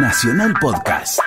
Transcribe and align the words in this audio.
Nacional 0.00 0.54
Podcast. 0.60 1.18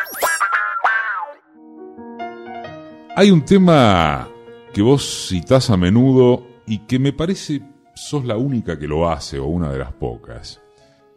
Hay 3.18 3.30
un 3.30 3.44
tema 3.44 4.30
que 4.74 4.82
vos 4.82 5.28
citás 5.28 5.70
a 5.70 5.76
menudo 5.76 6.48
y 6.66 6.80
que 6.86 6.98
me 6.98 7.12
parece 7.12 7.62
sos 7.94 8.24
la 8.24 8.38
única 8.38 8.80
que 8.80 8.88
lo 8.88 9.10
hace 9.10 9.40
o 9.40 9.48
una 9.48 9.70
de 9.70 9.80
las 9.80 9.92
pocas. 9.92 10.62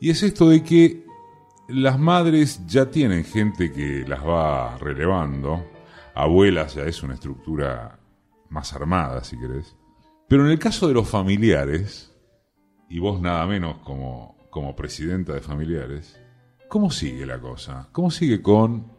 Y 0.01 0.11
es 0.11 0.25
esto 0.25 0.49
de 0.49 0.65
que 0.65 1.05
las 1.69 1.97
madres 1.97 2.67
ya 2.67 2.91
tienen 2.91 3.23
gente 3.23 3.73
que 3.73 4.05
las 4.09 4.27
va 4.27 4.77
relevando, 4.79 5.65
abuelas 6.13 6.75
ya 6.75 6.83
es 6.83 7.05
una 7.05 7.15
estructura 7.15 8.01
más 8.51 8.73
armada, 8.73 9.23
si 9.23 9.39
querés. 9.39 9.77
Pero 10.29 10.45
en 10.45 10.51
el 10.51 10.59
caso 10.59 10.89
de 10.89 10.95
los 10.95 11.09
familiares, 11.09 12.13
y 12.89 12.99
vos 12.99 13.21
nada 13.21 13.47
menos 13.47 13.79
como, 13.85 14.37
como 14.51 14.75
presidenta 14.75 15.35
de 15.35 15.41
familiares, 15.41 16.21
¿cómo 16.75 16.91
sigue 16.91 17.25
la 17.25 17.41
cosa? 17.41 17.89
¿Cómo 17.93 18.11
sigue 18.11 18.43
con 18.43 18.91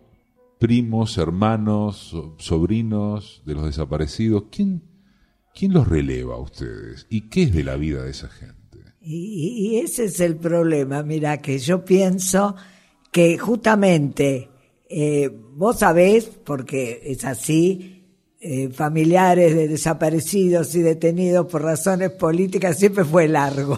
primos, 0.60 1.18
hermanos, 1.18 2.16
sobrinos 2.38 3.44
de 3.46 3.54
los 3.54 3.66
desaparecidos? 3.66 4.46
¿Quién, 4.50 4.82
quién 5.54 5.74
los 5.74 5.86
releva 5.86 6.36
a 6.36 6.40
ustedes? 6.40 7.06
¿Y 7.10 7.28
qué 7.28 7.44
es 7.44 7.54
de 7.54 7.66
la 7.66 7.76
vida 7.76 8.02
de 8.02 8.12
esa 8.12 8.30
gente? 8.30 8.80
Y, 9.02 9.82
ese 9.84 10.06
es 10.06 10.22
el 10.22 10.38
problema, 10.38 11.04
mira, 11.04 11.42
que 11.42 11.60
yo 11.60 11.84
pienso 11.84 12.56
que 13.12 13.38
justamente 13.38 14.48
eh, 14.90 15.30
vos 15.30 15.80
sabés, 15.80 16.32
porque 16.46 17.02
es 17.04 17.26
así, 17.26 18.06
eh, 18.40 18.70
familiares 18.70 19.54
de 19.54 19.68
desaparecidos 19.68 20.74
y 20.76 20.82
detenidos 20.82 21.48
por 21.48 21.64
razones 21.64 22.12
políticas 22.12 22.80
siempre 22.80 23.04
fue 23.04 23.28
largo. 23.28 23.78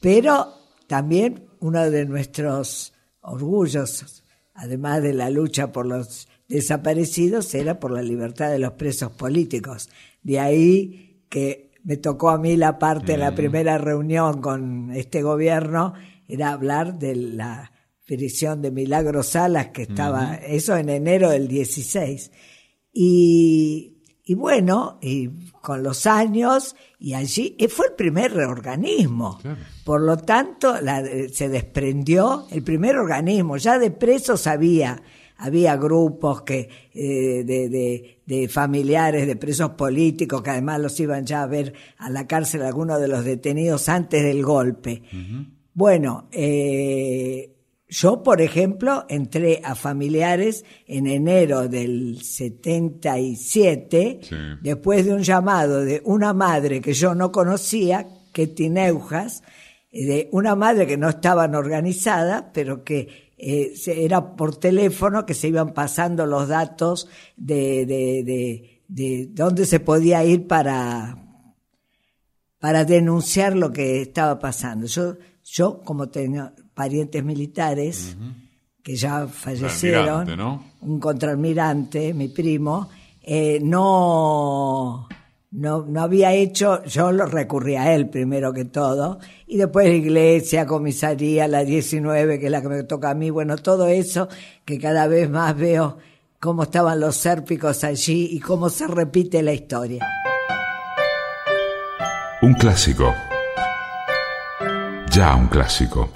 Pero 0.00 0.54
también 0.86 1.48
uno 1.58 1.90
de 1.90 2.04
nuestros 2.04 2.91
orgullos, 3.22 4.24
además 4.54 5.02
de 5.02 5.14
la 5.14 5.30
lucha 5.30 5.72
por 5.72 5.86
los 5.86 6.28
desaparecidos, 6.48 7.54
era 7.54 7.80
por 7.80 7.92
la 7.92 8.02
libertad 8.02 8.50
de 8.50 8.58
los 8.58 8.72
presos 8.72 9.12
políticos. 9.12 9.88
De 10.22 10.38
ahí 10.38 11.24
que 11.28 11.72
me 11.84 11.96
tocó 11.96 12.30
a 12.30 12.38
mí 12.38 12.56
la 12.56 12.78
parte 12.78 13.12
de 13.12 13.18
la 13.18 13.34
primera 13.34 13.78
reunión 13.78 14.40
con 14.40 14.92
este 14.92 15.22
gobierno, 15.22 15.94
era 16.28 16.52
hablar 16.52 16.98
de 16.98 17.16
la 17.16 17.72
prisión 18.06 18.62
de 18.62 18.70
Milagro 18.70 19.22
Salas, 19.22 19.68
que 19.68 19.82
estaba, 19.82 20.34
eso 20.36 20.76
en 20.76 20.88
enero 20.88 21.30
del 21.30 21.48
16 21.48 22.30
y, 22.92 23.91
y 24.24 24.34
bueno, 24.34 24.98
y 25.00 25.28
con 25.60 25.82
los 25.82 26.06
años, 26.06 26.76
y 27.00 27.14
allí 27.14 27.56
fue 27.68 27.86
el 27.88 27.94
primer 27.94 28.32
organismo. 28.38 29.40
Por 29.84 30.00
lo 30.00 30.16
tanto, 30.16 30.76
eh, 30.76 31.28
se 31.32 31.48
desprendió 31.48 32.46
el 32.52 32.62
primer 32.62 32.96
organismo. 32.96 33.56
Ya 33.56 33.80
de 33.80 33.90
presos 33.90 34.46
había, 34.46 35.02
había 35.38 35.76
grupos 35.76 36.42
que, 36.42 36.68
eh, 36.94 37.42
de, 37.44 37.68
de, 37.68 38.20
de, 38.24 38.48
familiares 38.48 39.26
de 39.26 39.34
presos 39.34 39.70
políticos 39.70 40.40
que 40.40 40.50
además 40.50 40.80
los 40.80 41.00
iban 41.00 41.26
ya 41.26 41.42
a 41.42 41.46
ver 41.46 41.72
a 41.98 42.08
la 42.08 42.28
cárcel 42.28 42.62
algunos 42.62 43.00
de 43.00 43.08
los 43.08 43.24
detenidos 43.24 43.88
antes 43.88 44.22
del 44.22 44.44
golpe. 44.44 45.02
Bueno, 45.74 46.28
eh, 46.30 47.50
yo, 47.92 48.22
por 48.22 48.40
ejemplo, 48.40 49.04
entré 49.10 49.60
a 49.62 49.74
familiares 49.74 50.64
en 50.86 51.06
enero 51.06 51.68
del 51.68 52.22
77, 52.22 54.20
después 54.62 55.04
de 55.04 55.12
un 55.12 55.22
llamado 55.22 55.84
de 55.84 56.00
una 56.06 56.32
madre 56.32 56.80
que 56.80 56.94
yo 56.94 57.14
no 57.14 57.30
conocía, 57.30 58.08
Ketty 58.32 58.70
Neujas, 58.70 59.42
de 59.92 60.30
una 60.32 60.56
madre 60.56 60.86
que 60.86 60.96
no 60.96 61.10
estaban 61.10 61.54
organizada, 61.54 62.50
pero 62.54 62.82
que 62.82 63.34
eh, 63.36 63.74
era 63.86 64.36
por 64.36 64.56
teléfono 64.56 65.26
que 65.26 65.34
se 65.34 65.48
iban 65.48 65.74
pasando 65.74 66.24
los 66.24 66.48
datos 66.48 67.10
de, 67.36 67.84
de, 67.84 68.22
de, 68.24 68.80
de 68.88 69.28
dónde 69.32 69.66
se 69.66 69.80
podía 69.80 70.24
ir 70.24 70.46
para, 70.46 71.18
para 72.58 72.86
denunciar 72.86 73.54
lo 73.54 73.70
que 73.70 74.00
estaba 74.00 74.38
pasando. 74.38 74.86
Yo, 74.86 75.18
yo 75.44 75.82
como 75.82 76.08
tenía, 76.08 76.54
parientes 76.74 77.24
militares 77.24 78.16
que 78.82 78.96
ya 78.96 79.28
fallecieron, 79.28 80.60
un 80.80 80.98
contraalmirante, 80.98 82.12
mi 82.14 82.28
primo, 82.28 82.88
eh, 83.22 83.60
no, 83.62 85.06
no, 85.52 85.84
no 85.86 86.02
había 86.02 86.32
hecho, 86.32 86.82
yo 86.84 87.12
lo 87.12 87.26
recurrí 87.26 87.76
a 87.76 87.94
él 87.94 88.08
primero 88.08 88.52
que 88.52 88.64
todo, 88.64 89.20
y 89.46 89.58
después 89.58 89.86
la 89.86 89.94
iglesia, 89.94 90.66
comisaría, 90.66 91.46
la 91.46 91.64
19, 91.64 92.40
que 92.40 92.46
es 92.46 92.50
la 92.50 92.60
que 92.60 92.68
me 92.68 92.82
toca 92.82 93.10
a 93.10 93.14
mí, 93.14 93.30
bueno, 93.30 93.56
todo 93.56 93.86
eso 93.86 94.28
que 94.64 94.78
cada 94.80 95.06
vez 95.06 95.30
más 95.30 95.56
veo 95.56 95.98
cómo 96.40 96.64
estaban 96.64 96.98
los 96.98 97.14
sérpicos 97.14 97.84
allí 97.84 98.30
y 98.32 98.40
cómo 98.40 98.68
se 98.68 98.88
repite 98.88 99.42
la 99.42 99.52
historia. 99.52 100.04
Un 102.42 102.54
clásico. 102.54 103.14
Ya 105.12 105.36
un 105.36 105.46
clásico. 105.46 106.10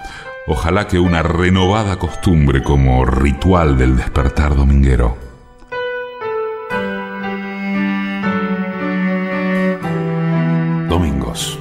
Ojalá 0.49 0.87
que 0.87 0.97
una 0.97 1.23
renovada 1.23 1.99
costumbre 1.99 2.63
como 2.63 3.05
ritual 3.05 3.77
del 3.77 3.97
despertar 3.97 4.55
dominguero. 4.55 5.17
Domingos, 10.87 11.59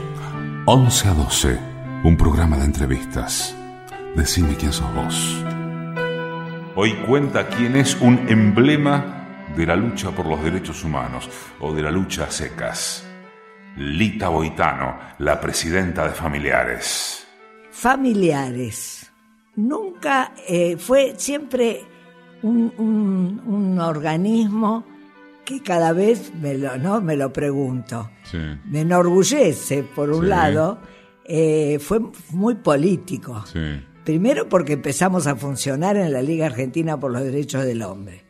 11 0.66 1.08
a 1.08 1.14
12, 1.14 1.58
un 2.04 2.16
programa 2.16 2.58
de 2.58 2.66
entrevistas. 2.66 3.56
Decime 4.14 4.54
quién 4.54 4.72
sos 4.72 4.94
vos. 4.94 5.44
Hoy 6.76 6.92
cuenta 7.08 7.48
quién 7.48 7.74
es 7.74 7.96
un 8.00 8.28
emblema 8.28 9.46
de 9.56 9.66
la 9.66 9.74
lucha 9.74 10.12
por 10.12 10.26
los 10.26 10.40
derechos 10.44 10.84
humanos 10.84 11.28
o 11.58 11.74
de 11.74 11.82
la 11.82 11.90
lucha 11.90 12.22
a 12.22 12.30
secas. 12.30 13.04
Lita 13.76 14.28
Boitano, 14.28 14.96
la 15.18 15.40
presidenta 15.40 16.06
de 16.06 16.14
Familiares 16.14 17.25
familiares. 17.76 19.12
Nunca 19.56 20.32
eh, 20.48 20.78
fue 20.78 21.14
siempre 21.18 21.82
un, 22.42 22.72
un, 23.46 23.78
organismo 23.78 24.84
que 25.44 25.62
cada 25.62 25.92
vez 25.92 26.32
me 26.40 26.56
lo, 26.56 26.78
¿no? 26.78 27.02
me 27.02 27.16
lo 27.16 27.32
pregunto. 27.32 28.10
Me 28.64 28.80
enorgullece, 28.80 29.82
por 29.82 30.10
un 30.10 30.28
lado, 30.28 30.78
eh, 31.24 31.78
fue 31.78 32.00
muy 32.30 32.54
político. 32.54 33.44
Primero 34.04 34.48
porque 34.48 34.74
empezamos 34.74 35.26
a 35.26 35.36
funcionar 35.36 35.96
en 35.96 36.12
la 36.12 36.22
Liga 36.22 36.46
Argentina 36.46 36.98
por 36.98 37.12
los 37.12 37.22
Derechos 37.22 37.64
del 37.64 37.82
Hombre. 37.82 38.24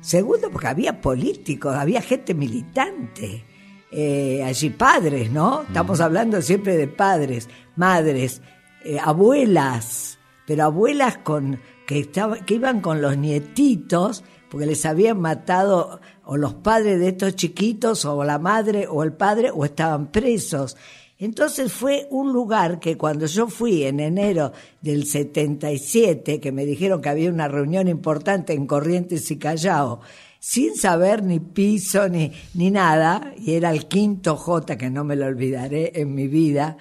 Segundo 0.00 0.50
porque 0.50 0.68
había 0.68 1.00
políticos, 1.00 1.74
había 1.74 2.02
gente 2.02 2.34
militante. 2.34 3.44
Eh, 3.90 4.42
allí 4.44 4.70
padres, 4.70 5.30
¿no? 5.30 5.62
Estamos 5.62 6.00
hablando 6.00 6.42
siempre 6.42 6.76
de 6.76 6.88
padres, 6.88 7.48
madres, 7.76 8.42
eh, 8.84 8.98
abuelas, 9.02 10.18
pero 10.46 10.64
abuelas 10.64 11.18
con 11.18 11.60
que, 11.86 12.00
estaban, 12.00 12.44
que 12.44 12.54
iban 12.54 12.80
con 12.80 13.00
los 13.00 13.16
nietitos 13.16 14.24
porque 14.50 14.66
les 14.66 14.86
habían 14.86 15.20
matado 15.20 16.00
o 16.24 16.36
los 16.36 16.54
padres 16.54 17.00
de 17.00 17.08
estos 17.08 17.34
chiquitos 17.34 18.04
o 18.04 18.22
la 18.24 18.38
madre 18.38 18.86
o 18.88 19.02
el 19.02 19.12
padre 19.12 19.50
o 19.50 19.64
estaban 19.64 20.12
presos. 20.12 20.76
Entonces 21.18 21.72
fue 21.72 22.06
un 22.10 22.32
lugar 22.32 22.80
que 22.80 22.96
cuando 22.96 23.26
yo 23.26 23.48
fui 23.48 23.84
en 23.84 24.00
enero 24.00 24.52
del 24.80 25.06
77, 25.06 26.40
que 26.40 26.52
me 26.52 26.66
dijeron 26.66 27.00
que 27.00 27.08
había 27.08 27.30
una 27.30 27.48
reunión 27.48 27.88
importante 27.88 28.52
en 28.52 28.66
Corrientes 28.66 29.30
y 29.30 29.38
Callao, 29.38 30.00
sin 30.38 30.76
saber 30.76 31.22
ni 31.22 31.40
piso 31.40 32.08
ni, 32.08 32.32
ni 32.54 32.70
nada, 32.70 33.32
y 33.38 33.54
era 33.54 33.70
el 33.70 33.86
quinto 33.86 34.36
J, 34.36 34.76
que 34.76 34.90
no 34.90 35.02
me 35.02 35.16
lo 35.16 35.26
olvidaré 35.26 35.92
en 35.94 36.14
mi 36.14 36.28
vida, 36.28 36.76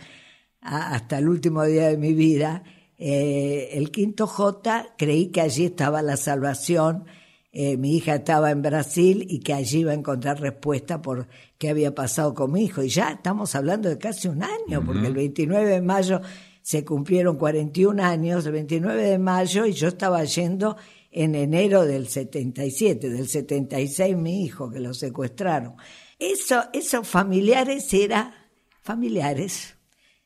hasta 0.63 1.17
el 1.17 1.27
último 1.27 1.63
día 1.63 1.89
de 1.89 1.97
mi 1.97 2.13
vida, 2.13 2.63
eh, 2.97 3.71
el 3.73 3.91
quinto 3.91 4.27
J, 4.27 4.93
creí 4.97 5.27
que 5.27 5.41
allí 5.41 5.65
estaba 5.65 6.01
la 6.01 6.15
salvación. 6.15 7.05
Eh, 7.51 7.77
mi 7.77 7.97
hija 7.97 8.15
estaba 8.15 8.49
en 8.49 8.61
Brasil 8.61 9.25
y 9.29 9.39
que 9.39 9.53
allí 9.53 9.79
iba 9.79 9.91
a 9.91 9.95
encontrar 9.95 10.39
respuesta 10.39 11.01
por 11.01 11.27
qué 11.57 11.69
había 11.69 11.93
pasado 11.93 12.33
con 12.33 12.51
mi 12.51 12.63
hijo. 12.63 12.81
Y 12.81 12.89
ya 12.89 13.11
estamos 13.11 13.55
hablando 13.55 13.89
de 13.89 13.97
casi 13.97 14.29
un 14.29 14.41
año, 14.41 14.83
porque 14.85 15.05
el 15.05 15.13
29 15.13 15.69
de 15.69 15.81
mayo 15.81 16.21
se 16.61 16.85
cumplieron 16.85 17.37
41 17.37 18.01
años, 18.01 18.45
el 18.45 18.53
29 18.53 19.03
de 19.03 19.19
mayo, 19.19 19.65
y 19.65 19.73
yo 19.73 19.89
estaba 19.89 20.23
yendo 20.23 20.77
en 21.11 21.35
enero 21.35 21.85
del 21.85 22.07
77, 22.07 23.09
del 23.09 23.27
76 23.27 24.15
mi 24.15 24.45
hijo, 24.45 24.71
que 24.71 24.79
lo 24.79 24.93
secuestraron. 24.93 25.75
Eso, 26.17 26.63
esos 26.71 27.05
familiares 27.07 27.93
era 27.93 28.49
familiares 28.81 29.75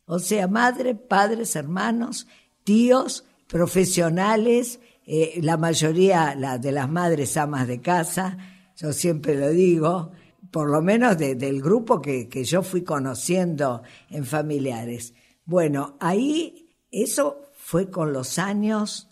o 0.08 0.20
sea, 0.20 0.48
madre, 0.48 0.96
padres, 0.96 1.56
hermanos, 1.56 2.28
tíos, 2.64 3.26
profesionales, 3.48 4.80
eh, 5.06 5.40
la 5.42 5.58
mayoría 5.58 6.36
de 6.60 6.72
las 6.72 6.90
madres 6.90 7.38
amas 7.38 7.68
de 7.68 7.82
casa, 7.82 8.38
yo 8.76 8.92
siempre 8.94 9.36
lo 9.36 9.50
digo, 9.50 10.12
por 10.52 10.70
lo 10.70 10.82
menos 10.82 11.18
del 11.18 11.62
grupo 11.62 12.02
que 12.02 12.44
yo 12.44 12.64
fui 12.64 12.84
conociendo 12.84 13.84
en 14.10 14.26
familiares. 14.26 15.14
Bueno, 15.46 15.98
ahí 16.00 16.74
eso 16.92 17.52
fue 17.54 17.90
con 17.90 18.14
los 18.14 18.40
años, 18.40 19.07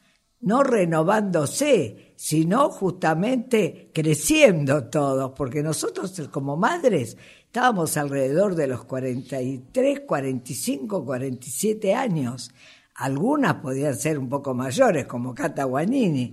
no 0.46 0.64
renovándose, 0.64 2.14
sino 2.16 2.70
justamente 2.70 3.90
creciendo 3.94 4.86
todos, 4.86 5.34
porque 5.36 5.62
nosotros 5.64 6.30
como 6.32 6.56
madres 6.56 7.18
estábamos 7.46 7.98
alrededor 7.98 8.54
de 8.56 8.68
los 8.68 8.86
43, 8.86 10.02
45, 10.02 11.04
47 11.04 11.96
años. 11.96 12.52
Algunas 12.96 13.56
podían 13.56 13.96
ser 13.96 14.20
un 14.20 14.30
poco 14.30 14.54
mayores, 14.54 15.06
como 15.06 15.34
Cata 15.34 15.64
Guanini, 15.64 16.32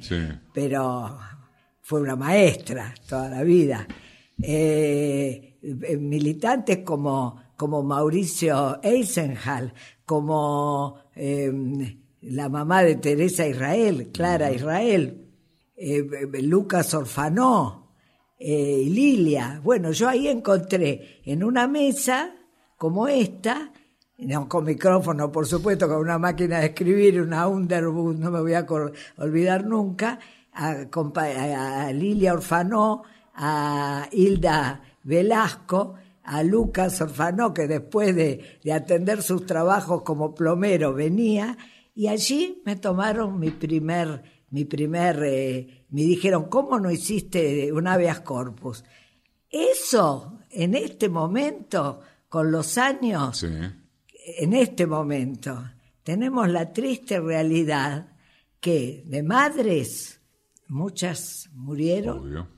pero 0.53 1.19
fue 1.81 2.03
una 2.03 2.14
maestra 2.14 2.94
toda 3.09 3.31
la 3.31 3.43
vida. 3.43 3.88
Eh, 4.43 5.59
eh, 5.62 5.97
militantes 5.97 6.79
como, 6.85 7.43
como 7.56 7.82
Mauricio 7.82 8.79
Eisenhal, 8.82 9.73
como 10.05 10.99
em, 11.14 12.01
la 12.22 12.48
mamá 12.48 12.82
de 12.82 12.96
Teresa 12.96 13.46
Israel, 13.46 14.10
Clara 14.12 14.52
Israel, 14.52 15.28
eh, 15.76 16.04
Lucas 16.42 16.94
Orfanó, 16.94 17.94
eh, 18.38 18.84
Lilia. 18.86 19.60
Bueno, 19.62 19.92
yo 19.92 20.08
ahí 20.08 20.28
encontré 20.28 21.20
en 21.24 21.44
una 21.44 21.66
mesa 21.66 22.34
como 22.76 23.06
esta, 23.06 23.72
no 24.19 24.48
con 24.48 24.64
micrófono, 24.64 25.30
por 25.30 25.46
supuesto, 25.46 25.88
con 25.88 25.98
una 25.98 26.19
máquina 26.19 26.60
de 26.60 26.66
escribir, 26.66 27.20
una 27.20 27.46
Underwood, 27.46 28.16
no 28.16 28.30
me 28.30 28.40
voy 28.40 28.54
a 28.54 28.66
olvidar 29.18 29.64
nunca, 29.64 30.18
a, 30.52 31.92
Lilia 31.92 32.34
Orfanó, 32.34 33.02
a 33.34 34.08
Hilda 34.12 34.82
Velasco, 35.02 35.94
a 36.25 36.42
Lucas 36.42 37.00
Orfanó, 37.00 37.52
que 37.52 37.66
después 37.66 38.14
de, 38.14 38.60
atender 38.72 39.22
sus 39.22 39.46
trabajos 39.46 40.02
como 40.02 40.34
plomero 40.34 40.92
venía, 40.92 41.56
y 41.94 42.08
allí 42.08 42.62
me 42.64 42.76
tomaron 42.76 43.38
mi 43.38 43.50
primer, 43.50 44.22
mi 44.50 44.64
primer, 44.64 45.22
eh, 45.24 45.86
me 45.90 46.02
dijeron, 46.02 46.48
¿cómo 46.48 46.78
no 46.78 46.90
hiciste 46.90 47.72
un 47.72 47.86
habeas 47.86 48.20
corpus? 48.20 48.84
Eso, 49.50 50.40
en 50.50 50.74
este 50.74 51.08
momento, 51.08 52.00
con 52.28 52.50
los 52.50 52.78
años, 52.78 53.42
en 53.42 54.52
este 54.54 54.86
momento, 54.86 55.62
tenemos 56.02 56.48
la 56.48 56.72
triste 56.72 57.20
realidad 57.20 58.16
que 58.58 59.02
de 59.06 59.22
madres, 59.22 60.20
muchas 60.68 61.50
murieron, 61.52 62.48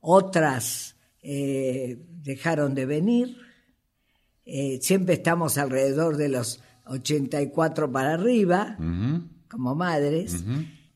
otras 0.00 0.96
eh, 1.22 1.98
dejaron 2.08 2.74
de 2.74 2.86
venir, 2.86 3.36
eh, 4.44 4.78
siempre 4.82 5.14
estamos 5.14 5.58
alrededor 5.58 6.16
de 6.16 6.28
los 6.30 6.60
84 6.86 7.90
para 7.90 8.14
arriba, 8.14 8.76
como 9.48 9.74
madres. 9.74 10.44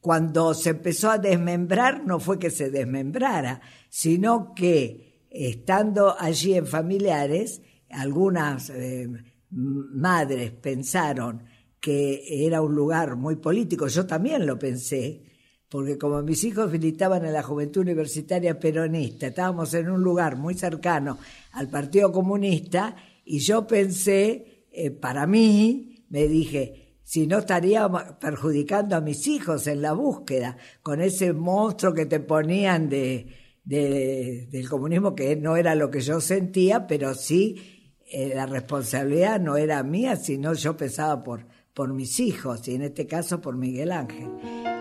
Cuando 0.01 0.55
se 0.55 0.71
empezó 0.71 1.11
a 1.11 1.19
desmembrar, 1.19 2.05
no 2.07 2.21
fue 2.21 2.39
que 2.39 2.51
se 2.51 2.71
desmembrara, 2.71 3.61
sino 3.89 4.55
que 4.55 5.27
estando 5.31 6.19
allí 6.19 6.55
en 6.55 6.67
familiares, 6.67 7.63
algunas 7.91 8.71
eh, 8.71 9.09
madres 9.51 10.53
pensaron 10.53 11.45
que 11.81 12.47
era 12.47 12.61
un 12.61 12.75
lugar 12.75 13.17
muy 13.17 13.37
político, 13.37 13.87
yo 13.87 14.07
también 14.07 14.47
lo 14.47 14.59
pensé, 14.59 15.23
porque 15.69 15.99
como 15.99 16.23
mis 16.23 16.43
hijos 16.45 16.71
militaban 16.71 17.25
en 17.25 17.33
la 17.33 17.43
Juventud 17.43 17.83
Universitaria 17.83 18.59
Peronista, 18.59 19.29
estábamos 19.29 19.73
en 19.75 19.91
un 19.91 20.03
lugar 20.03 20.37
muy 20.37 20.55
cercano 20.55 21.19
al 21.53 21.69
Partido 21.69 22.11
Comunista 22.11 22.97
y 23.25 23.39
yo 23.39 23.67
pensé, 23.67 24.58
eh, 24.73 24.91
para 24.91 25.27
mí, 25.27 26.05
me 26.09 26.27
dije, 26.29 26.99
si 27.03 27.27
no 27.27 27.39
estaría 27.39 27.89
perjudicando 28.21 28.97
a 28.97 29.01
mis 29.01 29.27
hijos 29.27 29.67
en 29.67 29.83
la 29.83 29.93
búsqueda, 29.93 30.57
con 30.83 31.01
ese 31.01 31.33
monstruo 31.33 31.95
que 31.95 32.07
te 32.07 32.21
ponían 32.21 32.89
de, 32.89 33.27
del 33.65 34.69
comunismo, 34.69 35.15
que 35.15 35.37
no 35.37 35.57
era 35.57 35.75
lo 35.75 35.91
que 35.91 36.01
yo 36.01 36.21
sentía, 36.21 36.87
pero 36.87 37.15
sí 37.15 37.95
eh, 38.11 38.33
la 38.35 38.47
responsabilidad 38.47 39.41
no 39.41 39.57
era 39.57 39.83
mía, 39.83 40.17
sino 40.17 40.53
yo 40.55 40.77
pensaba 40.77 41.23
por, 41.23 41.47
por 41.75 41.93
mis 41.93 42.21
hijos, 42.21 42.67
y 42.69 42.75
en 42.75 42.83
este 42.83 43.07
caso 43.07 43.41
por 43.41 43.57
Miguel 43.57 43.93
Ángel. 43.93 44.78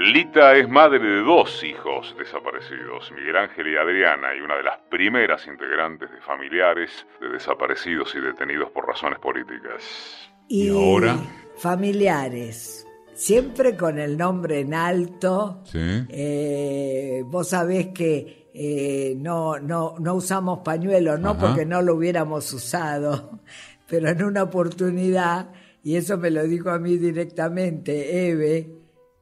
Lita 0.00 0.56
es 0.56 0.66
madre 0.66 0.98
de 0.98 1.20
dos 1.20 1.62
hijos 1.62 2.16
desaparecidos, 2.18 3.12
Miguel 3.14 3.36
Ángel 3.36 3.66
y 3.66 3.76
Adriana, 3.76 4.34
y 4.34 4.40
una 4.40 4.56
de 4.56 4.62
las 4.62 4.78
primeras 4.90 5.46
integrantes 5.46 6.10
de 6.10 6.22
familiares 6.22 6.90
de 7.20 7.28
desaparecidos 7.28 8.14
y 8.14 8.20
detenidos 8.20 8.70
por 8.70 8.86
razones 8.86 9.18
políticas. 9.18 10.30
Y, 10.48 10.70
ahora. 10.70 11.18
Familiares, 11.58 12.86
siempre 13.12 13.76
con 13.76 13.98
el 13.98 14.16
nombre 14.16 14.60
en 14.60 14.72
alto. 14.72 15.60
Sí. 15.64 16.06
Eh, 16.08 17.22
vos 17.26 17.50
sabés 17.50 17.88
que 17.88 18.48
eh, 18.54 19.14
no, 19.18 19.58
no, 19.58 19.96
no 19.98 20.14
usamos 20.14 20.60
pañuelo, 20.60 21.18
no 21.18 21.36
porque 21.36 21.66
no 21.66 21.82
lo 21.82 21.96
hubiéramos 21.96 22.50
usado, 22.54 23.40
pero 23.86 24.08
en 24.08 24.24
una 24.24 24.44
oportunidad, 24.44 25.50
y 25.84 25.96
eso 25.96 26.16
me 26.16 26.30
lo 26.30 26.42
dijo 26.44 26.70
a 26.70 26.78
mí 26.78 26.96
directamente 26.96 28.30
Eve, 28.30 28.79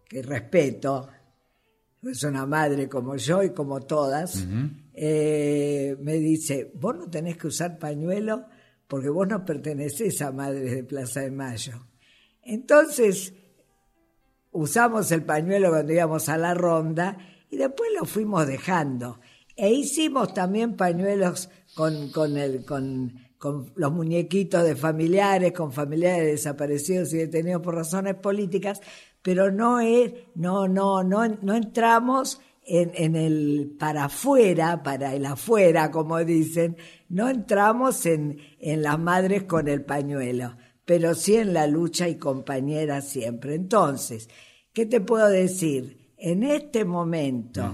que 0.08 0.22
respeto, 0.22 1.08
es 2.02 2.22
una 2.22 2.46
madre 2.46 2.88
como 2.88 3.16
yo 3.16 3.42
y 3.42 3.50
como 3.50 3.80
todas, 3.80 4.46
eh, 4.94 5.96
me 6.00 6.14
dice, 6.14 6.72
vos 6.74 6.96
no 6.96 7.10
tenés 7.10 7.36
que 7.36 7.48
usar 7.48 7.78
pañuelo 7.78 8.46
porque 8.86 9.10
vos 9.10 9.28
no 9.28 9.44
pertenecés 9.44 10.22
a 10.22 10.32
Madres 10.32 10.72
de 10.72 10.84
Plaza 10.84 11.20
de 11.20 11.30
Mayo. 11.30 11.86
Entonces, 12.42 13.34
usamos 14.52 15.12
el 15.12 15.24
pañuelo 15.24 15.68
cuando 15.68 15.92
íbamos 15.92 16.28
a 16.28 16.38
la 16.38 16.54
ronda 16.54 17.18
y 17.50 17.56
después 17.56 17.90
lo 17.98 18.06
fuimos 18.06 18.46
dejando. 18.46 19.20
E 19.54 19.70
hicimos 19.72 20.32
también 20.32 20.76
pañuelos 20.76 21.50
con, 21.74 22.10
con, 22.10 22.36
el, 22.36 22.64
con, 22.64 23.12
con 23.38 23.72
los 23.76 23.92
muñequitos 23.92 24.64
de 24.64 24.76
familiares, 24.76 25.52
con 25.52 25.72
familiares 25.72 26.26
desaparecidos 26.26 27.12
y 27.12 27.18
detenidos 27.18 27.60
por 27.60 27.74
razones 27.74 28.14
políticas, 28.14 28.80
pero 29.28 29.50
no 29.50 29.78
es, 29.78 30.10
no, 30.36 30.66
no, 30.68 31.04
no, 31.04 31.28
no 31.28 31.54
entramos 31.54 32.40
en, 32.64 32.92
en, 32.94 33.14
el 33.14 33.76
para 33.78 34.04
afuera, 34.06 34.82
para 34.82 35.14
el 35.14 35.26
afuera, 35.26 35.90
como 35.90 36.24
dicen, 36.24 36.78
no 37.10 37.28
entramos 37.28 38.06
en, 38.06 38.38
en 38.58 38.80
las 38.80 38.98
madres 38.98 39.42
con 39.42 39.68
el 39.68 39.84
pañuelo, 39.84 40.56
pero 40.86 41.14
sí 41.14 41.36
en 41.36 41.52
la 41.52 41.66
lucha 41.66 42.08
y 42.08 42.14
compañera 42.14 43.02
siempre. 43.02 43.54
Entonces, 43.54 44.30
¿qué 44.72 44.86
te 44.86 45.02
puedo 45.02 45.28
decir? 45.28 46.14
En 46.16 46.42
este 46.42 46.86
momento, 46.86 47.70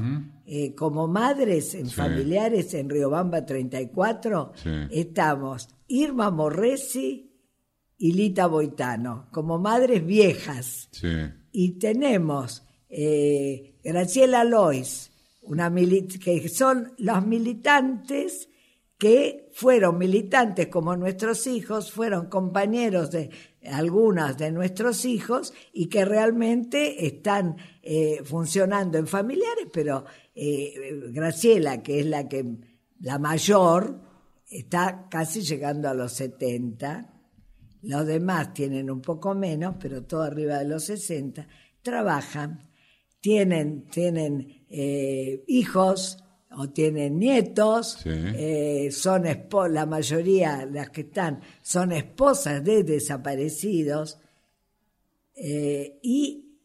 eh, 0.47 0.75
como 0.75 1.07
madres 1.07 1.77
en 1.77 1.89
familiares 1.89 2.75
en 2.75 2.91
Riobamba 2.91 3.47
34, 3.47 4.55
estamos 4.91 5.69
Irma 5.87 6.33
Morresi, 6.33 7.34
y 8.05 8.13
Lita 8.13 8.49
Boitano, 8.49 9.29
como 9.33 9.59
madres 9.59 10.05
viejas. 10.05 10.91
Y 11.53 11.79
tenemos 11.79 12.63
eh, 12.91 13.77
Graciela 13.83 14.45
Lois, 14.45 15.11
una 15.41 15.73
que 15.75 16.51
son 16.51 16.93
los 16.99 17.27
militantes 17.27 18.51
que 18.99 19.49
fueron 19.55 19.97
militantes 19.97 20.67
como 20.67 20.95
nuestros 20.97 21.47
hijos, 21.47 21.93
fueron 21.93 22.27
compañeros 22.27 23.11
de 23.11 23.31
algunas 23.73 24.37
de 24.37 24.53
nuestros 24.53 25.07
hijos 25.07 25.55
y 25.73 25.87
que 25.87 26.05
realmente 26.05 27.07
están 27.07 27.57
eh, 27.83 28.21
funcionando 28.23 28.99
en 28.99 29.07
familiares, 29.07 29.69
pero 29.73 30.05
eh, 30.35 30.75
Graciela, 31.11 31.83
que 31.83 32.01
es 32.01 32.07
la 32.07 32.29
que 32.29 32.45
la 33.01 33.19
mayor, 33.19 33.99
está 34.51 35.09
casi 35.09 35.41
llegando 35.41 35.89
a 35.89 35.95
los 35.95 36.13
70 36.13 37.13
los 37.85 38.07
demás 38.07 38.55
tienen 38.55 38.91
un 38.91 39.01
poco 39.01 39.35
menos, 39.35 39.77
pero 39.79 40.05
todo 40.05 40.23
arriba 40.23 40.59
de 40.59 40.65
los 40.67 40.85
60, 40.85 41.47
trabajan, 41.83 42.61
tienen, 43.21 43.87
tienen 43.87 44.65
eh, 44.69 45.45
hijos 45.47 46.19
o 46.57 46.71
tienen 46.71 47.19
nietos, 47.19 47.99
eh, 48.07 48.91
son 48.91 49.25
la 49.71 49.87
mayoría, 49.87 50.67
las 50.67 50.91
que 50.91 51.03
están, 51.03 51.41
son 51.63 51.93
esposas 51.93 52.65
de 52.65 52.85
desaparecidos, 52.85 54.19
eh, 55.37 55.99
y 56.03 56.59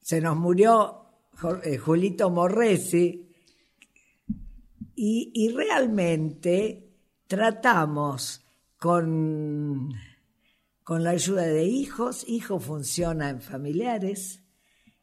se 0.00 0.20
nos 0.20 0.36
murió 0.36 1.06
Julito 1.82 2.30
Morresi, 2.30 3.26
y, 4.96 5.32
y 5.34 5.48
realmente 5.48 6.90
tratamos 7.26 8.43
con, 8.84 9.94
con 10.82 11.04
la 11.04 11.10
ayuda 11.10 11.46
de 11.46 11.64
hijos. 11.64 12.22
Hijo 12.28 12.60
funciona 12.60 13.30
en 13.30 13.40
familiares, 13.40 14.42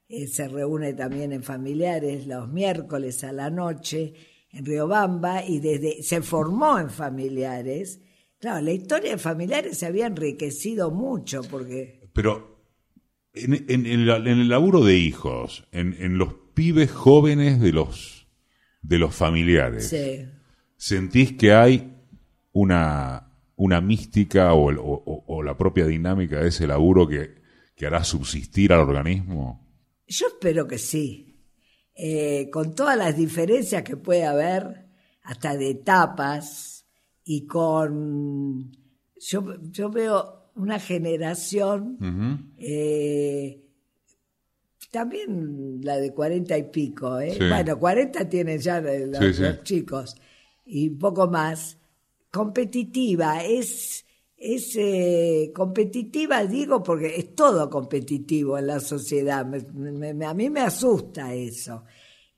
eh, 0.07 0.27
se 0.27 0.47
reúne 0.47 0.93
también 0.93 1.31
en 1.31 1.41
familiares 1.41 2.27
los 2.27 2.47
miércoles 2.47 3.23
a 3.23 3.31
la 3.31 3.49
noche 3.49 4.13
en 4.51 4.67
Riobamba 4.67 5.43
y 5.43 5.59
desde 5.61 6.03
se 6.03 6.21
formó 6.21 6.77
en 6.77 6.91
familiares. 6.91 8.01
Claro, 8.37 8.61
la 8.61 8.71
historia 8.71 9.13
de 9.13 9.17
familiares 9.17 9.79
se 9.79 9.87
había 9.87 10.05
enriquecido 10.05 10.91
mucho 10.91 11.41
porque... 11.49 12.07
Pero 12.13 12.63
en, 13.33 13.87
el 13.87 14.47
laburo 14.47 14.85
de 14.85 14.95
hijos, 14.95 15.67
en, 15.71 16.19
los 16.19 16.35
pibes 16.53 16.91
jóvenes 16.91 17.59
de 17.59 17.71
los, 17.71 18.27
de 18.83 18.99
los 18.99 19.15
familiares, 19.15 19.91
¿sentís 20.77 21.33
que 21.33 21.53
hay 21.53 21.95
una, 22.51 23.30
una 23.61 23.79
mística 23.79 24.53
o, 24.55 25.43
la 25.43 25.55
propia 25.55 25.85
dinámica 25.85 26.39
de 26.39 26.49
ese 26.49 26.65
laburo 26.65 27.07
que, 27.07 27.35
que 27.75 27.85
hará 27.85 28.03
subsistir 28.03 28.73
al 28.73 28.79
organismo? 28.79 29.67
Yo 30.07 30.27
espero 30.27 30.67
que 30.67 30.79
sí. 30.79 31.37
Eh, 31.93 32.49
con 32.51 32.73
todas 32.73 32.97
las 32.97 33.15
diferencias 33.15 33.83
que 33.83 33.97
puede 33.97 34.25
haber, 34.25 34.87
hasta 35.21 35.55
de 35.55 35.69
etapas, 35.69 36.87
y 37.23 37.45
con... 37.45 38.71
Yo, 39.19 39.55
yo 39.69 39.91
veo 39.91 40.49
una 40.55 40.79
generación, 40.79 42.53
eh, 42.57 43.63
también 44.89 45.81
la 45.83 45.97
de 45.97 46.11
cuarenta 46.15 46.57
y 46.57 46.63
pico, 46.63 47.19
¿eh? 47.19 47.37
bueno, 47.37 47.77
cuarenta 47.77 48.27
tienen 48.27 48.57
ya 48.57 48.81
los, 48.81 49.63
chicos, 49.63 50.15
y 50.65 50.89
poco 50.89 51.27
más, 51.27 51.77
competitiva, 52.31 53.43
es... 53.43 54.05
Es 54.43 54.75
competitiva, 55.53 56.43
digo, 56.45 56.81
porque 56.81 57.15
es 57.15 57.35
todo 57.35 57.69
competitivo 57.69 58.57
en 58.57 58.65
la 58.65 58.79
sociedad. 58.79 59.41
a 59.41 60.33
mí 60.33 60.49
me 60.49 60.61
asusta 60.61 61.31
eso. 61.31 61.83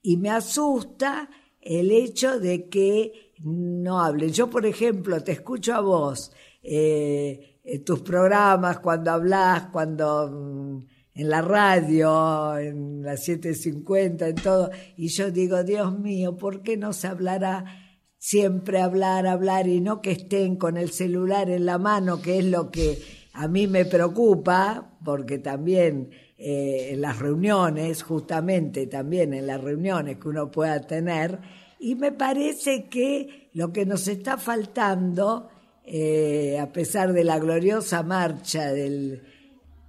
Y 0.02 0.18
me 0.18 0.30
asusta 0.30 1.30
el 1.62 1.92
hecho 1.92 2.40
de 2.40 2.68
que 2.68 3.34
no 3.44 4.02
hablen. 4.02 4.32
Yo, 4.32 4.50
por 4.50 4.66
ejemplo, 4.66 5.24
te 5.24 5.34
escucho 5.34 5.74
a 5.74 5.82
vos, 5.82 6.32
eh, 6.62 7.60
tus 7.86 8.02
programas, 8.02 8.80
cuando 8.80 9.12
hablas, 9.12 9.68
cuando 9.72 10.30
mm, 10.30 10.86
en 11.16 11.30
la 11.30 11.42
radio, 11.42 12.58
en 12.58 13.04
las 13.04 13.28
7.50, 13.28 14.30
en 14.30 14.36
todo, 14.36 14.70
y 14.98 15.08
yo 15.08 15.32
digo, 15.32 15.64
Dios 15.64 15.98
mío, 15.98 16.38
¿por 16.38 16.62
qué 16.62 16.78
no 16.78 16.92
se 16.94 17.08
hablará 17.08 17.83
siempre 18.24 18.80
hablar, 18.80 19.28
hablar 19.28 19.68
y 19.68 19.82
no 19.82 20.02
que 20.02 20.12
estén 20.12 20.56
con 20.56 20.78
el 20.78 20.92
celular 20.92 21.50
en 21.50 21.66
la 21.66 21.78
mano, 21.78 22.22
que 22.22 22.40
es 22.40 22.46
lo 22.46 22.72
que 22.72 22.98
a 23.34 23.50
mí 23.50 23.68
me 23.68 23.84
preocupa, 23.84 24.94
porque 25.04 25.40
también 25.40 26.10
eh, 26.38 26.92
en 26.92 27.02
las 27.02 27.20
reuniones, 27.20 28.02
justamente 28.02 28.88
también 28.88 29.34
en 29.34 29.46
las 29.46 29.60
reuniones 29.60 30.20
que 30.20 30.30
uno 30.30 30.50
pueda 30.50 30.80
tener, 30.88 31.38
y 31.82 31.96
me 31.96 32.14
parece 32.14 32.86
que 32.86 33.50
lo 33.56 33.74
que 33.74 33.86
nos 33.86 34.08
está 34.08 34.38
faltando, 34.38 35.50
eh, 35.84 36.58
a 36.62 36.72
pesar 36.72 37.12
de 37.12 37.26
la 37.26 37.40
gloriosa 37.40 38.04
marcha 38.04 38.72
del, 38.72 39.22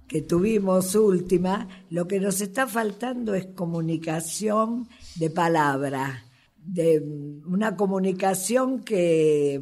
que 0.09 0.23
tuvimos 0.23 0.93
última, 0.95 1.69
lo 1.89 2.05
que 2.05 2.19
nos 2.19 2.41
está 2.41 2.67
faltando 2.67 3.33
es 3.33 3.45
comunicación 3.45 4.89
de 5.15 5.29
palabra, 5.29 6.24
de 6.65 7.01
una 7.45 7.75
comunicación 7.75 8.83
que, 8.83 9.61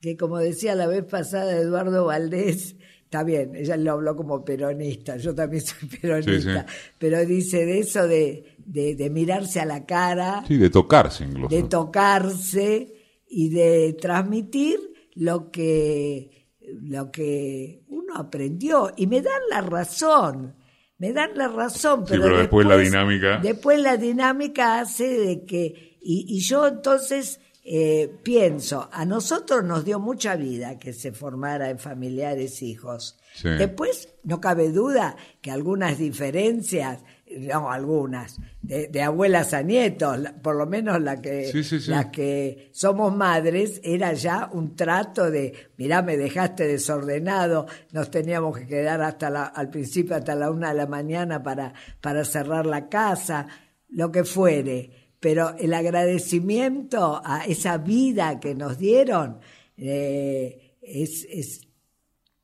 que 0.00 0.16
como 0.16 0.38
decía 0.38 0.74
la 0.74 0.86
vez 0.86 1.04
pasada 1.04 1.56
Eduardo 1.56 2.06
Valdés, 2.06 2.76
Está 3.06 3.22
bien, 3.22 3.54
ella 3.54 3.76
lo 3.76 3.92
habló 3.92 4.16
como 4.16 4.44
peronista, 4.44 5.16
yo 5.16 5.32
también 5.32 5.62
soy 5.64 5.88
peronista, 6.02 6.66
pero 6.98 7.24
dice 7.24 7.64
de 7.64 7.78
eso 7.78 8.08
de, 8.08 8.56
de, 8.66 9.10
mirarse 9.10 9.60
a 9.60 9.64
la 9.64 9.86
cara. 9.86 10.44
Sí, 10.48 10.56
de 10.56 10.70
tocarse 10.70 11.22
incluso. 11.22 11.54
De 11.54 11.62
tocarse 11.62 12.94
y 13.28 13.50
de 13.50 13.96
transmitir 14.00 14.80
lo 15.14 15.52
que, 15.52 16.48
lo 16.82 17.12
que 17.12 17.84
uno 17.86 18.16
aprendió. 18.16 18.92
Y 18.96 19.06
me 19.06 19.22
dan 19.22 19.40
la 19.50 19.60
razón, 19.60 20.56
me 20.98 21.12
dan 21.12 21.36
la 21.36 21.48
razón. 21.48 22.04
Pero, 22.08 22.22
pero 22.22 22.38
después, 22.38 22.66
la 22.66 22.76
dinámica. 22.76 23.38
Después 23.42 23.80
la 23.80 23.96
dinámica 23.96 24.80
hace 24.80 25.18
de 25.18 25.44
que, 25.44 25.98
y, 26.00 26.26
y 26.28 26.40
yo 26.40 26.66
entonces 26.66 27.40
eh, 27.68 28.20
pienso, 28.22 28.88
a 28.92 29.04
nosotros 29.04 29.64
nos 29.64 29.84
dio 29.84 29.98
mucha 29.98 30.36
vida 30.36 30.78
que 30.78 30.92
se 30.92 31.10
formara 31.10 31.68
en 31.68 31.80
familiares 31.80 32.62
hijos. 32.62 33.18
Después, 33.42 34.08
no 34.22 34.40
cabe 34.40 34.70
duda 34.70 35.16
que 35.42 35.50
algunas 35.50 35.98
diferencias, 35.98 37.02
no 37.38 37.70
algunas, 37.70 38.38
de, 38.62 39.02
abuelas 39.02 39.52
a 39.54 39.62
nietos, 39.62 40.18
por 40.42 40.56
lo 40.56 40.66
menos 40.66 41.00
la 41.00 41.20
que, 41.20 41.52
las 41.86 42.06
que 42.06 42.70
somos 42.72 43.14
madres, 43.14 43.80
era 43.82 44.12
ya 44.12 44.48
un 44.52 44.76
trato 44.76 45.30
de, 45.30 45.52
mirá, 45.76 46.02
me 46.02 46.16
dejaste 46.16 46.66
desordenado, 46.66 47.66
nos 47.92 48.10
teníamos 48.10 48.58
que 48.58 48.66
quedar 48.66 49.02
hasta 49.02 49.30
la, 49.30 49.44
al 49.44 49.70
principio 49.70 50.16
hasta 50.16 50.34
la 50.34 50.50
una 50.50 50.68
de 50.68 50.74
la 50.74 50.86
mañana 50.86 51.42
para, 51.42 51.74
para 52.00 52.24
cerrar 52.24 52.66
la 52.66 52.88
casa, 52.88 53.46
lo 53.88 54.10
que 54.10 54.24
fuere 54.24 55.06
pero 55.18 55.56
el 55.58 55.74
agradecimiento 55.74 57.20
a 57.24 57.44
esa 57.46 57.78
vida 57.78 58.38
que 58.38 58.54
nos 58.54 58.78
dieron 58.78 59.40
eh, 59.76 60.76
es, 60.80 61.66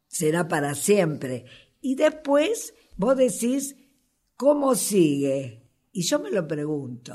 será 0.09 0.49
para 0.49 0.75
siempre. 0.75 1.45
Y 1.81 1.95
después 1.95 2.75
vos 2.97 3.17
decís, 3.17 3.77
¿cómo 4.43 4.75
sigue? 4.75 5.63
Y 5.93 6.03
yo 6.03 6.19
me 6.19 6.29
lo 6.29 6.49
pregunto, 6.49 7.15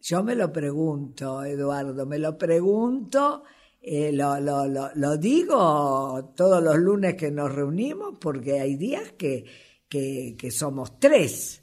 yo 0.00 0.24
me 0.24 0.34
lo 0.34 0.50
pregunto, 0.50 1.44
Eduardo, 1.44 2.06
me 2.06 2.18
lo 2.18 2.38
pregunto, 2.38 3.42
eh, 3.82 4.10
lo, 4.10 4.40
lo, 4.40 4.66
lo, 4.66 5.16
digo 5.18 6.32
todos 6.34 6.62
los 6.62 6.78
lunes 6.78 7.14
que 7.16 7.30
nos 7.30 7.54
reunimos, 7.54 8.14
porque 8.18 8.58
hay 8.58 8.76
días 8.76 9.12
que, 9.18 9.44
que, 9.86 10.50
somos 10.50 10.98
tres 10.98 11.62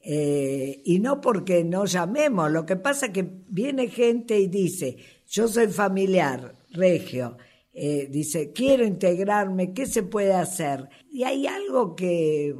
eh, 0.00 0.82
y 0.84 0.98
no 0.98 1.20
porque 1.20 1.62
no 1.62 1.84
llamemos, 1.84 2.50
lo 2.50 2.66
que 2.66 2.74
pasa 2.74 3.06
es 3.06 3.12
que 3.12 3.30
viene 3.46 3.86
gente 3.86 4.40
y 4.40 4.48
dice, 4.48 4.96
yo 5.28 5.46
soy 5.46 5.68
familiar, 5.68 6.56
regio, 6.72 7.36
eh, 7.72 8.08
dice, 8.10 8.52
quiero 8.52 8.84
integrarme, 8.84 9.72
¿qué 9.72 9.86
se 9.86 10.02
puede 10.02 10.34
hacer? 10.34 10.88
Y 11.12 11.22
hay 11.22 11.46
algo 11.46 11.94
que 11.94 12.56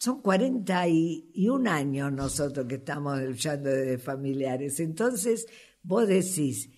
son 0.00 0.22
41 0.22 1.70
años 1.70 2.12
nosotros 2.12 2.66
que 2.66 2.76
estamos 2.76 3.20
luchando 3.20 3.70
de 3.70 3.98
familiares, 3.98 4.80
entonces 4.80 5.46
vos 5.82 6.08
decís, 6.08 6.70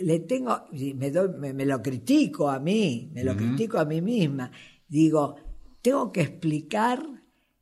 le 0.00 0.20
tengo, 0.20 0.66
me, 0.72 1.10
doy, 1.10 1.30
me, 1.54 1.64
lo 1.64 1.82
critico 1.82 2.50
a 2.50 2.60
mí, 2.60 3.10
me 3.14 3.24
lo 3.24 3.36
critico 3.36 3.78
a 3.78 3.84
mí 3.84 4.00
misma, 4.02 4.50
digo, 4.86 5.36
tengo 5.82 6.12
que 6.12 6.20
explicar 6.20 7.04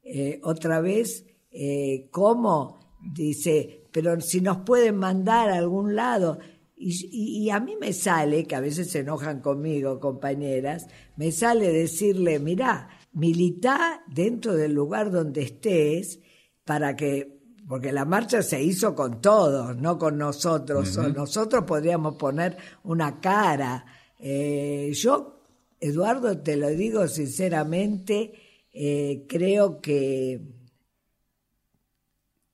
eh, 0.02 0.40
otra 0.42 0.80
vez 0.80 1.24
eh, 1.56 2.08
¿cómo? 2.10 2.80
Dice, 3.00 3.84
pero 3.92 4.20
si 4.20 4.40
nos 4.40 4.58
pueden 4.58 4.96
mandar 4.96 5.50
a 5.50 5.56
algún 5.56 5.94
lado. 5.94 6.38
Y, 6.76 7.48
a 7.50 7.60
mí 7.60 7.76
me 7.80 7.92
sale, 7.94 8.44
que 8.44 8.56
a 8.56 8.60
veces 8.60 8.90
se 8.90 8.98
enojan 8.98 9.40
conmigo, 9.40 10.00
compañeras, 10.00 10.88
me 11.16 11.30
sale 11.32 11.72
decirle, 11.72 12.40
mirá, 12.40 12.88
milita 13.14 14.02
dentro 14.06 14.54
del 14.54 14.72
lugar 14.72 15.10
donde 15.10 15.42
estés 15.42 16.20
para 16.64 16.94
que, 16.94 17.40
porque 17.66 17.92
la 17.92 18.04
marcha 18.04 18.42
se 18.42 18.62
hizo 18.62 18.94
con 18.94 19.20
todos, 19.20 19.76
no 19.76 19.98
con 19.98 20.18
nosotros. 20.18 20.96
Nosotros 21.14 21.64
podríamos 21.64 22.16
poner 22.16 22.56
una 22.84 23.20
cara. 23.20 23.84
Eh, 24.18 24.92
yo, 24.94 25.42
Eduardo, 25.80 26.38
te 26.38 26.56
lo 26.56 26.68
digo 26.70 27.08
sinceramente, 27.08 28.32
eh, 28.72 29.24
creo 29.28 29.80
que 29.80 30.54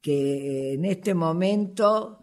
que 0.00 0.75
en 0.75 0.85
este 0.85 1.14
momento, 1.14 2.21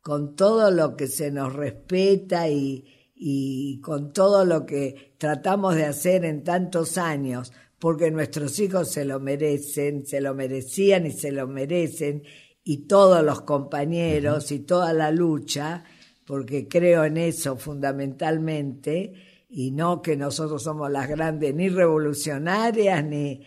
con 0.00 0.34
todo 0.34 0.70
lo 0.70 0.96
que 0.96 1.06
se 1.06 1.30
nos 1.30 1.52
respeta 1.52 2.48
y, 2.48 2.84
y 3.14 3.80
con 3.80 4.12
todo 4.12 4.44
lo 4.44 4.64
que 4.64 5.14
tratamos 5.18 5.74
de 5.74 5.84
hacer 5.84 6.24
en 6.24 6.42
tantos 6.42 6.96
años, 6.96 7.52
porque 7.78 8.10
nuestros 8.10 8.58
hijos 8.58 8.90
se 8.90 9.04
lo 9.04 9.20
merecen, 9.20 10.04
se 10.06 10.20
lo 10.20 10.34
merecían 10.34 11.06
y 11.06 11.12
se 11.12 11.32
lo 11.32 11.46
merecen, 11.46 12.22
y 12.64 12.86
todos 12.86 13.24
los 13.24 13.42
compañeros 13.42 14.50
y 14.52 14.60
toda 14.60 14.92
la 14.92 15.10
lucha, 15.10 15.84
porque 16.26 16.68
creo 16.68 17.04
en 17.04 17.16
eso 17.16 17.56
fundamentalmente, 17.56 19.14
y 19.48 19.70
no 19.70 20.02
que 20.02 20.16
nosotros 20.16 20.62
somos 20.62 20.90
las 20.90 21.08
grandes 21.08 21.54
ni 21.54 21.68
revolucionarias 21.68 23.02
ni, 23.04 23.40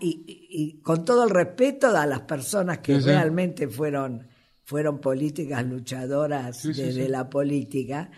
y, 0.00 0.80
con 0.82 1.04
todo 1.04 1.24
el 1.24 1.30
respeto 1.30 1.86
a 1.96 2.06
las 2.06 2.20
personas 2.22 2.78
que 2.78 2.98
realmente 2.98 3.68
fueron, 3.68 4.26
fueron 4.64 5.00
políticas 5.00 5.64
luchadoras 5.64 6.62
desde 6.64 7.08
la 7.08 7.30
política, 7.30 8.10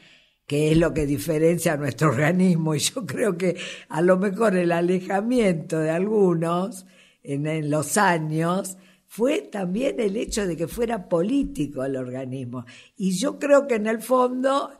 que 0.52 0.70
es 0.70 0.76
lo 0.76 0.92
que 0.92 1.06
diferencia 1.06 1.72
a 1.72 1.76
nuestro 1.78 2.10
organismo. 2.10 2.74
Y 2.74 2.78
yo 2.78 3.06
creo 3.06 3.38
que 3.38 3.56
a 3.88 4.02
lo 4.02 4.18
mejor 4.18 4.54
el 4.54 4.70
alejamiento 4.70 5.78
de 5.78 5.88
algunos 5.88 6.84
en, 7.22 7.70
los 7.70 7.96
años 7.96 8.76
fue 9.06 9.40
también 9.40 9.98
el 9.98 10.14
hecho 10.14 10.46
de 10.46 10.54
que 10.54 10.68
fuera 10.68 11.08
político 11.08 11.82
el 11.82 11.96
organismo. 11.96 12.66
Y 12.98 13.12
yo 13.12 13.38
creo 13.38 13.66
que 13.66 13.76
en 13.76 13.86
el 13.86 14.02
fondo, 14.02 14.70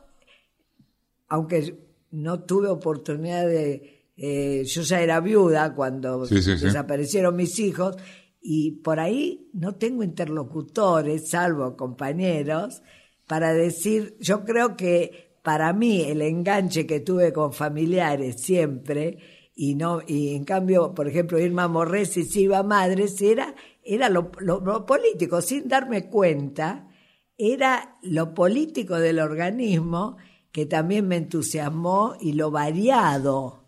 aunque 1.29 1.75
no 2.11 2.45
tuve 2.45 2.69
oportunidad 2.69 3.47
de 3.47 4.11
eh, 4.19 4.65
yo 4.67 4.83
ya 4.83 5.01
era 5.01 5.21
viuda 5.21 5.75
cuando 5.75 6.27
desaparecieron 6.27 7.35
mis 7.35 7.59
hijos 7.59 7.97
y 8.43 8.73
por 8.73 9.01
ahí 9.01 9.49
no 9.55 9.77
tengo 9.77 10.03
interlocutores, 10.03 11.31
salvo 11.31 11.79
compañeros, 11.79 12.83
para 13.27 13.55
decir, 13.55 14.19
yo 14.21 14.45
creo 14.45 14.77
que 14.77 15.32
para 15.43 15.73
mí 15.73 16.03
el 16.03 16.23
enganche 16.23 16.87
que 16.87 17.01
tuve 17.01 17.33
con 17.33 17.53
familiares 17.53 18.41
siempre, 18.41 19.19
y 19.55 19.75
no, 19.75 20.01
y 20.07 20.35
en 20.35 20.45
cambio, 20.45 20.95
por 20.95 21.09
ejemplo, 21.09 21.39
Irma 21.39 21.69
Morrés 21.69 22.17
y 22.17 22.25
Silva 22.25 22.63
Madres 22.63 23.21
era, 23.21 23.55
era 23.83 24.09
lo, 24.09 24.31
lo 24.41 24.87
político, 24.87 25.43
sin 25.43 25.69
darme 25.69 26.09
cuenta, 26.09 26.89
era 27.37 27.99
lo 28.03 28.35
político 28.35 28.97
del 28.97 29.19
organismo 29.19 30.17
que 30.53 30.67
también 30.67 31.09
me 31.09 31.17
entusiasmó 31.17 32.15
y 32.21 32.35
lo 32.35 32.51
variado, 32.51 33.65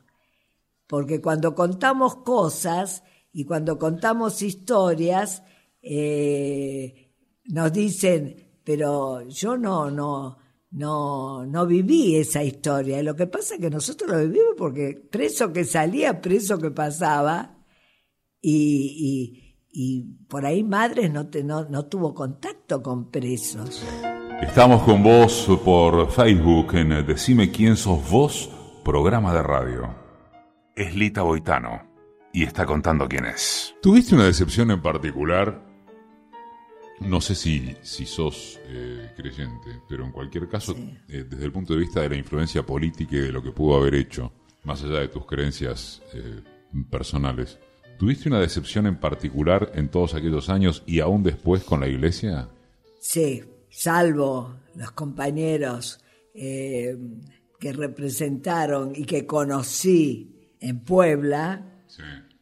porque 0.86 1.20
cuando 1.20 1.54
contamos 1.54 2.16
cosas 2.16 3.02
y 3.32 3.44
cuando 3.44 3.78
contamos 3.78 4.42
historias, 4.42 5.42
eh, 5.82 7.10
nos 7.46 7.72
dicen, 7.72 8.60
pero 8.62 9.22
yo 9.28 9.56
no, 9.56 9.90
no, 9.90 10.38
no, 10.74 11.46
no 11.46 11.66
viví 11.66 12.16
esa 12.16 12.42
historia. 12.42 13.00
Y 13.00 13.04
lo 13.04 13.14
que 13.14 13.26
pasa 13.26 13.54
es 13.54 13.60
que 13.60 13.70
nosotros 13.70 14.10
lo 14.10 14.18
vivimos 14.18 14.54
porque 14.58 15.00
preso 15.10 15.52
que 15.52 15.64
salía, 15.64 16.20
preso 16.20 16.58
que 16.58 16.70
pasaba, 16.70 17.58
y, 18.40 19.56
y, 19.72 20.02
por 20.28 20.44
ahí 20.44 20.62
Madres 20.62 21.10
no, 21.10 21.28
no, 21.44 21.64
no 21.64 21.86
tuvo 21.86 22.12
contacto 22.12 22.82
con 22.82 23.10
presos. 23.10 23.82
Estamos 24.42 24.82
con 24.82 25.02
vos 25.02 25.48
por 25.64 26.10
Facebook 26.10 26.74
en 26.74 27.06
Decime 27.06 27.50
quién 27.50 27.76
sos 27.76 28.10
vos, 28.10 28.50
programa 28.84 29.32
de 29.32 29.42
radio. 29.42 29.94
Es 30.76 30.94
Lita 30.94 31.22
Boitano 31.22 31.82
y 32.32 32.42
está 32.42 32.66
contando 32.66 33.08
quién 33.08 33.24
es. 33.24 33.74
¿Tuviste 33.80 34.14
una 34.14 34.24
decepción 34.24 34.70
en 34.72 34.82
particular? 34.82 35.73
No 37.00 37.20
sé 37.20 37.34
si, 37.34 37.76
si 37.82 38.06
sos 38.06 38.60
eh, 38.66 39.10
creyente, 39.16 39.80
pero 39.88 40.04
en 40.04 40.12
cualquier 40.12 40.48
caso, 40.48 40.76
eh, 41.08 41.24
desde 41.28 41.44
el 41.44 41.52
punto 41.52 41.74
de 41.74 41.80
vista 41.80 42.00
de 42.00 42.08
la 42.08 42.16
influencia 42.16 42.64
política 42.64 43.16
y 43.16 43.20
de 43.20 43.32
lo 43.32 43.42
que 43.42 43.50
pudo 43.50 43.76
haber 43.76 43.94
hecho, 43.94 44.32
más 44.62 44.82
allá 44.82 45.00
de 45.00 45.08
tus 45.08 45.26
creencias 45.26 46.02
eh, 46.14 46.40
personales, 46.90 47.58
¿tuviste 47.98 48.28
una 48.28 48.40
decepción 48.40 48.86
en 48.86 48.98
particular 48.98 49.72
en 49.74 49.88
todos 49.88 50.14
aquellos 50.14 50.48
años 50.48 50.82
y 50.86 51.00
aún 51.00 51.22
después 51.22 51.64
con 51.64 51.80
la 51.80 51.88
iglesia? 51.88 52.48
Sí, 53.00 53.42
salvo 53.68 54.54
los 54.76 54.92
compañeros 54.92 56.00
que 56.32 57.72
representaron 57.72 58.92
y 58.96 59.04
que 59.04 59.24
conocí 59.24 60.50
en 60.58 60.80
Puebla, 60.80 61.74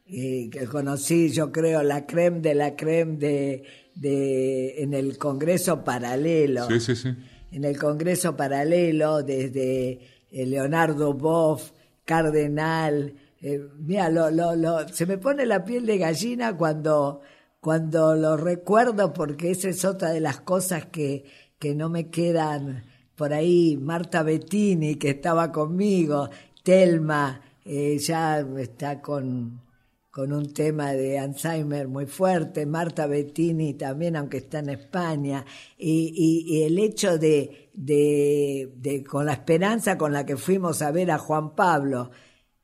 y 0.05 0.49
que 0.49 0.65
conocí, 0.65 1.29
yo 1.29 1.51
creo, 1.51 1.81
la 1.83 2.05
creme 2.05 2.39
de 2.39 2.55
la 2.55 2.75
creme 2.75 3.17
de, 3.17 3.63
de 3.95 4.83
en 4.83 4.93
el 4.93 5.17
Congreso 5.17 5.83
Paralelo. 5.83 6.67
Sí, 6.67 6.79
sí, 6.79 6.95
sí. 6.95 7.15
En 7.51 7.63
el 7.63 7.77
Congreso 7.77 8.35
Paralelo, 8.35 9.21
desde 9.21 9.99
eh, 10.31 10.45
Leonardo 10.45 11.13
Boff, 11.13 11.71
Cardenal. 12.05 13.13
Eh, 13.41 13.61
mira, 13.77 14.09
lo, 14.09 14.31
lo, 14.31 14.55
lo, 14.55 14.87
se 14.87 15.05
me 15.05 15.17
pone 15.17 15.45
la 15.45 15.63
piel 15.63 15.85
de 15.85 15.97
gallina 15.97 16.55
cuando 16.55 17.21
cuando 17.63 18.13
lo 18.15 18.35
recuerdo 18.35 19.13
porque 19.13 19.51
esa 19.51 19.69
es 19.69 19.85
otra 19.85 20.11
de 20.11 20.19
las 20.19 20.41
cosas 20.41 20.87
que, 20.87 21.23
que 21.59 21.73
no 21.73 21.87
me 21.87 22.09
quedan 22.09 22.83
por 23.15 23.31
ahí, 23.31 23.77
Marta 23.77 24.21
Bettini 24.21 24.95
que 24.95 25.11
estaba 25.11 25.49
conmigo, 25.49 26.29
Telma 26.61 27.39
eh, 27.63 27.97
ya 27.99 28.41
está 28.57 29.01
con, 29.01 29.61
con 30.13 30.31
un 30.31 30.53
tema 30.53 30.91
de 30.91 31.17
Alzheimer 31.17 31.87
muy 31.87 32.05
fuerte, 32.05 32.67
Marta 32.67 33.07
Bettini 33.07 33.73
también, 33.73 34.15
aunque 34.15 34.37
está 34.37 34.59
en 34.59 34.69
España, 34.69 35.43
y, 35.75 36.61
el 36.61 36.77
hecho 36.77 37.17
de, 37.17 37.71
con 39.09 39.25
la 39.25 39.33
esperanza 39.33 39.97
con 39.97 40.13
la 40.13 40.23
que 40.23 40.37
fuimos 40.37 40.83
a 40.83 40.91
ver 40.91 41.09
a 41.09 41.17
Juan 41.17 41.55
Pablo, 41.55 42.11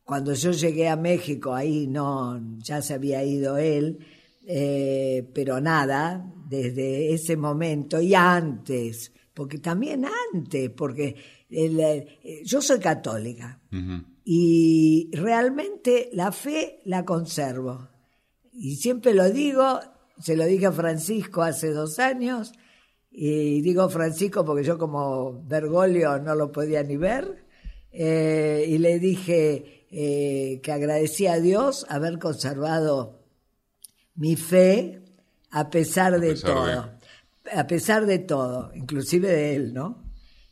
cuando 0.03 0.35
yo 0.35 0.51
llegué 0.51 0.89
a 0.89 0.95
México, 0.95 1.55
ahí 1.55 1.87
no, 1.87 2.39
ya 2.59 2.83
se 2.83 2.93
había 2.93 3.23
ido 3.23 3.57
él, 3.57 3.97
eh, 4.45 5.27
pero 5.33 5.59
nada, 5.59 6.31
desde 6.47 7.15
ese 7.15 7.35
momento 7.35 7.99
y 7.99 8.13
antes, 8.13 9.11
porque 9.33 9.57
también 9.57 10.05
antes, 10.35 10.69
porque 10.69 11.15
eh, 11.49 12.43
yo 12.45 12.61
soy 12.61 12.79
católica 12.79 13.59
y 14.23 15.09
realmente 15.13 16.09
la 16.13 16.31
fe 16.31 16.79
la 16.85 17.05
conservo. 17.05 17.89
Y 18.51 18.75
siempre 18.75 19.13
lo 19.13 19.29
digo, 19.29 19.79
se 20.19 20.35
lo 20.35 20.45
dije 20.45 20.67
a 20.67 20.71
Francisco 20.71 21.41
hace 21.41 21.71
dos 21.71 21.99
años, 21.99 22.53
y 23.11 23.61
digo 23.61 23.89
Francisco 23.89 24.45
porque 24.45 24.63
yo 24.63 24.77
como 24.77 25.43
Bergoglio 25.43 26.19
no 26.19 26.35
lo 26.35 26.51
podía 26.51 26.83
ni 26.83 26.97
ver, 26.97 27.45
eh, 27.91 28.65
y 28.67 28.77
le 28.77 28.99
dije 28.99 29.87
que 29.89 30.71
agradecía 30.71 31.33
a 31.33 31.39
Dios 31.39 31.85
haber 31.89 32.19
conservado 32.19 33.23
mi 34.15 34.35
fe 34.35 35.01
a 35.51 35.69
pesar 35.69 36.19
de 36.19 36.35
todo. 36.35 36.99
A 37.51 37.65
pesar 37.65 38.05
de 38.05 38.19
todo, 38.19 38.71
inclusive 38.75 39.27
de 39.27 39.55
él, 39.55 39.73
¿no? 39.73 40.03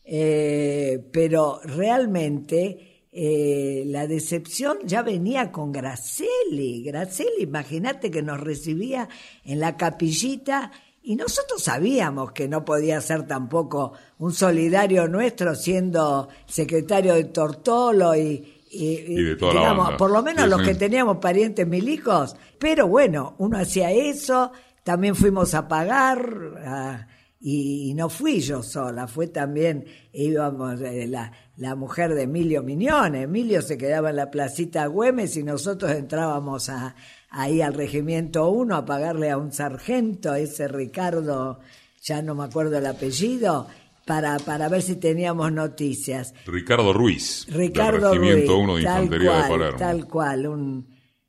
Eh, 0.04 1.06
pero 1.12 1.60
realmente 1.64 2.97
eh, 3.20 3.84
la 3.88 4.06
decepción 4.06 4.78
ya 4.84 5.02
venía 5.02 5.52
con 5.52 5.72
Graceli. 5.72 6.84
Graceli, 6.84 7.42
imagínate 7.42 8.12
que 8.12 8.22
nos 8.22 8.40
recibía 8.40 9.10
en 9.44 9.60
la 9.60 9.76
capillita 9.76 10.72
y 11.02 11.16
nosotros 11.16 11.64
sabíamos 11.64 12.32
que 12.32 12.48
no 12.48 12.64
podía 12.64 13.02
ser 13.02 13.26
tampoco 13.26 13.94
un 14.20 14.34
solidario 14.34 15.08
nuestro 15.08 15.56
siendo 15.56 16.30
secretario 16.46 17.16
de 17.16 17.24
Tortolo 17.24 18.16
y, 18.16 18.62
y, 18.70 19.24
de 19.24 19.36
toda 19.36 19.54
digamos, 19.54 19.96
por 19.96 20.12
lo 20.12 20.22
menos 20.22 20.48
los 20.48 20.62
que 20.62 20.76
teníamos 20.76 21.18
parientes 21.18 21.66
milicos, 21.66 22.36
pero 22.60 22.88
bueno, 22.88 23.34
uno 23.40 23.58
hacía 23.58 23.90
eso, 23.90 24.52
también 24.84 25.16
fuimos 25.16 25.56
a 25.56 25.68
pagar, 25.68 27.08
y, 27.40 27.94
no 27.94 28.10
fui 28.10 28.40
yo 28.42 28.64
sola, 28.64 29.08
fue 29.08 29.28
también, 29.28 29.86
íbamos, 30.12 30.82
eh, 30.82 31.08
la, 31.08 31.32
la 31.58 31.76
mujer 31.76 32.14
de 32.14 32.24
Emilio 32.24 32.62
Miñones, 32.62 33.24
Emilio 33.24 33.62
se 33.62 33.78
quedaba 33.78 34.12
en 34.12 34.18
la 34.18 34.30
placita 34.30 34.86
Güemes 34.86 35.36
y 35.38 35.44
nosotros 35.44 35.92
entrábamos 35.92 36.70
a, 36.70 36.96
ahí 37.30 37.62
al 37.62 37.74
regimiento 37.74 38.50
1 38.50 38.76
a 38.76 38.86
pagarle 38.86 39.32
a 39.32 39.38
un 39.38 39.52
sargento, 39.52 40.36
ese 40.36 40.68
Ricardo, 40.68 41.60
ya 42.02 42.22
no 42.22 42.36
me 42.36 42.44
acuerdo 42.44 42.78
el 42.78 42.86
apellido, 42.86 43.68
para, 44.06 44.38
para 44.40 44.70
ver 44.70 44.82
si 44.84 44.96
teníamos 44.96 45.52
noticias. 45.52 46.34
Ricardo 46.46 46.94
Ruiz, 46.94 47.46
Ricardo 47.50 48.12
del 48.12 48.20
Regimiento 48.20 48.58
1 48.60 48.76
de 48.76 48.82
Infantería 48.84 49.30
cual, 49.30 49.44
de 49.44 49.50
Palermo. 49.50 49.80
Tal 49.80 50.08
cual, 50.08 50.48
un, 50.48 50.88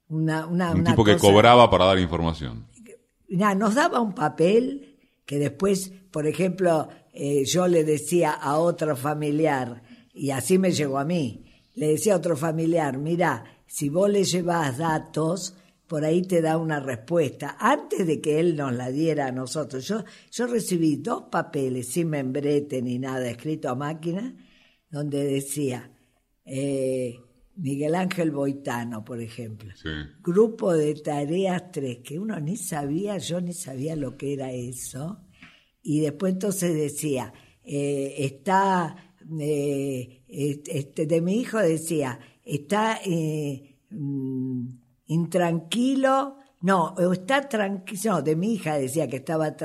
una, 0.08 0.46
una, 0.46 0.70
un 0.72 0.84
tipo 0.84 1.04
que 1.04 1.16
cobraba 1.16 1.70
para 1.70 1.86
dar 1.86 1.98
información. 1.98 2.66
nos 3.28 3.74
daba 3.74 4.00
un 4.00 4.14
papel 4.14 4.96
que 5.24 5.38
después, 5.38 5.90
por 6.10 6.26
ejemplo, 6.26 6.88
eh, 7.12 7.44
yo 7.46 7.66
le 7.66 7.82
decía 7.82 8.32
a 8.32 8.58
otro 8.58 8.94
familiar, 8.94 9.82
y 10.18 10.30
así 10.32 10.58
me 10.58 10.72
llegó 10.72 10.98
a 10.98 11.04
mí, 11.04 11.44
le 11.74 11.88
decía 11.88 12.14
a 12.14 12.16
otro 12.16 12.36
familiar, 12.36 12.98
mira, 12.98 13.44
si 13.66 13.88
vos 13.88 14.10
le 14.10 14.24
llevas 14.24 14.78
datos, 14.78 15.54
por 15.86 16.04
ahí 16.04 16.22
te 16.22 16.42
da 16.42 16.58
una 16.58 16.80
respuesta. 16.80 17.56
Antes 17.58 18.06
de 18.06 18.20
que 18.20 18.40
él 18.40 18.56
nos 18.56 18.74
la 18.74 18.90
diera 18.90 19.28
a 19.28 19.32
nosotros, 19.32 19.86
yo, 19.86 20.04
yo 20.30 20.46
recibí 20.46 20.96
dos 20.96 21.24
papeles 21.30 21.88
sin 21.88 22.10
membrete 22.10 22.82
ni 22.82 22.98
nada, 22.98 23.30
escrito 23.30 23.68
a 23.70 23.74
máquina, 23.74 24.34
donde 24.90 25.24
decía 25.24 25.90
eh, 26.44 27.18
Miguel 27.56 27.94
Ángel 27.94 28.30
Boitano, 28.30 29.04
por 29.04 29.20
ejemplo. 29.20 29.72
Grupo 30.22 30.72
de 30.74 30.94
tareas 30.94 31.70
3, 31.72 31.98
que 32.04 32.18
uno 32.18 32.38
ni 32.40 32.56
sabía, 32.56 33.18
yo 33.18 33.40
ni 33.40 33.52
sabía 33.52 33.96
lo 33.96 34.16
que 34.16 34.32
era 34.32 34.52
eso. 34.52 35.20
Y 35.82 36.00
después 36.00 36.34
entonces 36.34 36.74
decía, 36.74 37.32
eh, 37.64 38.14
está, 38.18 39.07
eh, 39.40 40.22
este, 40.28 41.06
de 41.06 41.20
mi 41.20 41.40
hijo 41.40 41.58
decía, 41.58 42.18
está... 42.44 43.00
Mm, 43.90 44.68
intranquilo, 45.08 46.36
no, 46.60 46.94
está 47.12 47.48
tranquilo, 47.48 48.12
no, 48.12 48.22
de 48.22 48.36
mi 48.36 48.54
hija 48.54 48.76
decía 48.78 49.08
que 49.08 49.16
estaba 49.16 49.56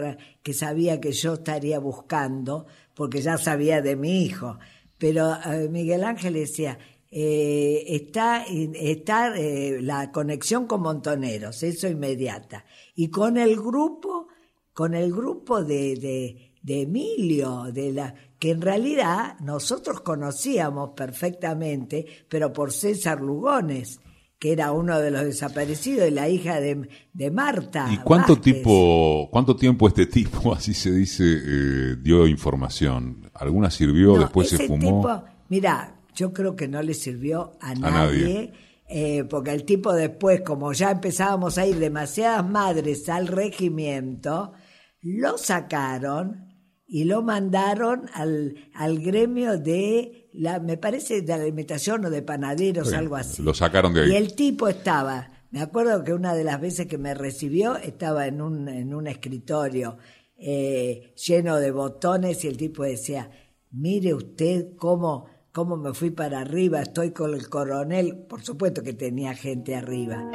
que 0.42 0.54
sabía 0.54 1.00
que 1.00 1.12
yo 1.12 1.34
estaría 1.34 1.80
buscando, 1.80 2.66
porque 2.94 3.22
ya 3.22 3.38
sabía 3.38 3.82
de 3.82 3.96
mi 3.96 4.24
hijo, 4.24 4.58
pero 4.98 5.34
eh, 5.46 5.70
Miguel 5.70 6.04
Ángel 6.04 6.34
decía, 6.34 6.78
eh, 7.12 7.84
está, 7.88 8.44
está 8.44 9.36
eh, 9.38 9.80
la 9.82 10.12
conexión 10.12 10.66
con 10.66 10.82
Montoneros, 10.82 11.62
eso 11.64 11.88
inmediata, 11.88 12.66
y 12.96 13.10
con 13.10 13.38
el 13.38 13.56
grupo, 13.56 14.28
con 14.74 14.94
el 14.94 15.12
grupo 15.12 15.64
de, 15.64 16.53
de 16.64 16.82
Emilio, 16.82 17.66
de 17.72 17.92
la 17.94 18.16
que 18.40 18.50
en 18.52 18.62
realidad 18.62 19.38
nosotros 19.42 20.02
conocíamos 20.02 20.92
perfectamente, 20.96 22.06
pero 22.28 22.52
por 22.52 22.72
César 22.72 23.22
Lugones, 23.22 24.00
que 24.40 24.52
era 24.54 24.72
uno 24.74 25.00
de 25.00 25.12
los 25.12 25.24
desaparecidos 25.24 26.08
y 26.08 26.12
la 26.12 26.28
hija 26.28 26.60
de, 26.60 26.90
de 27.14 27.32
Marta. 27.32 27.88
¿Y 27.92 27.98
cuánto 28.00 28.36
Vázquez. 28.36 28.56
tipo, 28.56 29.30
cuánto 29.32 29.56
tiempo 29.56 29.88
este 29.88 30.06
tipo, 30.08 30.54
así 30.56 30.74
se 30.74 30.92
dice, 30.92 31.24
eh, 31.26 31.96
dio 32.02 32.28
información? 32.28 33.30
¿Alguna 33.34 33.70
sirvió, 33.70 34.14
No, 34.16 34.20
después 34.22 34.50
se 34.50 34.66
fumó? 34.68 34.80
tipo- 35.02 35.24
mira, 35.50 35.96
yo 36.16 36.34
creo 36.34 36.56
que 36.56 36.68
no 36.68 36.82
le 36.82 36.94
sirvió 36.94 37.54
a 37.62 37.74
nadie, 37.76 38.24
nadie. 38.24 38.54
eh, 38.90 39.24
porque 39.26 39.52
el 39.52 39.64
tipo 39.64 39.94
después, 39.94 40.42
como 40.42 40.74
ya 40.74 40.92
empezábamos 40.92 41.58
a 41.58 41.66
ir 41.66 41.78
demasiadas 41.80 42.48
madres 42.50 43.08
al 43.10 43.28
regimiento, 43.28 44.52
lo 45.02 45.38
sacaron 45.38 46.53
y 46.94 47.06
lo 47.06 47.24
mandaron 47.24 48.08
al, 48.14 48.54
al 48.76 49.00
gremio 49.00 49.58
de, 49.58 50.30
la, 50.32 50.60
me 50.60 50.78
parece, 50.78 51.24
de 51.24 51.34
alimentación 51.34 52.06
o 52.06 52.12
de 52.12 52.22
panaderos, 52.22 52.90
Sí, 52.90 52.94
algo 52.96 53.16
así. 53.16 53.42
lo 53.42 53.56
sacaron 53.56 53.96
de 53.96 54.02
ahí. 54.02 54.12
Y 54.12 54.16
el 54.16 54.36
tipo 54.36 54.68
estaba, 54.68 55.32
me 55.50 55.60
acuerdo 55.62 56.04
que 56.04 56.14
una 56.14 56.36
de 56.36 56.44
las 56.44 56.62
veces 56.62 56.86
que 56.86 57.00
me 57.00 57.16
recibió 57.16 57.78
estaba 57.78 58.28
en 58.28 58.44
un, 58.44 58.70
en 58.70 58.94
un 58.94 59.08
escritorio 59.08 59.98
eh, 60.38 61.16
lleno 61.16 61.58
de 61.58 61.72
botones 61.72 62.46
y 62.46 62.48
el 62.48 62.58
tipo 62.58 62.84
decía, 62.84 63.32
mire 63.72 64.14
usted 64.14 64.76
cómo, 64.76 65.26
cómo 65.52 65.78
me 65.78 65.96
fui 65.96 66.12
para 66.12 66.42
arriba, 66.42 66.80
estoy 66.84 67.10
con 67.10 67.34
el 67.34 67.50
coronel, 67.50 68.18
por 68.30 68.44
supuesto 68.44 68.84
que 68.84 68.94
tenía 68.94 69.34
gente 69.34 69.74
arriba. 69.76 70.30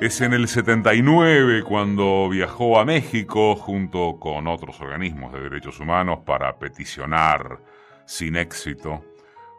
Es 0.00 0.22
en 0.22 0.32
el 0.32 0.48
79 0.48 1.62
cuando 1.62 2.26
viajó 2.30 2.80
a 2.80 2.86
México 2.86 3.54
junto 3.54 4.16
con 4.18 4.46
otros 4.46 4.80
organismos 4.80 5.30
de 5.34 5.42
derechos 5.42 5.78
humanos 5.78 6.20
para 6.24 6.58
peticionar 6.58 7.60
sin 8.06 8.36
éxito 8.36 9.04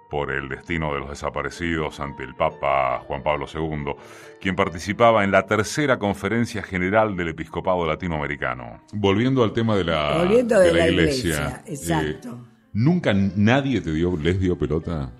por 0.09 0.31
el 0.31 0.49
destino 0.49 0.93
de 0.93 0.99
los 1.01 1.11
desaparecidos 1.11 1.99
ante 1.99 2.23
el 2.23 2.33
Papa 2.33 3.03
Juan 3.05 3.21
Pablo 3.21 3.45
II, 3.53 3.93
quien 4.41 4.55
participaba 4.55 5.23
en 5.23 5.29
la 5.29 5.45
tercera 5.45 5.99
conferencia 5.99 6.63
general 6.63 7.15
del 7.15 7.29
episcopado 7.29 7.85
latinoamericano. 7.85 8.81
Volviendo 8.93 9.43
al 9.43 9.53
tema 9.53 9.75
de 9.75 9.83
la, 9.83 10.17
Volviendo 10.17 10.59
de 10.59 10.73
la 10.73 10.89
iglesia, 10.89 11.29
iglesia, 11.29 11.63
exacto. 11.67 12.29
eh, 12.29 12.59
¿Nunca 12.73 13.13
nadie 13.13 13.79
te 13.79 13.93
dio, 13.93 14.17
les 14.17 14.39
dio 14.39 14.57
pelota? 14.57 15.11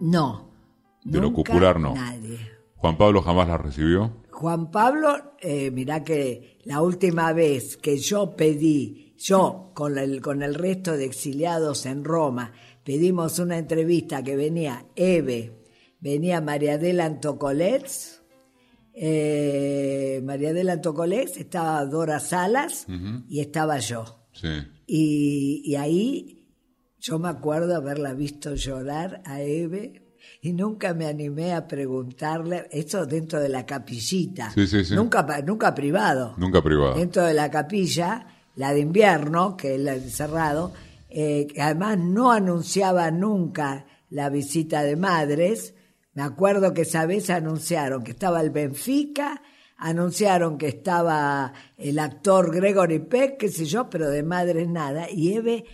No. 0.00 0.50
De 1.04 1.18
lo 1.18 1.26
nunca 1.28 1.36
popular, 1.36 1.78
no. 1.78 1.94
Nadie. 1.94 2.50
¿Juan 2.76 2.98
Pablo 2.98 3.22
jamás 3.22 3.46
la 3.48 3.56
recibió? 3.56 4.23
Juan 4.34 4.72
Pablo, 4.72 5.36
eh, 5.40 5.70
mirá 5.70 6.02
que 6.02 6.58
la 6.64 6.82
última 6.82 7.32
vez 7.32 7.76
que 7.76 7.98
yo 7.98 8.34
pedí, 8.34 9.14
yo 9.16 9.70
con 9.74 9.96
el, 9.96 10.20
con 10.20 10.42
el 10.42 10.56
resto 10.56 10.96
de 10.96 11.04
exiliados 11.04 11.86
en 11.86 12.02
Roma, 12.04 12.52
pedimos 12.82 13.38
una 13.38 13.58
entrevista 13.58 14.24
que 14.24 14.34
venía 14.34 14.86
Eve, 14.96 15.52
venía 16.00 16.40
María 16.40 16.74
Adela 16.74 17.04
Antocolets, 17.04 18.22
eh, 18.92 20.20
María 20.24 20.50
Adela 20.50 20.72
Antocolets, 20.72 21.36
estaba 21.36 21.84
Dora 21.86 22.18
Salas 22.18 22.86
y 23.28 23.38
estaba 23.38 23.78
yo. 23.78 24.26
Sí. 24.32 24.48
Y, 24.84 25.62
y 25.64 25.76
ahí 25.76 26.48
yo 26.98 27.20
me 27.20 27.28
acuerdo 27.28 27.76
haberla 27.76 28.14
visto 28.14 28.56
llorar 28.56 29.22
a 29.26 29.42
Eve 29.42 30.03
y 30.44 30.52
nunca 30.52 30.92
me 30.92 31.06
animé 31.06 31.54
a 31.54 31.66
preguntarle, 31.66 32.68
eso 32.70 33.06
dentro 33.06 33.40
de 33.40 33.48
la 33.48 33.64
capillita, 33.64 34.50
Sí, 34.50 34.66
sí, 34.66 34.84
sí. 34.84 34.94
Nunca, 34.94 35.26
nunca 35.40 35.74
privado, 35.74 36.34
Nunca 36.36 36.60
privado. 36.62 36.96
dentro 36.96 37.24
de 37.24 37.32
la 37.32 37.50
capilla, 37.50 38.26
la 38.54 38.74
de 38.74 38.80
invierno, 38.80 39.56
que 39.56 39.76
es 39.76 39.80
la 39.80 39.94
de 39.94 40.10
cerrado, 40.10 40.74
eh, 41.08 41.46
que 41.46 41.62
además 41.62 41.96
no 41.96 42.30
anunciaba 42.30 43.10
nunca 43.10 43.86
la 44.10 44.28
visita 44.28 44.82
de 44.82 44.96
madres. 44.96 45.72
Me 46.12 46.22
acuerdo 46.22 46.74
que 46.74 46.82
esa 46.82 47.06
vez 47.06 47.30
anunciaron 47.30 48.04
que 48.04 48.10
estaba 48.10 48.42
el 48.42 48.50
Benfica, 48.50 49.40
anunciaron 49.78 50.58
que 50.58 50.68
estaba 50.68 51.54
el 51.78 51.98
actor 51.98 52.54
Gregory 52.54 52.98
Peck, 52.98 53.38
qué 53.38 53.48
sé 53.48 53.64
yo, 53.64 53.88
pero 53.88 54.10
de 54.10 54.22
madres 54.22 54.68
nada. 54.68 55.06
Y 55.10 55.32
Eve 55.32 55.64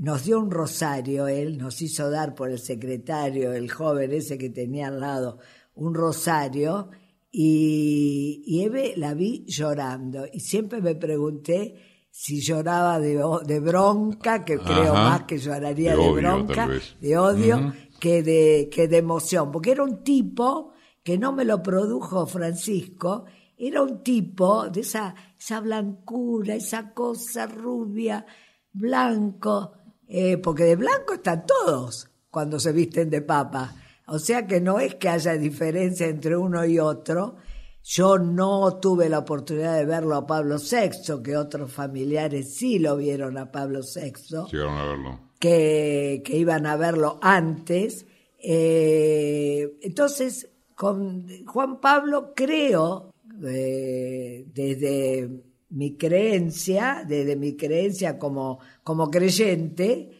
nos 0.00 0.24
dio 0.24 0.38
un 0.38 0.50
rosario, 0.50 1.28
él 1.28 1.58
nos 1.58 1.80
hizo 1.82 2.10
dar 2.10 2.34
por 2.34 2.50
el 2.50 2.58
secretario, 2.58 3.52
el 3.52 3.70
joven 3.70 4.12
ese 4.12 4.38
que 4.38 4.50
tenía 4.50 4.88
al 4.88 5.00
lado, 5.00 5.38
un 5.74 5.94
rosario, 5.94 6.90
y, 7.30 8.42
y 8.46 8.62
Eve 8.62 8.94
la 8.96 9.14
vi 9.14 9.44
llorando, 9.46 10.26
y 10.32 10.40
siempre 10.40 10.80
me 10.80 10.94
pregunté 10.94 11.74
si 12.10 12.40
lloraba 12.40 13.00
de, 13.00 13.20
de 13.44 13.60
bronca, 13.60 14.44
que 14.44 14.58
creo 14.58 14.94
más 14.94 15.24
que 15.24 15.38
lloraría 15.38 15.92
De 15.92 15.96
de, 15.96 16.02
odio, 16.02 16.14
bronca, 16.14 16.68
de 17.00 17.18
odio, 17.18 17.74
que, 17.98 18.22
de, 18.22 18.68
que 18.72 18.86
de 18.86 18.98
emoción, 18.98 19.50
porque 19.50 19.72
era 19.72 19.82
un 19.82 20.04
tipo 20.04 20.72
que 21.02 21.18
no 21.18 21.32
me 21.32 21.44
lo 21.44 21.62
produjo 21.62 22.26
Francisco, 22.26 23.24
era 23.56 23.82
un 23.82 24.02
tipo 24.02 24.68
de 24.70 24.82
esa, 24.82 25.14
esa 25.38 25.60
blancura, 25.60 26.54
esa 26.54 26.94
cosa 26.94 27.46
rubia, 27.46 28.24
blanco, 28.72 29.72
eh, 30.16 30.38
porque 30.38 30.62
de 30.62 30.76
blanco 30.76 31.14
están 31.14 31.44
todos 31.44 32.08
cuando 32.30 32.60
se 32.60 32.70
visten 32.70 33.10
de 33.10 33.20
papa. 33.20 33.74
O 34.06 34.20
sea 34.20 34.46
que 34.46 34.60
no 34.60 34.78
es 34.78 34.94
que 34.94 35.08
haya 35.08 35.32
diferencia 35.32 36.06
entre 36.06 36.36
uno 36.36 36.64
y 36.64 36.78
otro. 36.78 37.34
Yo 37.82 38.18
no 38.18 38.76
tuve 38.78 39.08
la 39.08 39.18
oportunidad 39.18 39.76
de 39.76 39.84
verlo 39.84 40.14
a 40.14 40.24
Pablo 40.24 40.58
VI, 40.58 41.20
que 41.20 41.36
otros 41.36 41.72
familiares 41.72 42.54
sí 42.54 42.78
lo 42.78 42.96
vieron 42.96 43.36
a 43.38 43.50
Pablo 43.50 43.80
VI 43.80 44.12
Llegaron 44.52 44.78
a 44.78 44.84
verlo. 44.86 45.20
que, 45.40 46.22
que 46.24 46.36
iban 46.36 46.66
a 46.66 46.76
verlo 46.76 47.18
antes. 47.20 48.06
Eh, 48.38 49.78
entonces, 49.82 50.48
con 50.76 51.26
Juan 51.44 51.80
Pablo 51.80 52.34
creo, 52.36 53.12
eh, 53.44 54.44
desde 54.46 55.42
mi 55.74 55.96
creencia, 55.96 57.04
desde 57.06 57.34
mi 57.36 57.56
creencia 57.56 58.18
como, 58.18 58.58
como 58.82 59.10
creyente, 59.10 60.10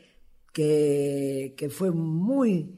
que, 0.52 1.54
que 1.56 1.68
fue 1.68 1.90
muy, 1.90 2.76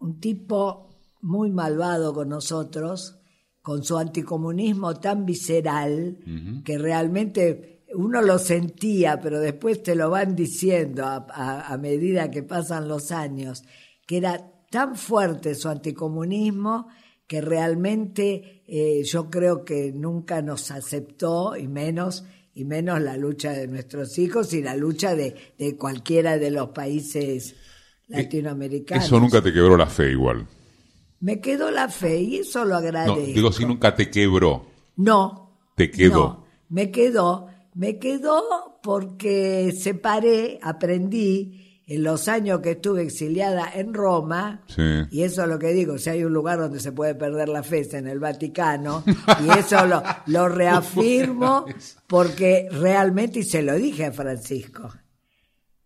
un 0.00 0.20
tipo 0.20 0.88
muy 1.20 1.50
malvado 1.50 2.12
con 2.14 2.28
nosotros, 2.28 3.16
con 3.62 3.82
su 3.84 3.98
anticomunismo 3.98 4.94
tan 4.94 5.26
visceral, 5.26 6.18
que 6.64 6.78
realmente 6.78 7.84
uno 7.94 8.22
lo 8.22 8.38
sentía, 8.38 9.20
pero 9.20 9.40
después 9.40 9.82
te 9.82 9.94
lo 9.94 10.10
van 10.10 10.34
diciendo 10.36 11.04
a, 11.04 11.26
a- 11.30 11.72
a 11.72 11.76
medida 11.76 12.30
que 12.30 12.42
pasan 12.42 12.88
los 12.88 13.10
años, 13.12 13.64
que 14.06 14.16
era 14.18 14.50
tan 14.70 14.94
fuerte 14.96 15.54
su 15.56 15.68
anticomunismo 15.68 16.86
que 17.30 17.40
realmente 17.40 18.64
eh, 18.66 19.04
yo 19.04 19.30
creo 19.30 19.64
que 19.64 19.92
nunca 19.92 20.42
nos 20.42 20.72
aceptó 20.72 21.56
y 21.56 21.68
menos 21.68 22.24
y 22.54 22.64
menos 22.64 23.00
la 23.00 23.16
lucha 23.16 23.52
de 23.52 23.68
nuestros 23.68 24.18
hijos 24.18 24.52
y 24.52 24.62
la 24.64 24.74
lucha 24.74 25.14
de, 25.14 25.36
de 25.56 25.76
cualquiera 25.76 26.38
de 26.38 26.50
los 26.50 26.70
países 26.70 27.54
latinoamericanos. 28.08 29.04
Eso 29.04 29.20
nunca 29.20 29.40
te 29.40 29.52
quebró 29.52 29.76
la 29.76 29.86
fe 29.86 30.10
igual. 30.10 30.44
Me 31.20 31.40
quedó 31.40 31.70
la 31.70 31.88
fe 31.88 32.20
y 32.20 32.38
eso 32.38 32.64
lo 32.64 32.70
No, 32.70 32.76
agradezco. 32.78 33.20
digo, 33.20 33.52
si 33.52 33.64
nunca 33.64 33.94
te 33.94 34.10
quebró. 34.10 34.66
No. 34.96 35.56
Te 35.76 35.88
quedó. 35.88 36.18
No, 36.18 36.46
me 36.68 36.90
quedó. 36.90 37.46
Me 37.74 38.00
quedó 38.00 38.80
porque 38.82 39.70
separé, 39.70 40.58
aprendí 40.62 41.69
en 41.90 42.02
los 42.04 42.28
años 42.28 42.60
que 42.60 42.70
estuve 42.70 43.02
exiliada 43.02 43.68
en 43.74 43.92
Roma, 43.92 44.62
Sí. 44.68 44.82
y 45.10 45.22
eso 45.24 45.42
es 45.42 45.48
lo 45.48 45.58
que 45.58 45.72
digo, 45.72 45.98
si 45.98 46.08
hay 46.10 46.22
un 46.24 46.32
lugar 46.32 46.58
donde 46.58 46.78
se 46.80 46.92
puede 46.92 47.14
perder 47.16 47.48
la 47.48 47.62
fe 47.62 47.80
es 47.80 47.92
en 47.94 48.06
el 48.06 48.20
Vaticano, 48.20 49.02
y 49.06 49.58
eso 49.58 49.84
lo, 49.86 50.02
lo 50.26 50.48
reafirmo 50.48 51.66
porque 52.06 52.68
realmente, 52.70 53.40
y 53.40 53.42
se 53.42 53.62
lo 53.62 53.74
dije 53.74 54.06
a 54.06 54.12
Francisco. 54.12 54.88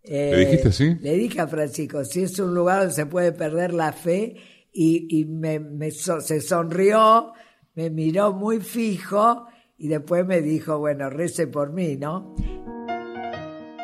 ¿Le 0.04 0.42
Eh, 0.42 0.44
dijiste 0.44 0.68
así? 0.68 0.94
Le 1.00 1.14
dije 1.14 1.40
a 1.40 1.46
Francisco, 1.48 2.04
si 2.04 2.22
es 2.24 2.38
un 2.38 2.54
lugar 2.54 2.80
donde 2.80 2.94
se 2.94 3.06
puede 3.06 3.32
perder 3.32 3.72
la 3.72 3.92
fe, 3.92 4.36
y, 4.70 5.06
y 5.20 5.24
me, 5.24 5.58
me 5.58 5.90
so- 5.90 6.20
se 6.20 6.40
sonrió, 6.42 7.32
me 7.74 7.88
miró 7.88 8.32
muy 8.34 8.60
fijo, 8.60 9.46
y 9.78 9.88
después 9.88 10.26
me 10.26 10.42
dijo, 10.42 10.78
bueno, 10.78 11.08
rece 11.08 11.46
por 11.46 11.72
mí, 11.72 11.96
¿no? 11.96 12.34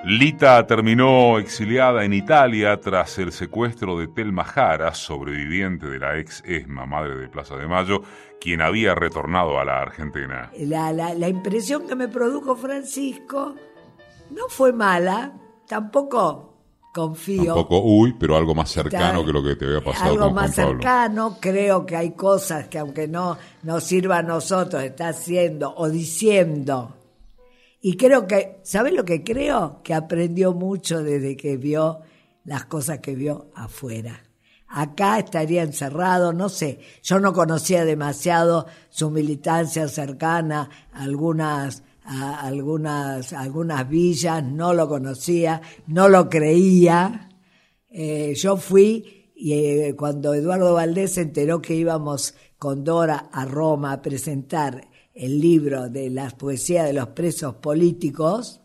Lita 0.04 0.66
terminó 0.66 1.38
exiliada 1.38 2.04
en 2.04 2.14
Italia 2.14 2.80
tras 2.80 3.18
el 3.18 3.32
secuestro 3.32 3.98
de 3.98 4.08
Telma 4.08 4.44
Jara, 4.44 4.94
sobreviviente 4.94 5.88
de 5.88 5.98
la 5.98 6.18
ex 6.18 6.42
ESMA, 6.46 6.86
madre 6.86 7.16
de 7.16 7.28
Plaza 7.28 7.56
de 7.56 7.66
Mayo, 7.66 8.00
quien 8.40 8.62
había 8.62 8.94
retornado 8.94 9.60
a 9.60 9.64
la 9.64 9.82
Argentina. 9.82 10.50
La, 10.58 10.90
la, 10.92 11.12
la 11.12 11.28
impresión 11.28 11.86
que 11.86 11.94
me 11.94 12.08
produjo 12.08 12.56
Francisco 12.56 13.54
no 14.30 14.48
fue 14.48 14.72
mala, 14.72 15.34
tampoco 15.68 16.54
confío. 16.94 17.54
Un 17.54 17.62
poco 17.62 17.82
uy, 17.82 18.16
pero 18.18 18.36
algo 18.36 18.54
más 18.54 18.70
cercano 18.70 19.22
que 19.22 19.32
lo 19.32 19.42
que 19.42 19.54
te 19.56 19.66
había 19.66 19.84
pasado 19.84 20.12
Algo 20.12 20.24
con 20.24 20.32
Juan 20.32 20.46
más 20.46 20.56
Pablo. 20.56 20.70
cercano, 20.72 21.36
creo 21.38 21.84
que 21.84 21.96
hay 21.96 22.12
cosas 22.12 22.68
que 22.68 22.78
aunque 22.78 23.06
no 23.06 23.36
nos 23.64 23.84
sirva 23.84 24.18
a 24.18 24.22
nosotros, 24.22 24.82
está 24.82 25.08
haciendo 25.08 25.74
o 25.76 25.90
diciendo 25.90 26.96
Y 27.80 27.96
creo 27.96 28.26
que, 28.26 28.58
¿sabes 28.62 28.92
lo 28.92 29.04
que 29.04 29.24
creo? 29.24 29.80
Que 29.82 29.94
aprendió 29.94 30.52
mucho 30.52 31.02
desde 31.02 31.36
que 31.36 31.56
vio 31.56 32.00
las 32.44 32.66
cosas 32.66 32.98
que 32.98 33.14
vio 33.14 33.50
afuera. 33.54 34.22
Acá 34.68 35.18
estaría 35.18 35.62
encerrado, 35.62 36.32
no 36.32 36.48
sé, 36.48 36.78
yo 37.02 37.18
no 37.18 37.32
conocía 37.32 37.84
demasiado 37.84 38.66
su 38.88 39.10
militancia 39.10 39.88
cercana 39.88 40.70
algunas, 40.92 41.82
a 42.04 42.40
algunas, 42.46 43.32
algunas 43.32 43.88
villas, 43.88 44.44
no 44.44 44.72
lo 44.72 44.88
conocía, 44.88 45.60
no 45.88 46.08
lo 46.08 46.28
creía. 46.28 47.30
Eh, 47.88 48.34
yo 48.36 48.58
fui 48.58 49.32
y 49.34 49.54
eh, 49.54 49.96
cuando 49.96 50.34
Eduardo 50.34 50.74
Valdés 50.74 51.14
se 51.14 51.22
enteró 51.22 51.60
que 51.60 51.74
íbamos 51.74 52.34
con 52.58 52.84
Dora 52.84 53.30
a 53.32 53.46
Roma 53.46 53.92
a 53.92 54.02
presentar 54.02 54.86
el 55.14 55.40
libro 55.40 55.88
de 55.88 56.10
las 56.10 56.34
poesías 56.34 56.86
de 56.86 56.92
los 56.92 57.08
presos 57.08 57.56
políticos 57.56 58.60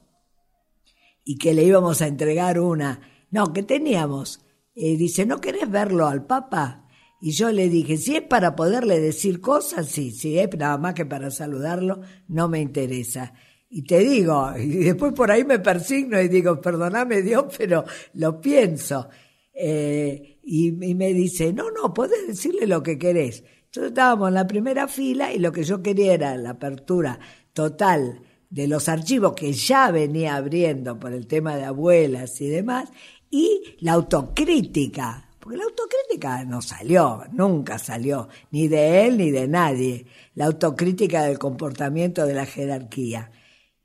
y 1.23 1.37
que 1.37 1.53
le 1.53 1.63
íbamos 1.63 2.01
a 2.01 2.07
entregar 2.07 2.59
una, 2.59 3.01
no, 3.31 3.51
que 3.51 3.63
teníamos 3.63 4.45
eh, 4.75 4.97
dice, 4.97 5.25
¿no 5.25 5.39
querés 5.39 5.71
verlo 5.71 6.05
al 6.05 6.25
Papa? 6.25 6.85
Y 7.21 7.31
yo 7.31 7.49
le 7.51 7.69
dije, 7.69 7.95
si 7.95 8.17
es 8.17 8.21
para 8.21 8.57
poderle 8.57 8.99
decir 8.99 9.39
cosas, 9.39 9.87
sí, 9.87 10.11
si 10.11 10.37
es 10.37 10.49
nada 10.57 10.77
más 10.77 10.93
que 10.93 11.05
para 11.05 11.31
saludarlo, 11.31 12.01
no 12.27 12.49
me 12.49 12.59
interesa. 12.59 13.33
Y 13.69 13.83
te 13.83 13.99
digo, 13.99 14.51
y 14.59 14.83
después 14.83 15.13
por 15.13 15.31
ahí 15.31 15.45
me 15.45 15.59
persigno 15.59 16.21
y 16.21 16.27
digo, 16.27 16.59
perdóname 16.59 17.21
Dios, 17.21 17.45
pero 17.57 17.85
lo 18.15 18.41
pienso. 18.41 19.07
Eh, 19.53 20.39
y, 20.43 20.67
y, 20.85 20.93
me 20.93 21.13
dice, 21.13 21.53
no, 21.53 21.71
no, 21.71 21.93
podés 21.93 22.27
decirle 22.27 22.67
lo 22.67 22.83
que 22.83 22.99
querés. 22.99 23.45
Entonces 23.75 23.91
estábamos 23.91 24.29
en 24.29 24.35
la 24.35 24.47
primera 24.47 24.87
fila 24.87 25.33
y 25.33 25.39
lo 25.39 25.51
que 25.51 25.65
yo 25.65 25.83
quería 25.83 26.13
era 26.13 26.37
la 26.37 26.51
apertura 26.51 27.19
total 27.51 28.21
de 28.49 28.69
los 28.69 28.87
archivos 28.87 29.33
que 29.33 29.51
ya 29.51 29.91
venía 29.91 30.37
abriendo 30.37 30.97
por 30.97 31.11
el 31.11 31.27
tema 31.27 31.57
de 31.57 31.65
abuelas 31.65 32.39
y 32.39 32.47
demás, 32.47 32.89
y 33.29 33.75
la 33.81 33.91
autocrítica, 33.91 35.29
porque 35.41 35.57
la 35.57 35.65
autocrítica 35.65 36.45
no 36.45 36.61
salió, 36.61 37.25
nunca 37.33 37.77
salió, 37.77 38.29
ni 38.51 38.69
de 38.69 39.07
él 39.07 39.17
ni 39.17 39.29
de 39.29 39.45
nadie, 39.45 40.05
la 40.35 40.45
autocrítica 40.45 41.23
del 41.23 41.37
comportamiento 41.37 42.25
de 42.25 42.33
la 42.33 42.45
jerarquía. 42.45 43.29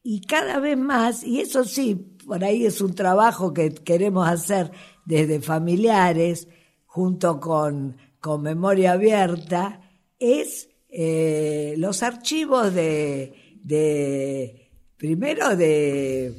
Y 0.04 0.20
cada 0.20 0.60
vez 0.60 0.78
más, 0.78 1.24
y 1.24 1.40
eso 1.40 1.64
sí, 1.64 1.96
por 2.24 2.44
ahí 2.44 2.64
es 2.64 2.80
un 2.80 2.94
trabajo 2.94 3.52
que 3.52 3.74
queremos 3.74 4.28
hacer 4.28 4.70
desde 5.04 5.40
familiares, 5.40 6.46
junto 6.86 7.40
con, 7.40 7.96
con 8.20 8.42
Memoria 8.42 8.92
Abierta, 8.92 9.80
es 10.18 10.68
eh, 10.88 11.74
los 11.78 12.02
archivos 12.02 12.74
de, 12.74 13.32
de, 13.62 14.70
primero 14.96 15.56
de 15.56 16.34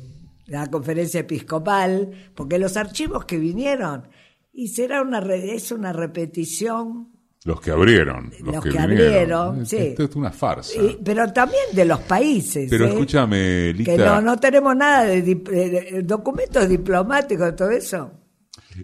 la 0.48 0.70
conferencia 0.70 1.22
episcopal, 1.22 2.32
porque 2.36 2.60
los 2.60 2.78
archivos 2.78 3.26
que 3.26 3.38
vinieron, 3.38 4.08
y 4.54 4.67
será 4.67 5.02
una, 5.02 5.20
es 5.20 5.72
una 5.72 5.94
repetición. 5.94 7.10
Los 7.44 7.60
que 7.62 7.72
abrieron. 7.72 8.32
Los, 8.41 8.63
que, 8.63 8.78
abrieron, 8.78 9.65
sí. 9.65 9.78
Esto 9.78 10.04
es 10.04 10.15
una 10.15 10.32
farsa. 10.32 10.80
pero 11.04 11.32
también 11.34 11.63
de 11.74 11.86
los 11.86 12.02
países. 12.02 12.70
Pero 12.70 12.86
¿eh? 12.86 12.89
escúchame, 12.89 13.74
Lita. 13.74 13.96
Que 13.96 13.98
no, 13.98 14.22
no 14.22 14.38
tenemos 14.38 14.76
nada 14.76 15.06
de, 15.06 16.04
documentos 16.04 16.70
diplomáticos, 16.70 17.56
todo 17.56 17.72
eso. 17.72 18.12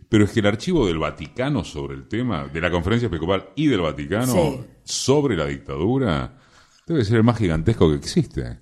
Pero 0.10 0.26
es 0.26 0.32
que 0.32 0.40
el 0.40 0.48
archivo 0.48 0.86
del 0.88 1.00
Vaticano 1.00 1.64
sobre 1.64 1.96
el 1.96 2.08
tema, 2.08 2.48
de 2.48 2.62
la 2.62 2.72
conferencia 2.72 3.08
episcopal 3.08 3.50
y 3.56 3.68
del 3.68 3.82
Vaticano 3.82 4.66
sobre 4.84 5.36
la 5.36 5.46
dictadura, 5.46 6.40
debe 6.86 7.04
ser 7.06 7.18
el 7.18 7.24
más 7.24 7.38
gigantesco 7.38 7.90
que 7.90 7.96
existe. 7.96 8.60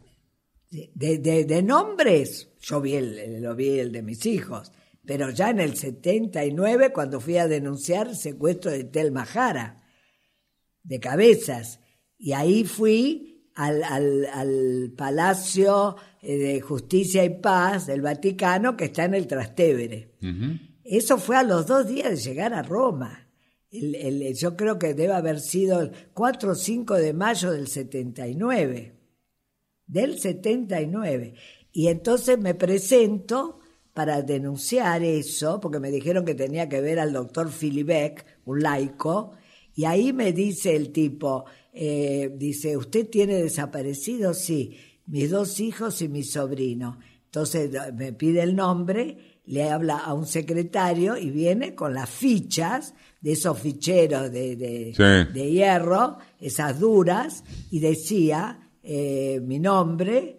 De, 0.70 1.20
de, 1.20 1.46
de 1.46 1.64
nombres, 1.64 2.50
yo 2.60 2.82
vi 2.82 2.96
el, 2.96 3.42
lo 3.42 3.56
vi 3.56 3.80
el 3.80 3.92
de 3.92 4.02
mis 4.02 4.26
hijos, 4.26 4.72
pero 5.06 5.30
ya 5.30 5.52
en 5.52 5.60
el 5.60 5.76
79, 5.76 6.92
cuando 6.92 7.22
fui 7.22 7.38
a 7.38 7.48
denunciar 7.48 8.08
el 8.08 8.16
secuestro 8.16 8.72
de 8.72 8.84
Telma 8.84 9.26
Jara, 9.26 9.84
de 10.84 11.00
cabezas, 11.00 11.80
y 12.18 12.34
ahí 12.34 12.64
fui 12.64 13.52
al, 13.56 13.84
al, 13.84 14.26
al 14.26 14.94
Palacio 14.98 15.96
eh, 16.22 16.38
de 16.38 16.62
Justicia 16.62 17.24
y 17.24 17.30
Paz 17.40 17.88
del 17.88 18.02
Vaticano, 18.02 18.76
que 18.76 18.86
está 18.86 19.06
en 19.06 19.14
el 19.14 19.28
Trastevere. 19.28 20.16
Eso 20.86 21.18
fue 21.18 21.36
a 21.36 21.44
los 21.44 21.66
dos 21.66 21.88
días 21.88 22.12
de 22.12 22.18
llegar 22.18 22.54
a 22.54 22.62
Roma. 22.62 23.28
Yo 23.72 24.56
creo 24.56 24.78
que 24.78 24.94
debe 24.94 25.14
haber 25.14 25.40
sido 25.40 25.82
el 25.82 25.92
4 26.14 26.52
o 26.52 26.56
5 26.56 26.94
de 26.94 27.14
mayo 27.14 27.52
del 27.52 27.68
79. 27.68 28.94
Del 29.88 30.20
79. 30.20 31.34
Y 31.72 31.88
entonces 31.88 32.38
me 32.38 32.54
presento 32.54 33.60
para 33.94 34.22
denunciar 34.22 35.04
eso, 35.04 35.60
porque 35.60 35.80
me 35.80 35.90
dijeron 35.90 36.24
que 36.24 36.36
tenía 36.36 36.70
que 36.70 36.82
ver 36.82 37.00
al 37.00 37.14
doctor 37.14 37.50
Filibeck, 37.50 38.26
un 38.46 38.62
laico, 38.62 39.32
y 39.74 39.86
ahí 39.86 40.14
me 40.14 40.34
dice 40.34 40.76
el 40.76 40.92
tipo, 40.92 41.46
eh, 41.74 42.32
dice, 42.38 42.78
¿usted 42.78 43.10
tiene 43.10 43.42
desaparecido? 43.42 44.34
Sí, 44.34 44.78
mis 45.08 45.32
dos 45.32 45.60
hijos 45.60 46.02
y 46.02 46.10
mi 46.10 46.24
sobrino. 46.24 47.00
Entonces 47.26 47.72
me 47.94 48.14
pide 48.14 48.44
el 48.44 48.56
nombre, 48.56 49.35
le 49.48 49.70
habla 49.70 49.98
a 49.98 50.14
un 50.14 50.26
secretario 50.26 51.18
y 51.18 51.30
viene 51.30 51.76
con 51.76 51.94
las 51.94 52.10
fichas 52.10 52.94
de 53.22 53.32
esos 53.32 53.60
ficheros 53.60 54.32
de, 54.32 54.56
de, 54.56 55.52
hierro, 55.52 56.18
esas 56.40 56.80
duras, 56.80 57.44
y 57.72 57.80
decía 57.80 58.60
eh, 58.84 59.42
mi 59.44 59.60
nombre, 59.60 60.38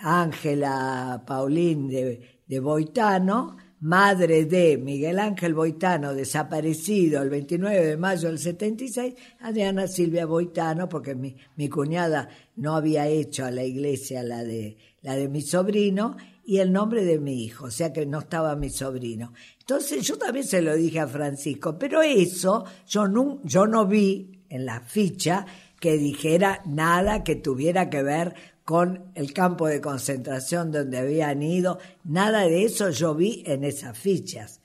Ángela 0.00 1.22
Paulín 1.26 1.88
de, 1.88 2.40
de, 2.46 2.60
Boitano, 2.60 3.56
madre 3.80 4.46
de 4.46 4.76
Miguel 4.78 5.20
Ángel 5.20 5.54
Boitano, 5.54 6.12
desaparecido 6.12 7.22
el 7.22 7.30
29 7.30 7.86
de 7.86 7.96
mayo 7.96 8.28
del 8.28 8.38
76, 8.38 9.14
Adriana 9.40 9.86
Silvia 9.86 10.26
Boitano, 10.26 10.88
porque 10.88 11.14
mi, 11.14 11.36
mi 11.56 11.68
cuñada 11.68 12.28
no 12.56 12.74
había 12.74 13.06
hecho 13.06 13.44
a 13.44 13.52
la 13.52 13.62
iglesia 13.62 14.22
la 14.24 14.42
de, 14.42 14.76
la 15.02 15.14
de 15.14 15.28
mi 15.28 15.40
sobrino, 15.40 16.16
y 16.46 16.58
el 16.58 16.72
nombre 16.72 17.04
de 17.04 17.18
mi 17.18 17.44
hijo, 17.44 17.66
o 17.66 17.70
sea 17.70 17.92
que 17.92 18.06
no 18.06 18.20
estaba 18.20 18.56
mi 18.56 18.70
sobrino. 18.70 19.32
Entonces 19.60 20.06
yo 20.06 20.18
también 20.18 20.46
se 20.46 20.62
lo 20.62 20.74
dije 20.74 21.00
a 21.00 21.06
Francisco, 21.06 21.78
pero 21.78 22.02
eso 22.02 22.64
yo 22.86 23.08
no, 23.08 23.40
yo 23.44 23.66
no 23.66 23.86
vi 23.86 24.44
en 24.48 24.66
la 24.66 24.80
ficha 24.80 25.46
que 25.80 25.96
dijera 25.98 26.62
nada 26.66 27.24
que 27.24 27.36
tuviera 27.36 27.90
que 27.90 28.02
ver 28.02 28.34
con 28.64 29.12
el 29.14 29.32
campo 29.32 29.66
de 29.66 29.80
concentración 29.80 30.72
donde 30.72 30.98
habían 30.98 31.42
ido, 31.42 31.78
nada 32.04 32.42
de 32.44 32.64
eso 32.64 32.90
yo 32.90 33.14
vi 33.14 33.42
en 33.46 33.64
esas 33.64 33.96
fichas. 33.96 34.60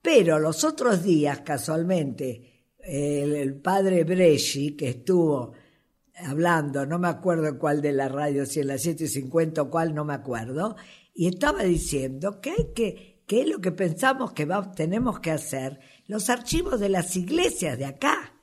Pero 0.00 0.38
los 0.38 0.62
otros 0.62 1.02
días, 1.02 1.40
casualmente, 1.40 2.58
el, 2.78 3.60
padre 3.60 4.04
Bresci, 4.04 4.76
que 4.76 4.90
estuvo 4.90 5.52
hablando, 6.24 6.86
no 6.86 6.98
me 6.98 7.08
acuerdo 7.08 7.58
cuál 7.58 7.80
de 7.82 7.92
la 7.92 8.08
radio, 8.08 8.46
si 8.46 8.60
en 8.60 8.68
la 8.68 8.78
750 8.78 9.62
o 9.62 9.70
cuál, 9.70 9.94
no 9.94 10.04
me 10.04 10.14
acuerdo, 10.14 10.76
y 11.14 11.26
estaba 11.28 11.62
diciendo 11.62 12.40
que 12.40 12.50
hay 12.50 12.72
que, 12.74 13.22
que 13.26 13.42
es 13.42 13.48
lo 13.48 13.60
que 13.60 13.72
pensamos 13.72 14.32
que 14.32 14.46
tenemos 14.76 15.20
que 15.20 15.30
hacer, 15.30 15.80
los 16.06 16.30
archivos 16.30 16.80
de 16.80 16.88
las 16.88 17.16
iglesias 17.16 17.78
de 17.78 17.86
acá, 17.86 18.34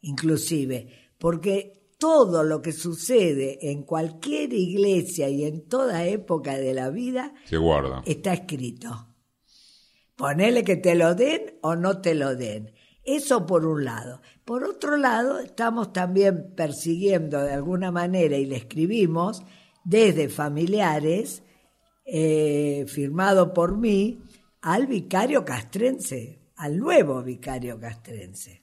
inclusive, 0.00 1.12
porque 1.18 1.78
todo 1.98 2.44
lo 2.44 2.62
que 2.62 2.72
sucede 2.72 3.70
en 3.70 3.82
cualquier 3.82 4.52
iglesia 4.52 5.28
y 5.28 5.44
en 5.44 5.66
toda 5.68 6.06
época 6.06 6.56
de 6.56 6.72
la 6.72 6.90
vida 6.90 7.34
Se 7.44 7.56
guarda. 7.56 8.02
está 8.06 8.32
escrito. 8.32 9.08
Ponele 10.14 10.64
que 10.64 10.76
te 10.76 10.94
lo 10.94 11.14
den 11.14 11.58
o 11.62 11.76
no 11.76 12.00
te 12.00 12.14
lo 12.14 12.34
den. 12.34 12.72
Eso 13.08 13.46
por 13.46 13.64
un 13.64 13.86
lado. 13.86 14.20
Por 14.44 14.64
otro 14.64 14.98
lado, 14.98 15.38
estamos 15.38 15.94
también 15.94 16.52
persiguiendo 16.54 17.40
de 17.40 17.54
alguna 17.54 17.90
manera, 17.90 18.36
y 18.36 18.44
le 18.44 18.56
escribimos 18.56 19.42
desde 19.82 20.28
familiares, 20.28 21.42
eh, 22.04 22.84
firmado 22.86 23.54
por 23.54 23.78
mí, 23.78 24.22
al 24.60 24.86
vicario 24.86 25.42
castrense, 25.46 26.38
al 26.56 26.76
nuevo 26.76 27.22
vicario 27.22 27.80
castrense, 27.80 28.62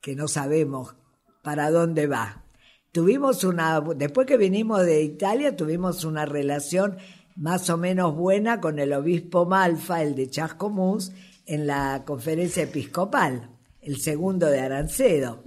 que 0.00 0.14
no 0.14 0.28
sabemos 0.28 0.94
para 1.42 1.72
dónde 1.72 2.06
va. 2.06 2.44
Tuvimos 2.92 3.42
una, 3.42 3.80
después 3.80 4.28
que 4.28 4.36
vinimos 4.36 4.86
de 4.86 5.02
Italia, 5.02 5.56
tuvimos 5.56 6.04
una 6.04 6.24
relación 6.24 6.98
más 7.34 7.68
o 7.68 7.76
menos 7.78 8.14
buena 8.14 8.60
con 8.60 8.78
el 8.78 8.92
obispo 8.92 9.44
Malfa, 9.44 10.04
el 10.04 10.14
de 10.14 10.30
Chascomús, 10.30 11.10
en 11.46 11.66
la 11.66 12.02
conferencia 12.04 12.64
episcopal, 12.64 13.50
el 13.80 13.96
segundo 13.98 14.46
de 14.46 14.60
Arancedo. 14.60 15.42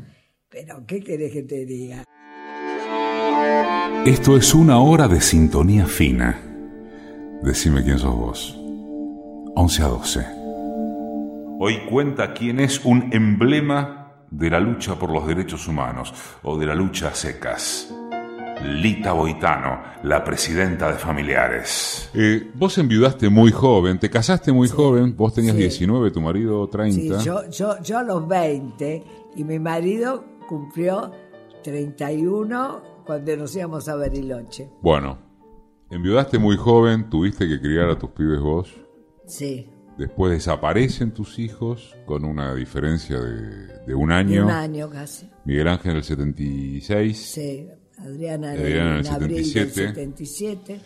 Pero, 0.50 0.84
¿qué 0.88 1.02
querés 1.02 1.32
que 1.32 1.44
te 1.44 1.66
diga? 1.66 2.04
Esto 4.06 4.38
es 4.38 4.54
una 4.56 4.80
hora 4.80 5.08
de 5.08 5.22
sintonía 5.22 5.86
fina. 5.86 6.40
Decime 7.44 7.84
quién 7.84 8.00
sos 8.00 8.16
vos. 8.16 8.56
11 9.56 9.84
a 9.84 9.88
12. 9.88 10.26
Hoy 11.60 11.80
cuenta 11.90 12.34
quién 12.34 12.60
es 12.62 12.84
un 12.86 13.10
emblema 13.12 14.26
de 14.32 14.50
la 14.50 14.60
lucha 14.60 14.98
por 14.98 15.12
los 15.12 15.28
derechos 15.28 15.68
humanos 15.68 16.14
o 16.44 16.58
de 16.58 16.66
la 16.66 16.76
lucha 16.76 17.10
a 17.10 17.16
secas. 17.16 17.94
Lita 18.63 19.13
Boitano, 19.13 19.82
la 20.04 20.24
presidenta 20.24 20.91
de 20.91 20.98
familiares. 20.98 22.10
Eh, 22.13 22.52
vos 22.54 22.78
enviudaste 22.78 23.30
muy 23.30 23.52
joven, 23.52 24.00
te 24.00 24.10
casaste 24.10 24.52
muy 24.52 24.67
joven, 24.67 25.15
vos 25.15 25.34
tenías 25.34 25.56
19, 25.56 26.12
tu 26.12 26.22
marido 26.22 26.67
30. 26.67 27.19
Sí, 27.19 27.26
yo, 27.26 27.50
yo, 27.50 27.82
yo 27.82 27.98
a 27.98 28.04
los 28.04 28.28
20 28.28 29.04
y 29.36 29.43
mi 29.43 29.60
marido 29.60 30.26
cumplió 30.48 31.12
31 31.63 32.82
cuando 33.06 33.38
nos 33.38 33.56
íbamos 33.56 33.88
a 33.88 33.95
Bariloche. 33.95 34.69
Bueno, 34.82 35.17
enviudaste 35.89 36.38
muy 36.38 36.58
joven, 36.58 37.10
tuviste 37.10 37.48
que 37.48 37.60
criar 37.60 37.89
a 37.89 37.98
tus 37.98 38.10
pibes 38.12 38.39
vos. 38.39 38.76
Sí. 39.26 39.69
Después 39.98 40.32
desaparecen 40.32 41.13
tus 41.13 41.39
hijos 41.39 41.95
con 42.06 42.24
una 42.24 42.56
diferencia 42.56 43.19
de, 43.19 43.93
un 43.93 44.12
año. 44.12 44.45
un 44.45 44.52
año 44.52 44.89
casi. 44.89 45.30
Miguel 45.43 45.67
Ángel 45.67 45.91
en 45.91 45.98
el 45.98 46.04
76. 46.04 47.17
Sí, 47.17 47.67
Adriana, 48.02 48.56
en, 48.56 48.62
el 48.62 49.46
77. 49.46 50.80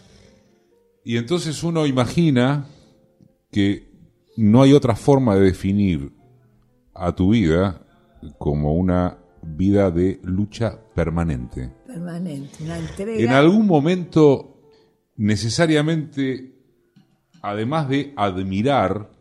Y 1.06 1.17
entonces 1.17 1.63
uno 1.63 1.86
imagina 1.86 2.67
que 3.52 3.91
no 4.38 4.62
hay 4.62 4.73
otra 4.73 4.95
forma 4.95 5.36
de 5.36 5.41
definir 5.41 6.12
a 6.93 7.13
tu 7.13 7.32
vida 7.32 7.86
como 8.38 8.73
una 8.73 9.17
vida 9.41 9.91
de 9.91 10.19
lucha 10.23 10.80
permanente. 10.95 11.71
Permanente, 11.86 12.63
una 12.63 12.78
entrega. 12.78 13.21
En 13.21 13.30
algún 13.30 13.67
momento, 13.67 14.62
necesariamente 15.17 16.54
además 17.43 17.89
de 17.89 18.13
admirar 18.15 19.12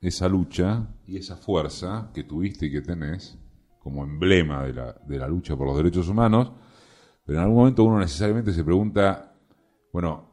esa 0.00 0.28
lucha 0.28 0.88
y 1.06 1.16
esa 1.16 1.36
fuerza 1.36 2.10
que 2.12 2.24
tuviste 2.24 2.66
y 2.66 2.72
que 2.72 2.82
tenés 2.82 3.38
como 3.78 4.04
emblema 4.04 4.64
de 4.64 4.74
la, 4.74 4.96
de 5.06 5.18
la 5.18 5.28
lucha 5.28 5.56
por 5.56 5.66
los 5.68 5.76
derechos 5.76 6.08
humanos, 6.08 6.52
pero 7.30 7.38
en 7.38 7.44
algún 7.44 7.58
momento 7.58 7.84
uno 7.84 8.00
necesariamente 8.00 8.52
se 8.52 8.64
pregunta, 8.64 9.36
bueno, 9.92 10.32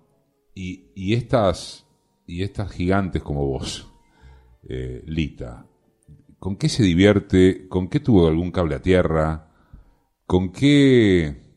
y, 0.56 1.14
estas, 1.14 1.86
y 2.26 2.42
estas 2.42 2.72
gigantes 2.72 3.22
como 3.22 3.46
vos, 3.46 3.88
eh, 4.68 5.04
Lita, 5.06 5.68
¿con 6.40 6.56
qué 6.56 6.68
se 6.70 6.82
divierte? 6.82 7.68
¿Con 7.68 7.88
qué 7.88 8.00
tuvo 8.00 8.28
algún 8.28 8.50
cable 8.50 8.74
a 8.74 8.82
tierra? 8.82 9.48
¿Con 10.26 10.52
qué, 10.52 11.54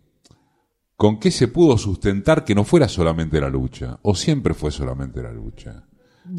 ¿Con 0.95 1.19
qué 1.19 1.31
se 1.31 1.49
pudo 1.49 1.79
sustentar 1.79 2.45
que 2.45 2.55
no 2.55 2.65
fuera 2.65 2.87
solamente 2.87 3.41
la 3.41 3.49
lucha? 3.49 3.99
¿O 4.03 4.15
siempre 4.15 4.53
fue 4.53 4.71
solamente 4.71 5.23
la 5.23 5.33
lucha? 5.33 5.89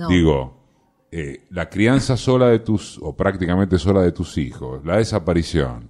Digo, 0.09 1.07
eh, 1.11 1.47
la 1.49 1.67
crianza 1.69 2.15
sola 2.17 2.49
de 2.49 2.59
tus, 2.59 2.99
o 3.01 3.17
prácticamente 3.17 3.79
sola 3.79 4.03
de 4.03 4.11
tus 4.11 4.37
hijos, 4.37 4.85
la 4.85 4.97
desaparición. 4.97 5.89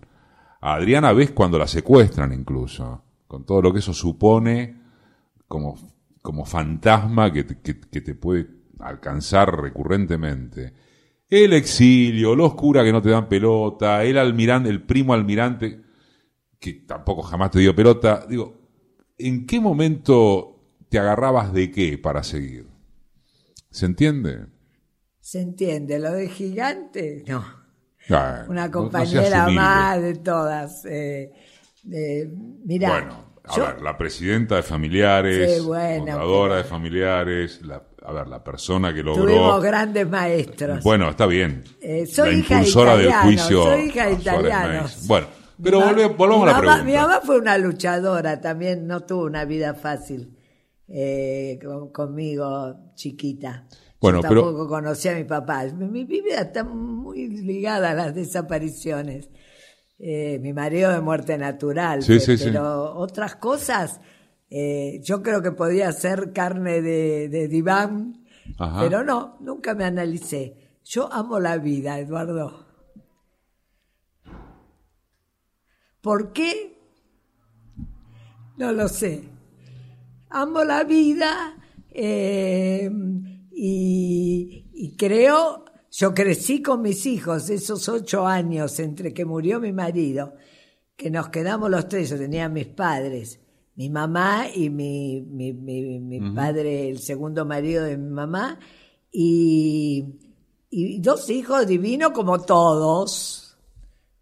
A 0.61 0.75
Adriana 0.75 1.11
ves 1.11 1.31
cuando 1.31 1.57
la 1.57 1.67
secuestran 1.67 2.31
incluso, 2.33 3.03
con 3.27 3.45
todo 3.45 3.61
lo 3.63 3.73
que 3.73 3.79
eso 3.79 3.93
supone 3.93 4.79
como, 5.47 5.77
como 6.21 6.45
fantasma 6.45 7.33
que 7.33 7.43
te, 7.43 8.15
puede 8.15 8.47
alcanzar 8.79 9.59
recurrentemente. 9.59 10.73
El 11.27 11.53
exilio, 11.53 12.35
los 12.35 12.53
curas 12.53 12.83
que 12.83 12.91
no 12.91 13.01
te 13.01 13.09
dan 13.09 13.27
pelota, 13.27 14.03
el 14.03 14.17
almirante, 14.17 14.69
el 14.69 14.83
primo 14.83 15.13
almirante 15.13 15.81
que 16.59 16.73
tampoco 16.73 17.23
jamás 17.23 17.51
te 17.51 17.59
dio 17.59 17.75
pelota. 17.75 18.25
Digo, 18.29 18.61
¿en 19.17 19.47
qué 19.47 19.59
momento 19.59 20.59
te 20.89 20.99
agarrabas 20.99 21.53
de 21.53 21.71
qué 21.71 21.97
para 21.97 22.23
seguir? 22.23 22.67
¿Se 23.71 23.87
entiende? 23.87 24.45
Se 25.19 25.41
entiende. 25.41 25.97
Lo 25.99 26.11
de 26.11 26.29
gigante, 26.29 27.23
no. 27.27 27.60
Una 28.47 28.71
compañera 28.71 29.47
más 29.49 30.01
de 30.01 30.15
todas. 30.15 30.85
Eh, 30.85 31.31
bueno, 31.83 33.31
a 33.43 33.59
ver, 33.59 33.81
la 33.81 33.97
presidenta 33.97 34.55
de 34.57 34.63
familiares, 34.63 35.63
la 35.65 35.97
fundadora 35.97 36.57
de 36.57 36.63
familiares, 36.63 37.61
la, 37.63 37.81
a 38.03 38.11
ver, 38.11 38.27
la 38.27 38.43
persona 38.43 38.93
que 38.93 39.01
logró. 39.01 39.23
Tuvimos 39.23 39.63
grandes 39.63 40.07
maestros. 40.07 40.83
Bueno, 40.83 41.09
está 41.09 41.25
bien. 41.25 41.63
Eh, 41.81 42.05
soy 42.05 42.43
la 42.43 42.55
impulsora 42.55 42.97
del 42.97 43.11
juicio. 43.13 43.63
Soy 43.63 43.81
hija 43.81 44.07
de 44.07 44.13
italianos. 44.13 45.07
Bueno, 45.07 45.27
pero 45.61 45.79
volvamos 46.17 46.49
a 46.49 46.51
la 46.51 46.59
pregunta. 46.59 46.83
Mi 46.83 46.93
mamá 46.93 47.21
fue 47.23 47.37
una 47.39 47.57
luchadora, 47.57 48.41
también 48.41 48.87
no 48.87 49.01
tuvo 49.01 49.25
una 49.25 49.45
vida 49.45 49.73
fácil 49.73 50.37
eh, 50.87 51.59
conmigo, 51.91 52.93
chiquita. 52.95 53.65
Bueno, 54.01 54.23
Yo 54.23 54.29
tampoco 54.29 54.67
conocía 54.67 55.11
a 55.11 55.15
mi 55.15 55.25
papá. 55.25 55.65
Mi, 55.65 56.05
vida 56.05 56.41
está 56.41 56.63
muy 56.63 57.27
ligada 57.27 57.91
a 57.91 57.93
las 57.93 58.15
desapariciones. 58.15 59.29
Eh, 59.99 60.39
mi 60.41 60.53
marido 60.53 60.91
de 60.91 60.99
muerte 60.99 61.37
natural, 61.37 62.03
pero, 62.07 62.95
otras 62.95 63.35
cosas, 63.35 64.01
eh, 64.49 64.99
yo 65.03 65.21
creo 65.21 65.43
que 65.43 65.51
podía 65.51 65.91
ser 65.91 66.33
carne 66.33 66.81
de, 66.81 67.47
diván, 67.47 68.25
pero 68.57 69.03
no, 69.03 69.37
nunca 69.39 69.75
me 69.75 69.85
analicé. 69.85 70.79
Yo 70.83 71.13
amo 71.13 71.39
la 71.39 71.59
vida, 71.59 71.99
Eduardo. 71.99 72.65
¿Por 76.01 76.33
qué? 76.33 76.79
No 78.57 78.71
lo 78.71 78.87
sé. 78.87 79.29
Amo 80.31 80.63
la 80.63 80.83
vida 80.85 81.55
eh, 81.91 82.89
y, 83.63 84.95
creo, 84.97 85.65
yo 85.91 86.15
crecí 86.15 86.63
con 86.63 86.81
mis 86.81 87.05
hijos 87.05 87.47
esos 87.51 87.87
ocho 87.89 88.25
años 88.25 88.79
entre 88.79 89.13
que 89.13 89.23
murió 89.23 89.59
mi 89.59 89.71
marido, 89.71 90.33
que 90.95 91.11
nos 91.11 91.29
quedamos 91.29 91.69
los 91.69 91.87
tres, 91.87 92.09
yo 92.09 92.17
tenía 92.17 92.49
mis 92.49 92.65
padres, 92.65 93.39
mi 93.75 93.91
mamá 93.91 94.47
y 94.51 94.71
mi, 94.71 95.21
mi, 95.21 96.33
padre, 96.33 96.89
el 96.89 96.97
segundo 96.97 97.45
marido 97.45 97.83
de 97.83 97.97
mi 97.97 98.09
mamá, 98.09 98.57
y, 99.11 100.05
y 100.71 100.99
dos 100.99 101.29
hijos 101.29 101.67
divinos 101.67 102.13
como 102.13 102.41
todos 102.41 103.57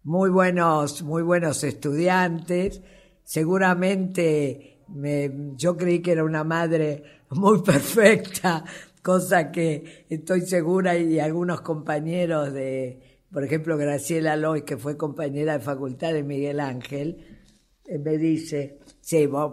muy 0.04 0.28
buenos, 0.28 1.00
muy 1.02 1.22
buenos 1.22 1.64
estudiantes. 1.64 2.82
Seguramente 3.24 4.82
me, 4.88 5.54
yo 5.56 5.78
creí 5.78 6.00
que 6.00 6.12
era 6.12 6.24
una 6.24 6.44
madre 6.44 7.04
muy 7.30 7.62
perfecta, 7.62 8.64
cosa 9.02 9.50
que 9.50 10.06
estoy 10.08 10.42
segura 10.42 10.96
y 10.96 11.18
algunos 11.20 11.60
compañeros 11.60 12.52
de, 12.52 13.00
por 13.32 13.44
ejemplo, 13.44 13.76
Graciela 13.76 14.36
Loy, 14.36 14.62
que 14.62 14.76
fue 14.76 14.96
compañera 14.96 15.54
de 15.54 15.64
facultad 15.64 16.12
de 16.12 16.22
Miguel 16.22 16.60
Ángel, 16.60 17.40
eh, 17.84 17.98
me 17.98 18.18
dice, 18.18 18.78
sí, 19.00 19.26
vos, 19.26 19.52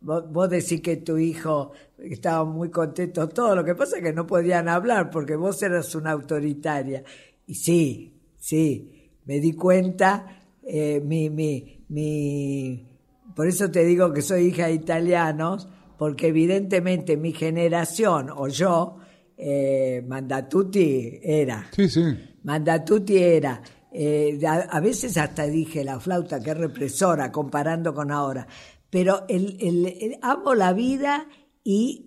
vos, 0.00 0.50
decís 0.50 0.80
que 0.80 0.96
tu 0.98 1.18
hijo 1.18 1.72
estaba 1.98 2.44
muy 2.44 2.70
contento, 2.70 3.28
todo 3.28 3.56
lo 3.56 3.64
que 3.64 3.74
pasa 3.74 3.98
es 3.98 4.02
que 4.02 4.12
no 4.12 4.26
podían 4.26 4.68
hablar 4.68 5.10
porque 5.10 5.36
vos 5.36 5.62
eras 5.62 5.94
una 5.94 6.12
autoritaria. 6.12 7.02
Y 7.46 7.54
sí, 7.54 8.20
sí, 8.36 9.12
me 9.24 9.40
di 9.40 9.52
cuenta, 9.52 10.42
eh, 10.62 11.00
mi, 11.00 11.30
mi, 11.30 11.84
mi, 11.88 12.86
por 13.34 13.46
eso 13.46 13.70
te 13.70 13.84
digo 13.84 14.12
que 14.12 14.22
soy 14.22 14.46
hija 14.46 14.66
de 14.66 14.74
italianos, 14.74 15.68
porque 15.98 16.28
evidentemente 16.28 17.16
mi 17.16 17.32
generación 17.32 18.30
o 18.30 18.48
yo, 18.48 18.98
eh, 19.36 20.02
Mandatuti 20.06 21.18
era. 21.22 21.68
Sí, 21.72 21.88
sí. 21.88 22.02
Mandatuti 22.44 23.18
era. 23.18 23.60
Eh, 23.90 24.38
a, 24.46 24.80
veces 24.80 25.16
hasta 25.16 25.46
dije 25.46 25.82
la 25.84 25.98
flauta 25.98 26.40
que 26.40 26.54
represora 26.54 27.32
comparando 27.32 27.92
con 27.92 28.10
ahora. 28.10 28.46
Pero 28.90 29.26
el, 29.28 29.56
el, 29.60 30.18
amo 30.22 30.54
la 30.54 30.72
vida 30.72 31.28
y 31.64 32.04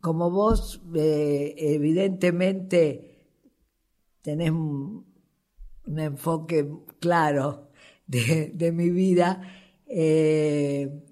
como 0.00 0.30
vos 0.30 0.80
evidentemente 0.94 3.26
tenés 4.22 4.50
un 4.50 5.04
enfoque 5.96 6.68
claro 7.00 7.68
de, 8.08 8.72
mi 8.72 8.90
vida, 8.90 9.42
eh, 9.86 11.04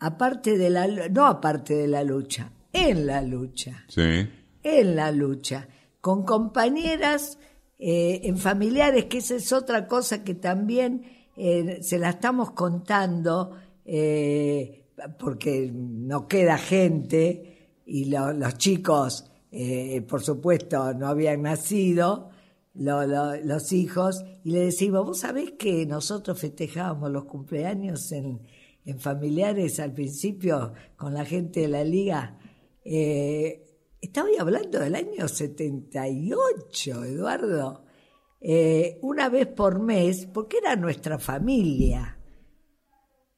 aparte 0.00 0.56
de 0.56 0.70
la, 0.70 0.86
no 1.08 1.26
aparte 1.26 1.74
de 1.74 1.88
la 1.88 2.04
lucha, 2.04 2.50
en 2.72 3.06
la 3.06 3.22
lucha. 3.22 3.84
Sí. 3.88 4.28
En 4.62 4.96
la 4.96 5.12
lucha, 5.12 5.68
con 6.00 6.24
compañeras, 6.24 7.38
eh, 7.78 8.20
en 8.24 8.36
familiares, 8.36 9.06
que 9.06 9.18
esa 9.18 9.36
es 9.36 9.52
otra 9.52 9.86
cosa 9.86 10.24
que 10.24 10.34
también 10.34 11.28
eh, 11.36 11.78
se 11.82 11.98
la 11.98 12.10
estamos 12.10 12.50
contando, 12.50 13.56
porque 15.18 15.70
no 15.72 16.28
queda 16.28 16.58
gente 16.58 17.80
y 17.86 18.04
los 18.04 18.58
chicos, 18.58 19.30
por 20.06 20.22
supuesto, 20.22 20.92
no 20.92 21.06
habían 21.06 21.40
nacido 21.42 22.28
los 22.78 23.72
hijos 23.72 24.24
y 24.44 24.52
le 24.52 24.60
decimos, 24.60 25.04
vos 25.04 25.20
sabés 25.20 25.52
que 25.52 25.84
nosotros 25.86 26.38
festejábamos 26.38 27.10
los 27.10 27.24
cumpleaños 27.24 28.12
en, 28.12 28.40
familiares 28.96 29.80
al 29.80 29.92
principio 29.92 30.72
con 30.96 31.14
la 31.14 31.24
gente 31.24 31.60
de 31.60 31.68
la 31.68 31.84
liga. 31.84 32.38
Eh, 32.84 33.64
estaba 34.00 34.28
hablando 34.38 34.78
del 34.78 34.94
año 34.94 35.28
78, 35.28 37.04
Eduardo. 37.04 37.84
Eh, 38.40 38.98
una 39.02 39.28
vez 39.28 39.48
por 39.48 39.80
mes, 39.80 40.26
porque 40.26 40.58
era 40.58 40.76
nuestra 40.76 41.18
familia. 41.18 42.14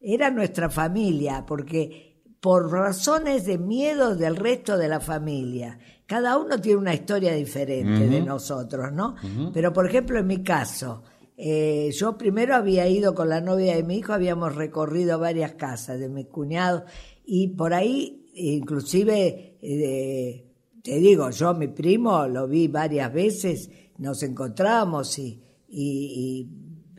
era 0.02 0.30
nuestra 0.30 0.70
familia, 0.70 1.44
porque 1.46 2.22
por 2.40 2.72
razones 2.72 3.44
de 3.44 3.58
miedo 3.58 4.16
del 4.16 4.36
resto 4.36 4.78
de 4.78 4.88
la 4.88 4.98
familia, 4.98 5.78
cada 6.06 6.38
uno 6.38 6.58
tiene 6.58 6.78
una 6.78 6.94
historia 6.94 7.34
diferente 7.34 8.08
de 8.08 8.22
nosotros, 8.22 8.92
¿no? 8.92 9.14
Pero 9.52 9.72
por 9.72 9.86
ejemplo, 9.86 10.18
en 10.18 10.26
mi 10.26 10.42
caso, 10.42 11.02
eh, 11.42 11.90
yo 11.92 12.18
primero 12.18 12.54
había 12.54 12.86
ido 12.86 13.14
con 13.14 13.30
la 13.30 13.40
novia 13.40 13.74
de 13.74 13.82
mi 13.82 13.96
hijo, 13.96 14.12
habíamos 14.12 14.56
recorrido 14.56 15.18
varias 15.18 15.54
casas 15.54 15.98
de 15.98 16.10
mi 16.10 16.26
cuñado 16.26 16.84
y 17.24 17.48
por 17.48 17.72
ahí, 17.72 18.30
inclusive, 18.34 19.56
eh, 19.62 20.52
te 20.82 20.98
digo, 20.98 21.30
yo 21.30 21.54
mi 21.54 21.68
primo 21.68 22.26
lo 22.26 22.46
vi 22.46 22.68
varias 22.68 23.10
veces, 23.10 23.70
nos 23.96 24.22
encontramos 24.22 25.18
y, 25.18 25.42
y, 25.66 26.46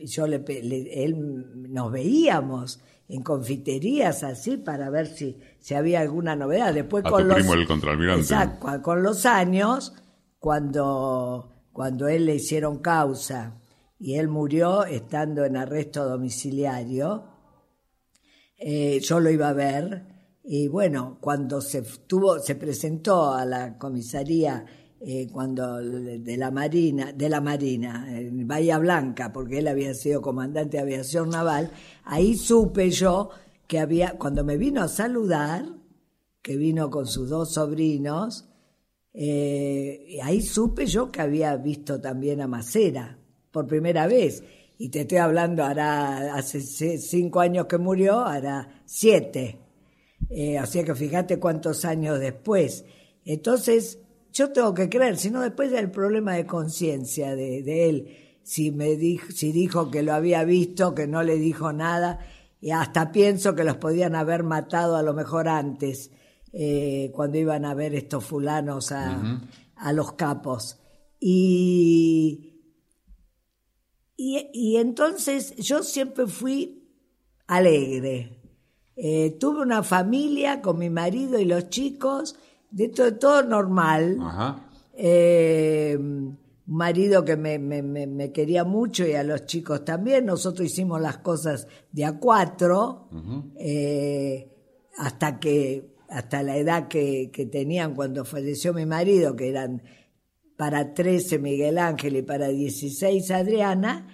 yo 0.00 0.26
le, 0.26 0.42
él 1.04 1.70
nos 1.72 1.92
veíamos 1.92 2.80
en 3.08 3.22
confiterías 3.22 4.24
así 4.24 4.56
para 4.56 4.90
ver 4.90 5.06
si, 5.06 5.38
si 5.60 5.74
había 5.74 6.00
alguna 6.00 6.34
novedad. 6.34 6.74
Después 6.74 7.04
con 7.04 7.28
los, 7.28 7.36
primo 7.36 7.54
el 7.54 7.64
contraalmirante. 7.68 8.22
Exacto, 8.22 8.82
con 8.82 9.04
los 9.04 9.24
años, 9.24 9.94
cuando, 10.40 11.48
cuando 11.72 12.08
él 12.08 12.26
le 12.26 12.34
hicieron 12.34 12.78
causa 12.80 13.61
y 14.02 14.16
él 14.16 14.26
murió 14.26 14.84
estando 14.84 15.44
en 15.44 15.56
arresto 15.56 16.04
domiciliario, 16.04 17.22
eh, 18.58 18.98
yo 18.98 19.20
lo 19.20 19.30
iba 19.30 19.48
a 19.48 19.52
ver 19.52 20.02
y 20.42 20.66
bueno, 20.66 21.18
cuando 21.20 21.60
se 21.60 21.82
tuvo, 21.82 22.40
se 22.40 22.56
presentó 22.56 23.32
a 23.32 23.44
la 23.44 23.78
comisaría 23.78 24.66
eh, 25.00 25.28
cuando 25.30 25.76
de 25.76 26.36
la 26.36 26.50
Marina, 26.50 27.12
de 27.12 27.28
la 27.28 27.40
Marina, 27.40 28.18
en 28.18 28.44
Bahía 28.44 28.78
Blanca, 28.78 29.32
porque 29.32 29.60
él 29.60 29.68
había 29.68 29.94
sido 29.94 30.20
comandante 30.20 30.78
de 30.78 30.82
aviación 30.82 31.30
naval, 31.30 31.70
ahí 32.02 32.34
supe 32.34 32.90
yo 32.90 33.30
que 33.68 33.78
había, 33.78 34.18
cuando 34.18 34.42
me 34.42 34.56
vino 34.56 34.82
a 34.82 34.88
saludar, 34.88 35.64
que 36.42 36.56
vino 36.56 36.90
con 36.90 37.06
sus 37.06 37.28
dos 37.28 37.52
sobrinos, 37.52 38.48
eh, 39.14 40.18
ahí 40.24 40.42
supe 40.42 40.86
yo 40.86 41.12
que 41.12 41.20
había 41.20 41.56
visto 41.56 42.00
también 42.00 42.40
a 42.40 42.48
Macera 42.48 43.21
por 43.52 43.66
primera 43.66 44.06
vez. 44.06 44.42
Y 44.78 44.88
te 44.88 45.02
estoy 45.02 45.18
hablando, 45.18 45.62
hará 45.62 46.34
hace 46.34 46.60
cinco 46.98 47.40
años 47.40 47.66
que 47.66 47.78
murió, 47.78 48.20
hará 48.20 48.82
siete. 48.84 49.58
Eh, 50.28 50.60
sea 50.66 50.84
que 50.84 50.94
fíjate 50.94 51.38
cuántos 51.38 51.84
años 51.84 52.18
después. 52.18 52.84
Entonces, 53.24 53.98
yo 54.32 54.50
tengo 54.50 54.74
que 54.74 54.88
creer, 54.88 55.18
si 55.18 55.30
no 55.30 55.42
después 55.42 55.70
del 55.70 55.90
problema 55.90 56.34
de 56.34 56.46
conciencia 56.46 57.36
de, 57.36 57.88
él, 57.88 58.16
si 58.42 58.72
me 58.72 58.96
dijo, 58.96 59.30
si 59.30 59.52
dijo 59.52 59.90
que 59.90 60.02
lo 60.02 60.14
había 60.14 60.42
visto, 60.44 60.94
que 60.94 61.06
no 61.06 61.22
le 61.22 61.36
dijo 61.36 61.72
nada, 61.72 62.20
y 62.60 62.70
hasta 62.70 63.12
pienso 63.12 63.54
que 63.54 63.64
los 63.64 63.76
podían 63.76 64.14
haber 64.14 64.42
matado 64.42 64.96
a 64.96 65.02
lo 65.02 65.12
mejor 65.12 65.48
antes, 65.48 66.10
eh, 66.52 67.10
cuando 67.14 67.38
iban 67.38 67.64
a 67.64 67.74
ver 67.74 67.94
estos 67.94 68.24
fulanos 68.24 68.90
a, 68.90 69.40
a 69.76 69.92
los 69.92 70.12
capos. 70.12 70.80
Y, 71.20 72.51
y, 74.22 74.50
y 74.52 74.76
entonces 74.76 75.56
yo 75.56 75.82
siempre 75.82 76.26
fui 76.26 76.88
alegre 77.46 78.42
eh, 78.96 79.36
tuve 79.40 79.62
una 79.62 79.82
familia 79.82 80.60
con 80.60 80.78
mi 80.78 80.90
marido 80.90 81.38
y 81.38 81.44
los 81.44 81.70
chicos, 81.70 82.36
de 82.70 82.88
todo, 82.88 83.42
normal. 83.42 84.18
Eh, 84.94 85.96
un 85.98 86.38
marido 86.66 87.24
que 87.24 87.36
me, 87.36 87.58
me, 87.58 87.82
me, 87.82 88.32
quería 88.32 88.64
mucho 88.64 89.06
y 89.06 89.14
a 89.14 89.22
los 89.22 89.46
chicos 89.46 89.84
también. 89.84 90.26
Nosotros 90.26 90.66
hicimos 90.66 91.00
las 91.00 91.18
cosas 91.18 91.66
de 91.90 92.04
a 92.04 92.18
cuatro, 92.18 93.08
eh, 93.56 94.48
hasta 94.98 95.40
que, 95.40 95.96
hasta 96.08 96.42
la 96.42 96.56
edad 96.56 96.88
que, 96.88 97.30
que 97.32 97.46
tenían 97.46 97.94
cuando 97.94 98.24
falleció 98.24 98.74
mi 98.74 98.84
marido, 98.84 99.34
que 99.34 99.48
eran 99.48 99.82
para 100.62 100.94
13 100.94 101.40
Miguel 101.40 101.76
Ángel 101.76 102.14
y 102.14 102.22
para 102.22 102.46
16 102.46 103.32
Adriana, 103.32 104.06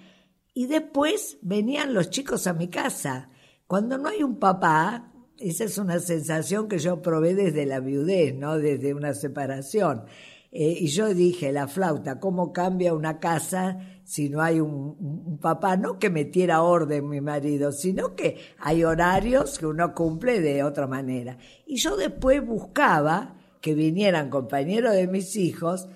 y 0.51 0.65
después 0.65 1.37
venían 1.43 1.93
los 1.93 2.09
chicos 2.09 2.47
a 2.47 2.53
mi 2.53 2.69
casa. 2.69 3.29
Cuando 3.67 3.99
no 3.99 4.09
hay 4.09 4.23
un 4.23 4.39
papá, 4.39 5.13
esa 5.37 5.65
es 5.65 5.77
una 5.77 5.99
sensación 5.99 6.67
que 6.67 6.79
yo 6.79 7.03
probé 7.03 7.35
desde 7.35 7.67
la 7.67 7.79
viudez, 7.79 8.33
¿no? 8.33 8.57
Desde 8.57 8.95
una 8.95 9.13
separación. 9.13 10.05
Eh, 10.51 10.75
y 10.79 10.87
yo 10.87 11.13
dije, 11.13 11.51
la 11.51 11.67
flauta, 11.67 12.19
¿cómo 12.19 12.51
cambia 12.51 12.95
una 12.95 13.19
casa 13.19 13.77
si 14.03 14.27
no 14.29 14.41
hay 14.41 14.59
un, 14.59 15.37
papá? 15.39 15.77
No 15.77 15.99
que 15.99 16.09
metiera 16.09 16.63
orden 16.63 17.09
mi 17.09 17.21
marido, 17.21 17.71
sino 17.71 18.15
que 18.15 18.37
hay 18.57 18.83
horarios 18.83 19.59
que 19.59 19.67
uno 19.67 19.93
cumple 19.93 20.41
de 20.41 20.63
otra 20.63 20.87
manera. 20.87 21.37
Y 21.67 21.75
yo 21.75 21.95
después 21.95 22.43
buscaba 22.43 23.35
que 23.61 23.75
vinieran 23.75 24.31
compañeros 24.31 24.95
de 24.95 25.07
mis 25.07 25.35
hijos, 25.35 25.87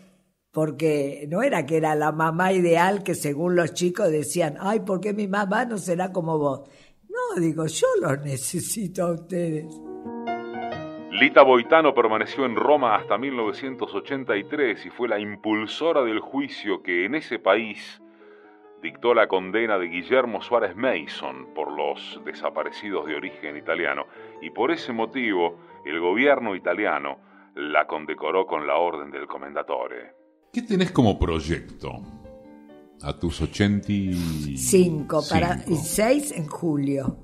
porque 0.54 1.26
no 1.30 1.42
era 1.42 1.66
que 1.66 1.78
era 1.78 1.96
la 1.96 2.12
mamá 2.12 2.54
ideal 2.54 3.04
que 3.04 3.16
según 3.16 3.56
los 3.56 3.74
chicos 3.74 4.12
decían, 4.12 4.56
ay, 4.60 4.82
¿por 4.82 5.02
qué 5.02 5.12
mi 5.12 5.28
mamá 5.28 5.66
no 5.66 5.80
será 5.80 6.12
como 6.12 6.38
vos? 6.38 6.70
No, 7.10 7.42
digo, 7.42 7.66
yo 7.66 7.88
los 8.00 8.20
necesito 8.22 9.04
a 9.08 9.14
ustedes. 9.14 9.66
Lita 11.10 11.42
Boitano 11.42 11.96
permaneció 11.96 12.46
en 12.46 12.56
Roma 12.56 12.96
hasta 12.96 13.18
1983 13.18 14.86
y 14.86 14.90
fue 14.92 15.08
la 15.08 15.20
impulsora 15.20 16.04
del 16.04 16.20
juicio 16.20 16.84
que 16.84 17.06
en 17.06 17.16
ese 17.16 17.40
país 17.40 18.02
dictó 18.84 19.16
la 19.16 19.28
condena 19.28 19.80
de 19.80 19.88
Guillermo 19.88 20.44
Suárez 20.44 20.76
Mason 20.76 21.54
por 21.56 21.72
los 21.72 22.22
desaparecidos 22.26 23.08
de 23.08 23.16
origen 23.16 23.58
italiano 23.58 24.06
y 24.42 24.52
por 24.52 24.70
ese 24.70 24.94
motivo 24.94 25.58
el 25.84 26.00
gobierno 26.00 26.56
italiano 26.56 27.18
la 27.56 27.88
condecoró 27.88 28.46
con 28.46 28.68
la 28.68 28.78
Orden 28.78 29.10
del 29.10 29.26
Comendatore. 29.26 30.23
¿Qué 30.54 30.62
tenés 30.62 30.92
como 30.92 31.20
proyecto? 31.20 32.02
a 33.04 33.20
tus 33.20 33.42
85 33.42 35.24
para 35.30 35.64
y 35.68 35.76
6 35.76 36.32
en 36.32 36.48
julio. 36.48 37.18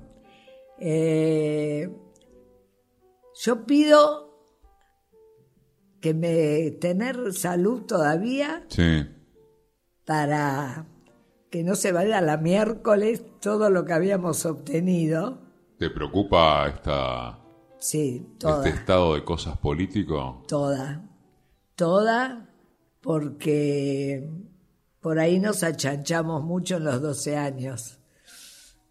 Eh, 0.78 1.90
yo 3.42 3.64
pido 3.64 4.44
que 6.00 6.14
me 6.14 6.70
tener 6.72 7.32
salud 7.32 7.82
todavía 7.82 8.66
para 10.04 10.86
que 11.50 11.64
no 11.64 11.74
se 11.74 11.92
vaya 11.92 12.20
la 12.20 12.36
miércoles 12.36 13.24
todo 13.40 13.70
lo 13.70 13.84
que 13.86 13.94
habíamos 13.94 14.44
obtenido. 14.44 15.38
¿Te 15.78 15.88
preocupa 15.88 16.68
esta, 16.68 17.38
sí, 17.78 18.34
este 18.38 18.68
estado 18.68 19.14
de 19.14 19.24
cosas 19.24 19.56
político? 19.56 20.42
Toda, 20.46 21.08
toda, 21.74 22.49
porque 23.00 24.28
por 25.00 25.18
ahí 25.18 25.38
nos 25.38 25.62
achanchamos 25.62 26.44
mucho 26.44 26.76
en 26.76 26.84
los 26.84 27.00
12 27.00 27.36
años. 27.36 27.98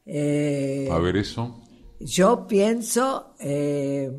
Eh, 0.05 0.89
a 0.91 0.97
ver 0.99 1.17
eso. 1.17 1.61
Yo 1.99 2.47
pienso, 2.47 3.35
eh, 3.39 4.11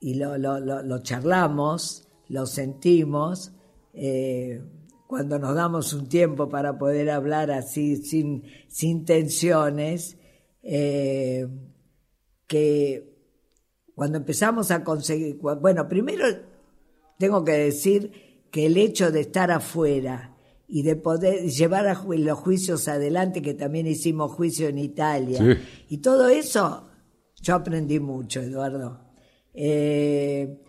y 0.00 0.14
lo, 0.14 0.36
lo, 0.38 0.58
lo, 0.60 0.98
charlamos, 1.02 2.08
lo 2.28 2.46
sentimos, 2.46 3.52
eh, 3.92 4.62
cuando 5.06 5.38
nos 5.38 5.54
damos 5.54 5.92
un 5.92 6.08
tiempo 6.08 6.48
para 6.48 6.76
poder 6.78 7.10
hablar 7.10 7.52
así, 7.52 7.96
sin, 7.96 8.42
sin 8.66 9.04
tensiones, 9.04 10.18
que 12.48 13.16
cuando 13.94 14.18
empezamos 14.18 14.72
a 14.72 14.82
conseguir, 14.82 15.36
bueno, 15.36 15.88
primero 15.88 16.24
tengo 17.18 17.44
que 17.44 17.52
decir 17.52 18.12
que 18.50 18.66
el 18.66 18.76
hecho 18.76 19.10
de 19.10 19.20
estar 19.20 19.50
afuera 19.50 20.36
y 20.68 20.82
de 20.82 20.96
poder 20.96 21.48
llevar 21.48 21.84
los 22.06 22.38
juicios 22.38 22.88
adelante, 22.88 23.42
que 23.42 23.54
también 23.54 23.86
hicimos 23.86 24.32
juicio 24.32 24.68
en 24.68 24.78
Italia, 24.78 25.58
y 25.88 25.98
todo 25.98 26.28
eso, 26.28 26.88
yo 27.40 27.54
aprendí 27.54 28.00
mucho, 28.00 28.40
Eduardo. 28.40 29.00
Eh, 29.54 30.60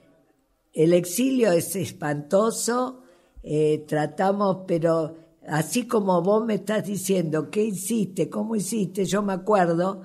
el 0.74 0.94
exilio 0.94 1.52
es 1.52 1.76
espantoso, 1.76 3.02
eh, 3.42 3.86
tratamos, 3.88 4.66
pero 4.68 5.16
así 5.48 5.88
como 5.88 6.22
vos 6.22 6.46
me 6.46 6.56
estás 6.56 6.86
diciendo, 6.86 7.50
¿qué 7.50 7.64
hiciste? 7.64 8.30
¿Cómo 8.30 8.56
hiciste? 8.56 9.06
Yo 9.06 9.24
me 9.24 9.34
acuerdo 9.34 10.04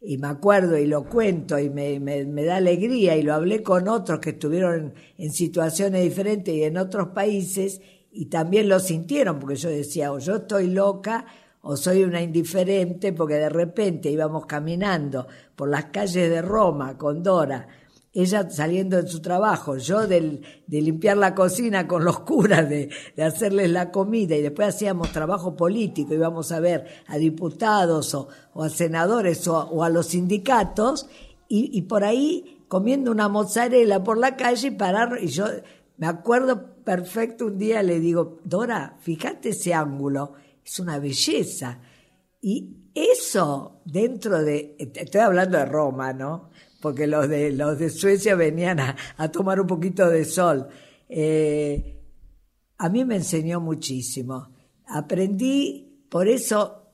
y 0.00 0.18
me 0.18 0.28
acuerdo 0.28 0.78
y 0.78 0.86
lo 0.86 1.04
cuento 1.04 1.58
y 1.58 1.70
me, 1.70 1.98
me, 1.98 2.44
da 2.44 2.56
alegría 2.56 3.16
y 3.16 3.22
lo 3.22 3.34
hablé 3.34 3.62
con 3.62 3.88
otros 3.88 4.20
que 4.20 4.30
estuvieron 4.30 4.94
en, 5.16 5.32
situaciones 5.32 6.02
diferentes 6.02 6.54
y 6.54 6.62
en 6.62 6.78
otros 6.78 7.08
países 7.08 7.80
y 8.12 8.26
también 8.26 8.68
lo 8.68 8.78
sintieron 8.78 9.38
porque 9.38 9.56
yo 9.56 9.68
decía 9.68 10.12
o 10.12 10.18
yo 10.18 10.36
estoy 10.36 10.68
loca 10.68 11.26
o 11.62 11.76
soy 11.76 12.04
una 12.04 12.22
indiferente 12.22 13.12
porque 13.12 13.34
de 13.34 13.48
repente 13.48 14.10
íbamos 14.10 14.46
caminando 14.46 15.26
por 15.56 15.68
las 15.68 15.86
calles 15.86 16.30
de 16.30 16.42
Roma 16.42 16.96
con 16.96 17.22
Dora 17.22 17.66
ella 18.12 18.48
saliendo 18.50 19.00
de 19.00 19.08
su 19.08 19.20
trabajo, 19.20 19.76
yo 19.76 20.06
del, 20.06 20.42
de 20.66 20.80
limpiar 20.80 21.16
la 21.16 21.34
cocina 21.34 21.86
con 21.86 22.04
los 22.04 22.20
curas, 22.20 22.68
de, 22.68 22.90
de, 23.16 23.22
hacerles 23.22 23.70
la 23.70 23.90
comida 23.90 24.36
y 24.36 24.42
después 24.42 24.68
hacíamos 24.68 25.12
trabajo 25.12 25.56
político, 25.56 26.14
íbamos 26.14 26.50
a 26.52 26.60
ver 26.60 26.86
a 27.06 27.16
diputados 27.18 28.14
o, 28.14 28.28
o 28.54 28.64
a 28.64 28.68
senadores 28.70 29.46
o, 29.48 29.58
o, 29.58 29.84
a 29.84 29.88
los 29.88 30.06
sindicatos 30.06 31.06
y, 31.48 31.70
y, 31.76 31.82
por 31.82 32.04
ahí 32.04 32.64
comiendo 32.68 33.10
una 33.10 33.28
mozzarella 33.28 34.02
por 34.02 34.18
la 34.18 34.36
calle 34.36 34.68
y 34.68 34.72
parar 34.72 35.18
y 35.20 35.28
yo 35.28 35.46
me 35.96 36.06
acuerdo 36.06 36.76
perfecto 36.84 37.46
un 37.46 37.58
día 37.58 37.82
le 37.82 38.00
digo, 38.00 38.38
Dora, 38.44 38.96
fíjate 39.00 39.50
ese 39.50 39.74
ángulo, 39.74 40.34
es 40.64 40.78
una 40.78 40.98
belleza. 40.98 41.80
Y 42.40 42.90
eso 42.94 43.82
dentro 43.84 44.42
de, 44.42 44.76
estoy 44.78 45.20
hablando 45.20 45.58
de 45.58 45.66
Roma, 45.66 46.12
¿no? 46.12 46.50
Porque 46.80 47.06
los 47.06 47.28
de, 47.28 47.52
los 47.52 47.78
de 47.78 47.90
Suecia 47.90 48.34
venían 48.34 48.80
a, 48.80 48.96
a 49.16 49.30
tomar 49.30 49.60
un 49.60 49.66
poquito 49.66 50.08
de 50.08 50.24
sol. 50.24 50.68
Eh, 51.08 51.96
a 52.78 52.88
mí 52.88 53.04
me 53.04 53.16
enseñó 53.16 53.60
muchísimo. 53.60 54.50
Aprendí, 54.86 56.04
por 56.08 56.28
eso, 56.28 56.92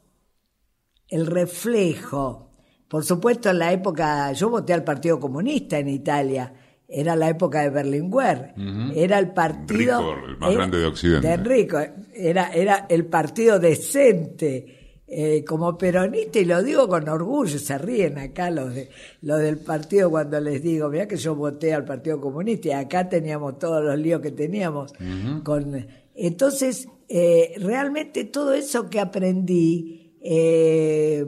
el 1.09 1.26
reflejo. 1.26 2.53
Por 2.89 3.05
supuesto, 3.05 3.51
en 3.51 3.59
la 3.59 3.72
época, 3.72 4.32
yo 4.32 4.49
voté 4.51 4.72
al 4.72 4.85
Partido 4.85 5.20
Comunista 5.20 5.78
en 5.78 5.89
Italia, 5.89 6.53
era 6.87 7.16
la 7.16 7.28
época 7.28 7.62
de 7.62 7.70
Berlinguer, 7.70 8.55
uh 8.57 8.61
-huh. 8.61 8.93
era 8.95 9.18
el 9.18 9.32
partido... 9.32 10.01
Enrico, 10.01 10.26
el 10.26 10.37
más 10.39 10.51
era, 10.51 10.59
grande 10.59 10.78
de 10.78 10.87
Occidente. 10.87 11.26
De 11.26 11.35
Enrico, 11.35 11.78
era, 12.14 12.53
era 12.53 12.87
el 12.89 13.07
partido 13.07 13.59
decente 13.59 14.84
eh, 15.07 15.44
como 15.44 15.76
peronista, 15.76 16.38
y 16.38 16.46
lo 16.46 16.62
digo 16.62 16.88
con 16.88 17.07
orgullo, 17.09 17.59
se 17.59 17.76
ríen 17.76 18.16
acá 18.16 18.50
los, 18.50 18.74
de, 18.74 18.88
los 19.20 19.38
del 19.38 19.59
partido 19.59 20.11
cuando 20.11 20.40
les 20.40 20.62
digo, 20.62 20.88
mira 20.88 21.07
que 21.07 21.16
yo 21.16 21.34
voté 21.34 21.74
al 21.74 21.84
Partido 21.84 22.18
Comunista 22.20 22.68
y 22.68 22.72
acá 22.72 23.07
teníamos 23.07 23.59
todos 23.59 23.84
los 23.84 23.98
líos 23.98 24.22
que 24.22 24.30
teníamos. 24.30 24.92
Uh 24.92 25.05
-huh. 25.05 25.42
con, 25.42 25.86
entonces, 26.14 26.88
eh, 27.09 27.55
realmente 27.59 28.24
todo 28.24 28.55
eso 28.55 28.88
que 28.88 28.98
aprendí 28.98 30.16
eh, 30.22 31.26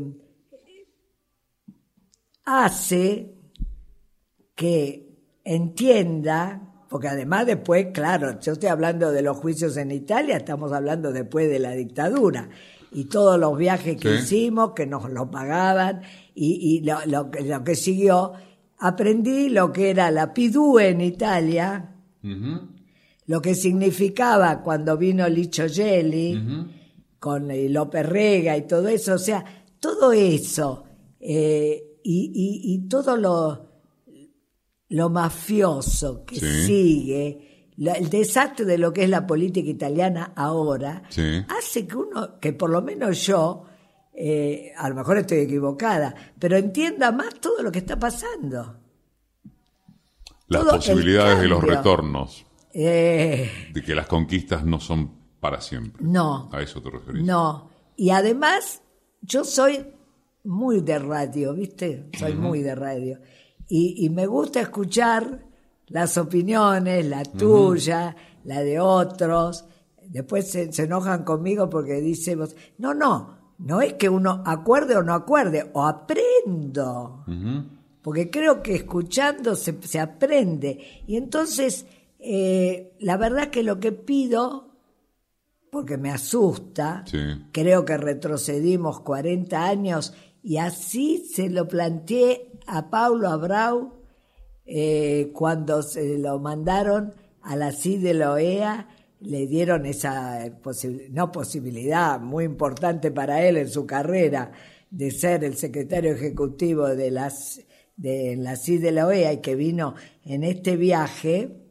hace 2.44 3.34
que 4.54 5.06
entienda, 5.44 6.86
porque 6.88 7.08
además 7.08 7.44
después, 7.44 7.88
claro, 7.92 8.40
yo 8.40 8.52
estoy 8.52 8.70
hablando 8.70 9.12
de 9.12 9.20
los 9.20 9.36
juicios 9.36 9.76
en 9.76 9.90
Italia, 9.90 10.38
estamos 10.38 10.72
hablando 10.72 11.12
después 11.12 11.50
de 11.50 11.58
la 11.58 11.72
dictadura 11.72 12.48
y 12.96 13.04
todos 13.04 13.38
los 13.38 13.58
viajes 13.58 13.98
que 13.98 14.16
sí. 14.16 14.22
hicimos, 14.22 14.72
que 14.72 14.86
nos 14.86 15.10
lo 15.10 15.30
pagaban, 15.30 16.00
y, 16.34 16.78
y 16.78 16.80
lo, 16.80 17.04
lo, 17.04 17.30
lo, 17.44 17.62
que 17.62 17.74
siguió, 17.74 18.32
aprendí 18.78 19.50
lo 19.50 19.70
que 19.70 19.90
era 19.90 20.10
la 20.10 20.32
pidú 20.32 20.78
en 20.78 21.02
Italia, 21.02 21.94
uh 22.24 22.26
-huh. 22.26 22.68
lo 23.26 23.42
que 23.42 23.54
significaba 23.54 24.62
cuando 24.62 24.96
vino 24.96 25.28
Licho 25.28 25.68
Gelli, 25.68 26.36
uh 26.36 26.38
-huh. 26.38 26.70
con 27.18 27.48
López 27.70 28.06
Rega 28.06 28.56
y 28.56 28.66
todo 28.66 28.88
eso, 28.88 29.14
o 29.14 29.18
sea, 29.18 29.44
todo 29.78 30.12
eso, 30.12 30.84
eh, 31.20 31.98
y, 32.02 32.32
y, 32.34 32.74
y, 32.74 32.88
todo 32.88 33.14
lo, 33.18 33.66
lo 34.88 35.10
mafioso 35.10 36.24
que 36.24 36.36
sí. 36.36 36.66
sigue, 36.66 37.55
la, 37.76 37.92
el 37.92 38.08
desastre 38.08 38.64
de 38.64 38.78
lo 38.78 38.92
que 38.92 39.04
es 39.04 39.10
la 39.10 39.26
política 39.26 39.68
italiana 39.68 40.32
ahora 40.34 41.02
sí. 41.08 41.44
hace 41.48 41.86
que 41.86 41.96
uno, 41.96 42.38
que 42.40 42.52
por 42.52 42.70
lo 42.70 42.82
menos 42.82 43.24
yo, 43.26 43.64
eh, 44.14 44.72
a 44.76 44.88
lo 44.88 44.94
mejor 44.94 45.18
estoy 45.18 45.38
equivocada, 45.38 46.14
pero 46.38 46.56
entienda 46.56 47.12
más 47.12 47.34
todo 47.40 47.62
lo 47.62 47.70
que 47.70 47.80
está 47.80 47.98
pasando. 47.98 48.80
Las 50.48 50.62
todo 50.62 50.76
posibilidades 50.76 51.40
de 51.40 51.48
los 51.48 51.62
retornos. 51.62 52.46
Eh, 52.72 53.50
de 53.72 53.82
que 53.82 53.94
las 53.94 54.06
conquistas 54.06 54.64
no 54.64 54.80
son 54.80 55.10
para 55.40 55.60
siempre. 55.60 56.04
No. 56.04 56.48
A 56.52 56.60
eso 56.60 56.80
te 56.82 56.90
referís. 56.90 57.24
No. 57.24 57.70
Y 57.96 58.10
además, 58.10 58.82
yo 59.22 59.44
soy 59.44 59.86
muy 60.44 60.80
de 60.80 60.98
radio, 60.98 61.54
¿viste? 61.54 62.10
Soy 62.18 62.32
uh 62.32 62.34
-huh. 62.34 62.38
muy 62.38 62.62
de 62.62 62.74
radio. 62.74 63.18
Y, 63.68 64.04
y 64.04 64.10
me 64.10 64.26
gusta 64.26 64.60
escuchar 64.60 65.45
las 65.88 66.16
opiniones, 66.18 67.06
la 67.06 67.22
tuya, 67.22 68.14
uh 68.16 68.18
-huh. 68.18 68.44
la 68.44 68.60
de 68.62 68.80
otros. 68.80 69.64
Después 70.08 70.50
se, 70.50 70.72
se, 70.72 70.84
enojan 70.84 71.24
conmigo 71.24 71.68
porque 71.68 72.00
dicen, 72.00 72.40
no, 72.78 72.94
no, 72.94 73.36
no 73.58 73.80
es 73.80 73.94
que 73.94 74.08
uno 74.08 74.42
acuerde 74.44 74.96
o 74.96 75.02
no 75.02 75.14
acuerde, 75.14 75.70
o 75.72 75.84
aprendo. 75.84 77.24
Uh 77.26 77.30
-huh. 77.30 77.68
Porque 78.02 78.30
creo 78.30 78.62
que 78.62 78.76
escuchando 78.76 79.56
se, 79.56 79.76
se 79.82 79.98
aprende. 79.98 81.02
Y 81.06 81.16
entonces, 81.16 81.86
eh, 82.18 82.94
la 83.00 83.16
verdad 83.16 83.48
que 83.50 83.62
lo 83.62 83.80
que 83.80 83.92
pido, 83.92 84.70
porque 85.70 85.96
me 85.98 86.10
asusta, 86.10 87.04
sí. 87.06 87.18
creo 87.52 87.84
que 87.84 87.96
retrocedimos 87.96 89.00
40 89.00 89.64
años 89.64 90.14
y 90.42 90.58
así 90.58 91.18
se 91.18 91.50
lo 91.50 91.66
planteé 91.66 92.52
a 92.66 92.88
Paulo 92.90 93.28
Abrau 93.28 93.95
eh, 94.66 95.30
cuando 95.32 95.82
se 95.82 96.18
lo 96.18 96.38
mandaron 96.40 97.14
a 97.42 97.54
la 97.54 97.70
CID 97.70 98.02
de 98.02 98.14
la 98.14 98.32
OEA, 98.32 98.88
le 99.20 99.46
dieron 99.46 99.86
esa 99.86 100.44
no 101.10 101.32
posibilidad 101.32 102.20
muy 102.20 102.44
importante 102.44 103.10
para 103.10 103.46
él 103.46 103.56
en 103.56 103.68
su 103.68 103.86
carrera 103.86 104.52
de 104.90 105.10
ser 105.10 105.44
el 105.44 105.56
secretario 105.56 106.12
ejecutivo 106.12 106.88
de, 106.88 107.10
las, 107.10 107.60
de 107.96 108.36
la 108.36 108.56
CID 108.56 108.82
de 108.82 108.92
la 108.92 109.06
OEA 109.06 109.34
y 109.34 109.40
que 109.40 109.54
vino 109.54 109.94
en 110.24 110.44
este 110.44 110.76
viaje. 110.76 111.62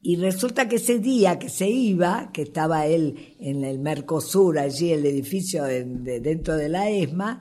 Y 0.00 0.16
resulta 0.16 0.68
que 0.68 0.76
ese 0.76 0.98
día 0.98 1.38
que 1.38 1.48
se 1.48 1.68
iba, 1.68 2.30
que 2.32 2.42
estaba 2.42 2.86
él 2.86 3.34
en 3.40 3.64
el 3.64 3.78
Mercosur, 3.78 4.58
allí 4.58 4.92
el 4.92 5.06
edificio 5.06 5.64
de, 5.64 5.84
de, 5.84 6.20
dentro 6.20 6.56
de 6.56 6.68
la 6.68 6.90
ESMA, 6.90 7.40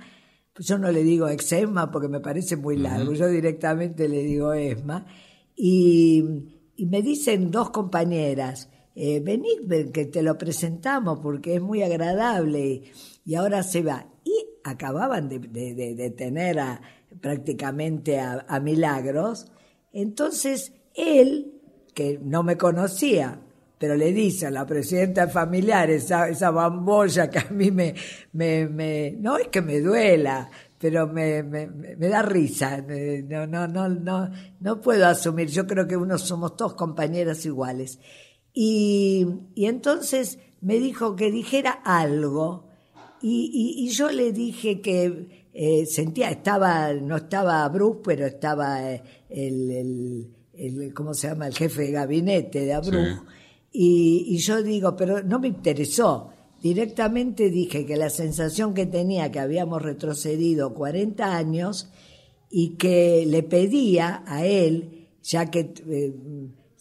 pues 0.54 0.68
yo 0.68 0.78
no 0.78 0.92
le 0.92 1.04
digo 1.04 1.28
exema 1.28 1.90
porque 1.92 2.08
me 2.08 2.20
parece 2.20 2.56
muy 2.56 2.78
largo, 2.78 3.12
uh 3.12 3.14
-huh. 3.14 3.18
yo 3.20 3.28
directamente 3.28 4.08
le 4.08 4.24
digo 4.24 4.54
ESMA, 4.54 5.06
y, 5.56 6.24
y 6.76 6.86
me 6.86 7.02
dicen 7.02 7.52
dos 7.52 7.70
compañeras, 7.72 8.70
eh, 8.96 9.20
venid 9.20 9.92
que 9.92 10.06
te 10.06 10.22
lo 10.22 10.38
presentamos 10.38 11.20
porque 11.20 11.56
es 11.56 11.62
muy 11.62 11.82
agradable 11.82 12.60
y, 12.66 12.84
y 13.26 13.36
ahora 13.36 13.64
se 13.64 13.82
va. 13.82 14.08
Y 14.24 14.34
acababan 14.64 15.30
de, 15.30 15.40
de, 15.40 15.74
de, 15.74 15.96
de 15.96 16.10
tener 16.12 16.60
a, 16.60 16.82
prácticamente 17.20 18.20
a, 18.20 18.46
a 18.48 18.60
Milagros, 18.60 19.48
entonces 19.92 20.74
él, 20.96 21.62
que 21.94 22.20
no 22.24 22.44
me 22.44 22.58
conocía, 22.58 23.42
pero 23.84 23.98
le 23.98 24.14
dice 24.14 24.46
a 24.46 24.50
la 24.50 24.66
presidenta 24.66 25.28
familiar 25.28 25.90
esa, 25.90 26.30
esa 26.30 26.52
bambolla 26.52 27.30
que 27.30 27.40
a 27.40 27.50
mí 27.52 27.70
me, 27.70 27.94
no 29.20 29.38
es 29.38 29.50
que 29.50 29.62
me 29.62 29.82
duela, 29.82 30.50
pero 30.80 31.06
me, 31.06 31.44
da 31.44 32.22
risa, 32.22 32.78
no, 32.78 33.46
no, 33.46 33.68
no, 33.68 33.90
no, 33.90 34.32
no 34.62 34.80
puedo 34.80 35.06
asumir, 35.06 35.50
yo 35.50 35.68
creo 35.68 35.86
que 35.86 35.98
uno 35.98 36.18
somos 36.18 36.56
todos 36.56 36.76
compañeras 36.76 37.46
iguales. 37.46 38.00
Y, 38.54 39.28
entonces 39.58 40.40
me 40.62 40.76
dijo 40.80 41.18
que 41.18 41.30
dijera 41.30 41.82
algo, 41.84 42.70
y, 43.22 43.90
yo 43.90 44.12
le 44.12 44.32
dije 44.32 44.80
que 44.80 45.50
eh, 45.54 45.86
sentía, 45.88 46.30
estaba, 46.30 46.94
no 46.94 47.18
estaba 47.18 47.68
Bruce, 47.68 48.00
pero 48.02 48.28
estaba 48.28 48.92
el, 48.92 49.02
el, 49.30 50.30
el, 50.54 50.94
¿cómo 50.94 51.14
se 51.14 51.28
llama? 51.28 51.48
El 51.48 51.54
jefe 51.54 51.82
de 51.82 51.92
gabinete 51.92 52.62
de 52.62 52.74
Abruz. 52.76 53.10
Sí 53.10 53.34
y, 53.74 54.26
y, 54.28 54.38
yo 54.38 54.62
digo, 54.62 54.96
pero 54.96 55.24
no 55.24 55.40
me 55.40 55.48
interesó. 55.48 56.30
Directamente 56.62 57.50
dije 57.50 57.86
que 57.86 57.98
la 57.98 58.10
sensación 58.10 58.74
que 58.74 58.86
tenía 58.86 59.32
que 59.32 59.40
habíamos 59.40 59.82
retrocedido 59.82 60.74
40 60.74 61.36
años 61.36 61.90
y 62.56 62.76
que 62.78 63.26
le 63.28 63.42
pedía 63.42 64.24
a 64.28 64.46
él, 64.46 65.10
ya 65.24 65.50
que, 65.50 65.74
eh, 65.90 66.14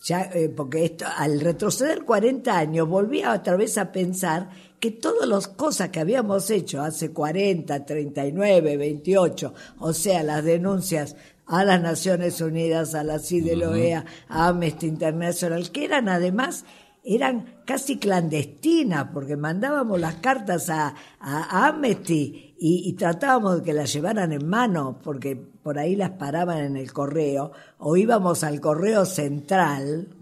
ya, 0.04 0.30
eh, 0.34 0.50
porque 0.50 0.84
esto, 0.84 1.06
al 1.16 1.40
retroceder 1.40 2.04
40 2.04 2.58
años 2.58 2.86
volvía 2.86 3.32
otra 3.32 3.56
vez 3.56 3.78
a 3.78 3.90
pensar 3.90 4.50
que 4.78 4.90
todas 4.90 5.26
las 5.26 5.48
cosas 5.48 5.88
que 5.88 6.00
habíamos 6.00 6.50
hecho 6.50 6.82
hace 6.82 7.10
40, 7.10 7.86
39, 7.86 8.76
28, 8.76 9.54
o 9.78 9.92
sea, 9.94 10.22
las 10.22 10.44
denuncias 10.44 11.16
a 11.46 11.64
las 11.64 11.80
Naciones 11.80 12.40
Unidas, 12.40 12.94
a 12.94 13.02
la 13.02 13.18
CIDE, 13.18 13.94
a 13.94 14.04
Amnesty 14.28 14.86
International, 14.86 15.70
que 15.70 15.86
eran 15.86 16.08
además 16.08 16.64
eran 17.04 17.62
casi 17.64 17.98
clandestinas, 17.98 19.08
porque 19.12 19.36
mandábamos 19.36 20.00
las 20.00 20.16
cartas 20.16 20.70
a, 20.70 20.94
a, 21.20 21.80
y, 21.84 22.54
y, 22.58 22.92
tratábamos 22.92 23.56
de 23.56 23.62
que 23.64 23.72
las 23.72 23.92
llevaran 23.92 24.32
en 24.32 24.46
mano, 24.46 25.00
porque 25.02 25.34
por 25.36 25.78
ahí 25.78 25.96
las 25.96 26.10
paraban 26.10 26.58
en 26.58 26.76
el 26.76 26.92
correo, 26.92 27.52
o 27.78 27.96
íbamos 27.96 28.44
al 28.44 28.60
correo 28.60 29.04
central. 29.04 30.14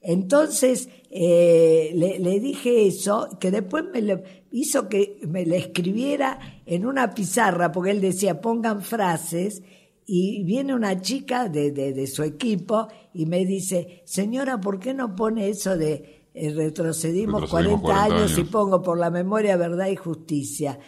Entonces 0.00 0.88
eh, 1.10 1.92
le, 1.94 2.18
le, 2.18 2.40
dije 2.40 2.86
eso, 2.86 3.28
que 3.38 3.50
después 3.50 3.84
me 3.92 4.22
hizo 4.50 4.88
que 4.88 5.20
me 5.28 5.44
le 5.44 5.58
escribiera 5.58 6.38
en 6.64 6.86
una 6.86 7.12
pizarra, 7.12 7.70
porque 7.70 7.90
él 7.90 8.00
decía 8.00 8.40
pongan 8.40 8.80
frases, 8.80 9.62
y 10.12 10.42
viene 10.42 10.74
una 10.74 11.00
chica 11.00 11.48
de, 11.48 11.70
de, 11.70 12.06
su 12.08 12.24
equipo 12.24 12.88
y 13.14 13.26
me 13.26 13.46
dice, 13.46 14.02
señora, 14.04 14.60
¿por 14.60 14.80
qué 14.80 14.92
no 14.92 15.14
pone 15.14 15.48
eso 15.48 15.76
de 15.76 16.26
eh, 16.34 16.52
retrocedimos, 16.52 17.48
40, 17.48 18.02
años, 18.02 18.36
y 18.36 18.42
pongo 18.42 18.82
por 18.82 18.98
la 18.98 19.12
memoria, 19.12 19.56
verdad 19.56 19.86
y 19.86 19.94
justicia? 19.94 20.80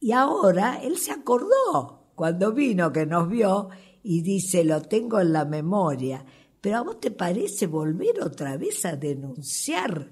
Y 0.00 0.10
ahora 0.10 0.80
él 0.82 0.98
se 0.98 1.12
acordó 1.12 2.10
cuando 2.16 2.52
vino, 2.52 2.90
que 2.90 3.06
nos 3.06 3.28
vio, 3.28 3.68
y 4.02 4.22
dice, 4.22 4.64
lo 4.64 4.82
tengo 4.82 5.20
en 5.20 5.32
la 5.32 5.44
memoria. 5.44 6.24
Pero 6.60 6.78
a 6.78 6.82
vos 6.82 6.98
te 6.98 7.12
parece 7.12 7.68
volver 7.68 8.20
otra 8.24 8.56
vez 8.56 8.84
a 8.86 8.96
denunciar 8.96 10.10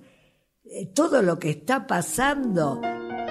eh, 0.65 0.87
todo 0.95 1.21
lo 1.21 1.37
que 1.37 1.51
está 1.51 1.85
pasando. 1.85 2.81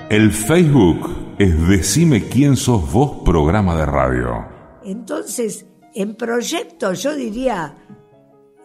El 0.10 0.34
Facebook 0.34 1.10
es 1.40 1.70
Decime 1.70 2.28
quién 2.28 2.58
sos 2.58 2.92
vos, 2.92 3.22
programa 3.24 3.78
de 3.78 3.86
radio. 3.86 4.51
Entonces, 4.84 5.66
en 5.94 6.16
proyectos 6.16 7.04
yo 7.04 7.16
diría, 7.16 7.78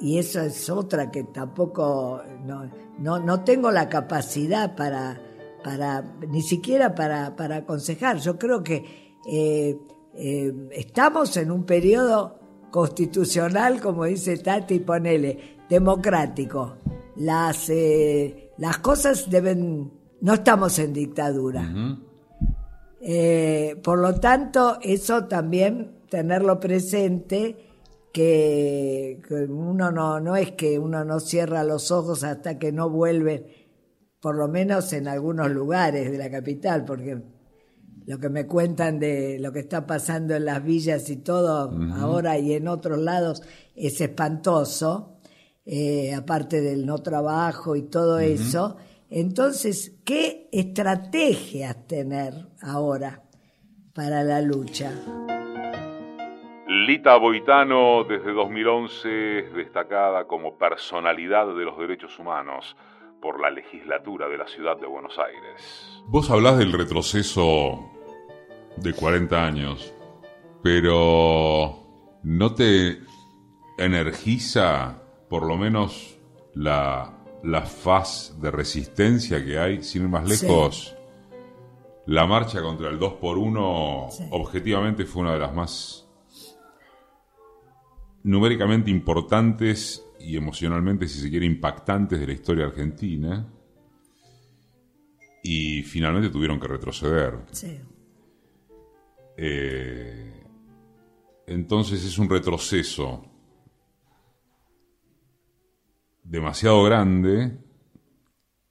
y 0.01 0.19
eso 0.19 0.41
es 0.41 0.69
otra 0.71 1.11
que 1.11 1.25
tampoco, 1.25 2.23
no, 2.45 3.19
no, 3.19 3.45
tengo 3.45 3.71
la 3.71 3.89
capacidad 3.89 4.77
para, 4.77 5.21
para 5.65 6.03
ni 6.29 6.43
siquiera 6.43 6.95
para, 6.95 7.35
para 7.35 7.57
aconsejar. 7.57 8.19
Yo 8.19 8.39
creo 8.39 8.63
que 8.63 8.85
eh, 9.27 9.79
eh, 10.15 10.53
estamos 10.73 11.37
en 11.37 11.51
un 11.51 11.65
periodo 11.65 12.39
constitucional, 12.71 13.81
como 13.81 14.05
dice 14.05 14.37
Tati, 14.39 14.81
ponele, 14.81 15.59
democrático. 15.69 16.77
Las, 17.17 17.71
eh, 17.71 18.53
las 18.59 18.79
cosas 18.79 19.31
deben, 19.31 19.91
no 20.21 20.35
estamos 20.35 20.79
en 20.79 20.93
dictadura. 20.93 21.63
Por 23.83 23.99
lo 23.99 24.15
tanto, 24.21 24.79
eso 24.83 25.27
también 25.27 26.01
tenerlo 26.09 26.59
presente 26.59 27.57
que, 28.17 29.21
uno 29.51 29.91
no, 29.91 30.21
no 30.21 30.37
es 30.37 30.53
que 30.53 30.79
uno 30.79 31.05
no 31.05 31.21
cierra 31.21 31.63
los 31.65 31.91
ojos 31.91 32.25
hasta 32.25 32.59
que 32.59 32.73
no 32.73 32.89
vuelve, 32.89 33.69
por 34.21 34.37
lo 34.37 34.49
menos 34.49 34.95
en 34.95 35.07
algunos 35.07 35.51
lugares 35.51 36.11
de 36.11 36.17
la 36.17 36.31
capital, 36.31 36.87
porque 36.87 37.23
lo 38.07 38.19
que 38.19 38.29
me 38.31 38.47
cuentan 38.47 38.99
de 38.99 39.39
lo 39.39 39.53
que 39.53 39.59
está 39.59 39.87
pasando 39.87 40.35
en 40.35 40.47
las 40.47 40.65
villas 40.65 41.11
y 41.11 41.17
todo 41.17 41.71
ahora 41.93 42.39
y 42.39 42.55
en 42.55 42.69
otros 42.69 42.99
lados 42.99 43.43
es 43.75 44.01
espantoso, 44.01 45.19
eh, 45.67 46.15
aparte 46.15 46.63
del 46.63 46.87
no 46.87 46.99
trabajo 46.99 47.77
y 47.77 47.83
todo 47.83 48.19
eso. 48.19 48.79
Entonces, 49.11 50.01
¿qué 50.05 50.49
estrategias 50.53 51.87
tener 51.87 52.33
ahora 52.61 53.23
para 53.95 54.25
la 54.25 54.41
lucha? 54.41 54.93
Lita 56.67 57.17
Boitano, 57.17 58.03
desde 58.05 58.33
2011, 58.33 59.39
es 59.39 59.55
destacada 59.55 60.27
como 60.27 60.59
personalidad 60.59 61.47
de 61.47 61.65
los 61.65 61.79
derechos 61.79 62.19
humanos 62.19 62.77
por 63.23 63.41
la 63.41 63.51
legislatura 63.51 64.29
de 64.29 64.39
la 64.39 64.49
ciudad 64.49 64.77
de 64.77 64.87
Buenos 64.87 65.17
Aires. 65.19 66.03
Vos 66.09 66.29
hablás 66.29 66.59
del 66.59 66.73
retroceso 66.73 67.91
de 68.77 68.93
40 68.93 69.47
años, 69.47 69.95
pero 70.63 71.77
¿no 72.25 72.55
te 72.55 72.99
energiza 73.79 75.01
por 75.29 75.47
lo 75.47 75.57
menos 75.57 76.19
la, 76.55 77.16
la 77.47 77.63
faz 77.63 78.35
de 78.41 78.51
resistencia 78.51 79.45
que 79.45 79.59
hay, 79.59 79.83
sin 79.83 80.03
ir 80.03 80.09
más 80.09 80.29
lejos? 80.29 80.97
La 82.07 82.27
marcha 82.27 82.61
contra 82.61 82.89
el 82.89 82.99
2 82.99 83.15
por 83.15 83.39
1 83.39 84.09
objetivamente 84.31 85.05
fue 85.05 85.23
una 85.23 85.35
de 85.35 85.39
las 85.39 85.55
más 85.55 86.09
numéricamente 88.25 88.91
importantes 88.91 90.05
y 90.19 90.37
emocionalmente, 90.37 91.07
si 91.07 91.21
se 91.21 91.31
quiere, 91.31 91.47
impactantes 91.47 92.19
de 92.19 92.27
la 92.27 92.33
historia 92.33 92.67
argentina. 92.67 93.53
Y 95.43 95.83
finalmente 95.85 96.31
tuvieron 96.31 96.59
que 96.59 96.67
retroceder. 96.67 97.39
Sí. 97.53 97.79
Eh, 99.37 100.43
entonces 101.47 102.05
es 102.05 102.19
un 102.19 102.29
retroceso 102.29 103.36
demasiado 106.29 106.83
grande, 106.85 107.59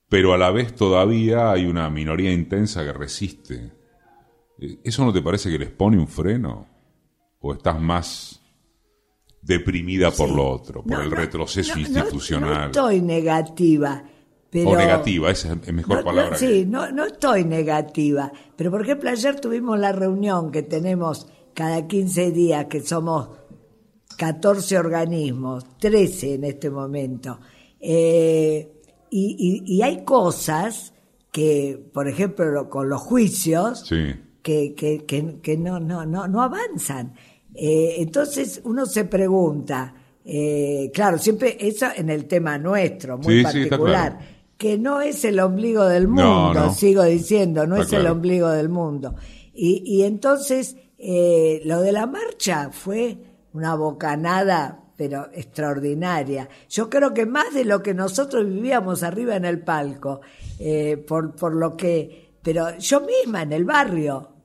pero 0.09 0.33
a 0.33 0.37
la 0.37 0.51
vez 0.51 0.75
todavía 0.75 1.51
hay 1.51 1.65
una 1.65 1.89
minoría 1.89 2.31
intensa 2.31 2.83
que 2.83 2.93
resiste. 2.93 3.71
Eh, 4.59 4.79
¿Eso 4.83 5.05
no 5.05 5.13
te 5.13 5.21
parece 5.21 5.49
que 5.49 5.59
les 5.59 5.71
pone 5.71 5.97
un 5.97 6.07
freno? 6.07 6.67
¿O 7.39 7.53
estás 7.53 7.79
más 7.79 8.41
deprimida 9.45 10.11
por 10.11 10.29
lo 10.29 10.49
otro, 10.49 10.83
por 10.83 11.01
el 11.01 11.11
retroceso 11.11 11.77
institucional. 11.77 12.61
No, 12.61 12.65
estoy 12.65 13.01
negativa. 13.01 14.03
Pero, 14.49 14.69
o 14.69 14.77
negativa, 14.77 15.29
esa 15.29 15.53
es 15.53 15.73
mejor 15.73 16.03
palabra. 16.03 16.35
sí, 16.37 16.65
no, 16.65 16.91
no 16.91 17.05
estoy 17.05 17.43
negativa. 17.43 18.31
Pero 18.55 18.71
por 18.71 18.81
ejemplo, 18.81 19.09
ayer 19.09 19.39
tuvimos 19.39 19.77
la 19.77 19.91
reunión 19.91 20.51
que 20.51 20.63
tenemos 20.63 21.27
cada 21.53 21.87
15 21.87 22.31
días, 22.31 22.65
que 22.65 22.81
somos 22.81 23.29
14 24.15 24.77
organismos, 24.77 25.65
13 25.79 26.35
en 26.35 26.43
este 26.45 26.69
momento. 26.69 27.39
Eh, 27.79 28.71
y, 29.11 29.81
hay 29.81 30.03
cosas 30.03 30.93
que, 31.31 31.79
por 31.93 32.07
ejemplo, 32.07 32.69
con 32.69 32.89
los 32.89 33.01
juicios, 33.01 33.89
que, 34.41 34.73
que, 34.75 35.05
que, 35.41 35.57
no, 35.57 35.79
no, 35.79 36.05
no, 36.05 36.27
no 36.27 36.41
avanzan. 36.41 37.13
Eh, 37.53 37.95
entonces 37.99 38.61
uno 38.65 38.85
se 38.85 39.05
pregunta, 39.05 39.93
eh, 40.25 40.91
claro, 40.93 41.17
siempre 41.17 41.57
eso 41.59 41.87
en 41.95 42.09
el 42.09 42.25
tema 42.25 42.57
nuestro, 42.57 43.17
muy 43.17 43.43
particular, 43.43 44.19
que 44.57 44.77
no 44.77 44.99
es 44.99 45.23
el 45.23 45.39
ombligo 45.39 45.85
del 45.85 46.07
mundo, 46.07 46.73
sigo 46.73 47.03
diciendo, 47.03 47.65
no 47.65 47.77
es 47.77 47.93
el 47.93 48.07
ombligo 48.07 48.49
del 48.49 48.67
mundo. 48.69 49.15
Y, 49.53 49.83
y 49.85 50.03
entonces 50.03 50.75
lo 50.97 51.81
de 51.81 51.91
la 51.93 52.07
marcha 52.07 52.69
fue 52.71 53.34
una 53.55 53.75
bocanada 53.75 54.81
pero 54.97 55.27
extraordinaria. 55.33 56.47
Yo 56.69 56.89
creo 56.89 57.13
que 57.13 57.25
más 57.25 57.53
de 57.53 57.65
lo 57.65 57.83
que 57.83 57.93
nosotros 57.93 58.45
vivíamos 58.45 59.03
arriba 59.03 59.35
en 59.35 59.43
el 59.43 59.59
palco, 59.59 60.21
por, 61.05 61.35
por 61.35 61.53
lo 61.53 61.75
que, 61.75 62.37
pero 62.41 62.77
yo 62.77 63.01
misma 63.01 63.41
en 63.41 63.51
el 63.51 63.65
barrio, 63.65 64.35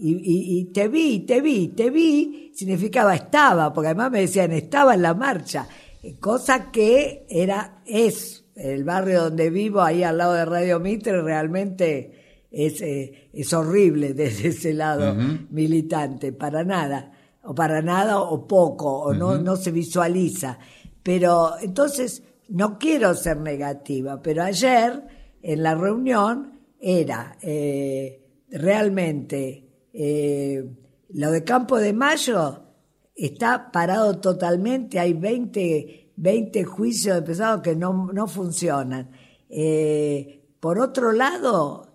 y, 0.00 0.64
te 0.72 0.88
vi, 0.88 1.20
te 1.20 1.40
vi, 1.40 1.68
te 1.68 1.90
vi, 1.90 2.52
significaba 2.54 3.14
estaba, 3.14 3.72
porque 3.72 3.88
además 3.88 4.12
me 4.12 4.20
decían 4.20 4.52
estaba 4.52 4.94
en 4.94 5.02
la 5.02 5.14
marcha, 5.14 5.66
eh, 6.02 6.16
cosa 6.20 6.70
que 6.70 7.26
era, 7.28 7.82
es, 7.84 8.44
el 8.54 8.84
barrio 8.84 9.24
donde 9.24 9.50
vivo, 9.50 9.80
ahí 9.80 10.02
al 10.02 10.18
lado 10.18 10.34
de 10.34 10.44
Radio 10.44 10.78
Mitre, 10.78 11.20
realmente 11.20 12.46
es, 12.50 12.80
eh, 12.80 13.28
es 13.32 13.52
horrible 13.52 14.14
desde 14.14 14.48
ese 14.48 14.72
lado 14.72 15.16
militante, 15.50 16.32
para 16.32 16.62
nada, 16.62 17.12
o 17.48 17.54
para 17.54 17.80
nada 17.80 18.20
o 18.20 18.46
poco, 18.46 19.08
o 19.08 19.14
no, 19.14 19.38
no 19.38 19.56
se 19.56 19.70
visualiza. 19.70 20.58
Pero 21.02 21.54
entonces, 21.62 22.22
no 22.48 22.78
quiero 22.78 23.14
ser 23.14 23.38
negativa, 23.38 24.20
pero 24.20 24.42
ayer 24.42 25.02
en 25.40 25.62
la 25.62 25.74
reunión 25.74 26.60
era 26.78 27.38
eh, 27.40 28.44
realmente 28.50 29.88
eh, 29.94 30.62
lo 31.14 31.30
de 31.30 31.42
Campo 31.42 31.78
de 31.78 31.94
Mayo 31.94 32.64
está 33.14 33.72
parado 33.72 34.18
totalmente, 34.18 34.98
hay 34.98 35.14
20, 35.14 36.12
20 36.16 36.64
juicios 36.64 37.16
de 37.16 37.22
pesado 37.22 37.62
que 37.62 37.74
no, 37.74 38.10
no 38.12 38.26
funcionan. 38.26 39.10
Eh, 39.48 40.54
por 40.60 40.78
otro 40.78 41.12
lado, 41.12 41.88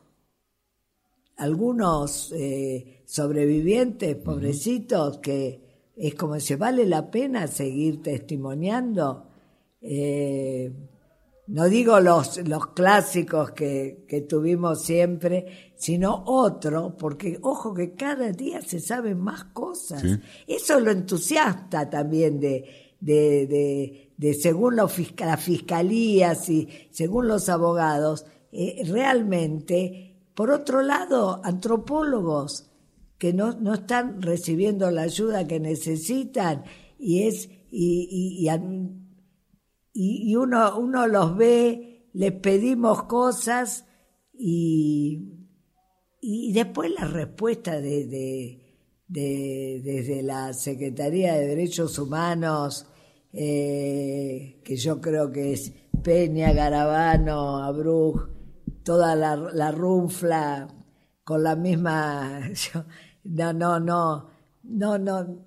algunos 1.38 2.32
eh, 2.36 3.03
sobrevivientes, 3.14 4.16
pobrecitos, 4.16 5.20
que 5.20 5.92
es 5.96 6.16
como 6.16 6.40
si 6.40 6.56
vale 6.56 6.84
la 6.88 7.12
pena 7.12 7.46
seguir 7.46 8.02
testimoniando. 8.02 9.28
no 11.46 11.66
digo 11.70 12.00
los, 12.00 12.38
los 12.48 12.68
clásicos 12.74 13.52
que, 13.52 14.04
que 14.08 14.22
tuvimos 14.22 14.82
siempre, 14.82 15.74
sino 15.76 16.24
otro, 16.26 16.98
porque 16.98 17.38
ojo 17.44 17.72
que 17.76 17.94
cada 17.94 18.32
día 18.32 18.62
se 18.64 18.80
saben 18.80 19.20
más 19.20 19.44
cosas. 19.44 20.04
Eso 20.48 20.80
lo 20.80 20.90
entusiasta 20.90 21.88
también 21.88 22.40
de, 22.40 22.96
de, 23.00 24.10
de, 24.18 24.34
según 24.34 24.76
las 24.76 24.92
fiscalías 24.92 26.50
y 26.50 26.68
según 26.90 27.28
los 27.28 27.48
abogados, 27.48 28.26
eh, 28.52 28.82
realmente, 28.88 30.16
por 30.34 30.50
otro 30.50 30.82
lado, 30.82 31.42
antropólogos 31.44 32.72
que 33.18 33.34
no, 33.34 33.54
no 33.60 33.74
están 33.74 34.22
recibiendo 34.22 34.92
la 34.92 35.04
ayuda 35.04 35.48
que 35.48 35.60
necesitan 35.60 36.64
y 36.98 37.24
es 37.24 37.50
y, 37.72 38.46
y, 38.46 38.50
y, 39.94 40.36
uno, 40.36 40.78
uno 40.78 41.08
los 41.08 41.36
ve, 41.36 42.10
les 42.14 42.34
pedimos 42.34 43.04
cosas 43.04 43.86
y 44.34 45.34
y 46.26 46.54
después 46.54 46.90
la 46.98 47.06
respuesta 47.06 47.82
de, 47.82 48.08
de, 49.10 49.82
desde 49.84 50.24
la 50.24 50.54
Secretaría 50.54 51.34
de 51.34 51.48
Derechos 51.48 52.00
Humanos, 52.00 52.88
eh, 53.34 54.62
que 54.64 54.78
yo 54.78 55.02
creo 55.02 55.34
que 55.34 55.52
es 55.52 55.74
Peña, 56.02 56.54
Garabano, 56.54 57.58
Abruj, 57.62 58.30
toda 58.86 59.18
la, 59.18 59.36
la 59.36 59.72
con 61.24 61.44
la 61.44 61.56
misma... 61.56 62.42
no, 63.24 63.54
no, 63.54 63.80
no, 63.80 64.30
no, 64.64 64.98
no. 64.98 65.46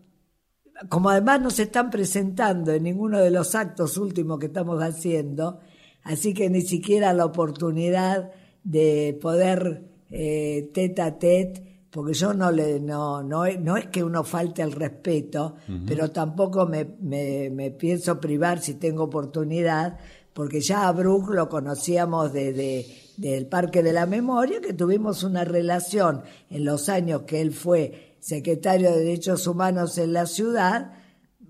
Como 0.89 1.11
además 1.11 1.41
no 1.41 1.51
se 1.51 1.65
están 1.65 1.91
presentando 1.91 2.73
en 2.73 2.83
ninguno 2.83 3.19
de 3.19 3.31
los 3.31 3.55
actos 3.55 3.97
últimos 3.97 4.39
que 4.39 4.47
estamos 4.47 4.83
haciendo, 4.83 5.61
así 6.03 6.35
que 6.35 6.51
ni 6.51 6.61
siquiera 6.61 7.15
la 7.15 7.25
oportunidad 7.25 8.31
de 8.63 9.19
poder 9.21 9.85
eh, 10.11 10.71
tete 10.75 11.03
a 11.03 11.19
tete 11.19 11.67
porque 11.97 12.13
yo 12.13 12.35
no 12.35 12.51
le 12.51 12.79
no 12.79 13.23
no, 13.23 13.47
no 13.47 13.77
es 13.79 13.87
que 13.87 14.05
uno 14.05 14.23
falte 14.23 14.61
el 14.61 14.73
respeto, 14.73 15.57
pero 15.87 16.11
tampoco 16.11 16.67
me, 16.67 16.85
me, 17.01 17.49
me, 17.49 17.71
pienso 17.71 18.21
privar 18.21 18.61
si 18.61 18.75
tengo 18.75 19.05
oportunidad, 19.05 19.99
porque 20.35 20.61
ya 20.61 20.89
a 20.89 20.93
Bruch 20.93 21.31
lo 21.31 21.49
conocíamos 21.49 22.35
desde 22.35 22.85
del 23.17 23.47
Parque 23.47 23.83
de 23.83 23.93
la 23.93 24.07
Memoria, 24.07 24.61
que 24.61 24.73
tuvimos 24.73 25.23
una 25.23 25.45
relación 25.45 26.23
en 26.51 26.65
los 26.65 26.89
años 26.89 27.23
que 27.23 27.41
él 27.41 27.53
fue 27.53 28.17
secretario 28.21 28.91
de 28.91 29.05
Derechos 29.05 29.47
Humanos 29.47 29.99
en 29.99 30.13
la 30.13 30.27
ciudad, 30.27 30.93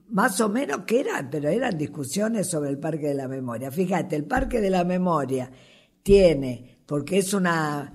más 0.08 0.40
o 0.40 0.48
menos 0.48 0.82
que 0.86 1.00
eran, 1.00 1.30
pero 1.30 1.48
eran 1.48 1.76
discusiones 1.76 2.48
sobre 2.48 2.70
el 2.70 2.78
Parque 2.78 3.08
de 3.08 3.14
la 3.14 3.28
Memoria. 3.28 3.70
Fíjate, 3.70 4.14
el 4.14 4.24
Parque 4.24 4.60
de 4.60 4.70
la 4.70 4.84
Memoria 4.84 5.50
tiene, 6.02 6.78
porque 6.86 7.18
es 7.18 7.34
una 7.34 7.92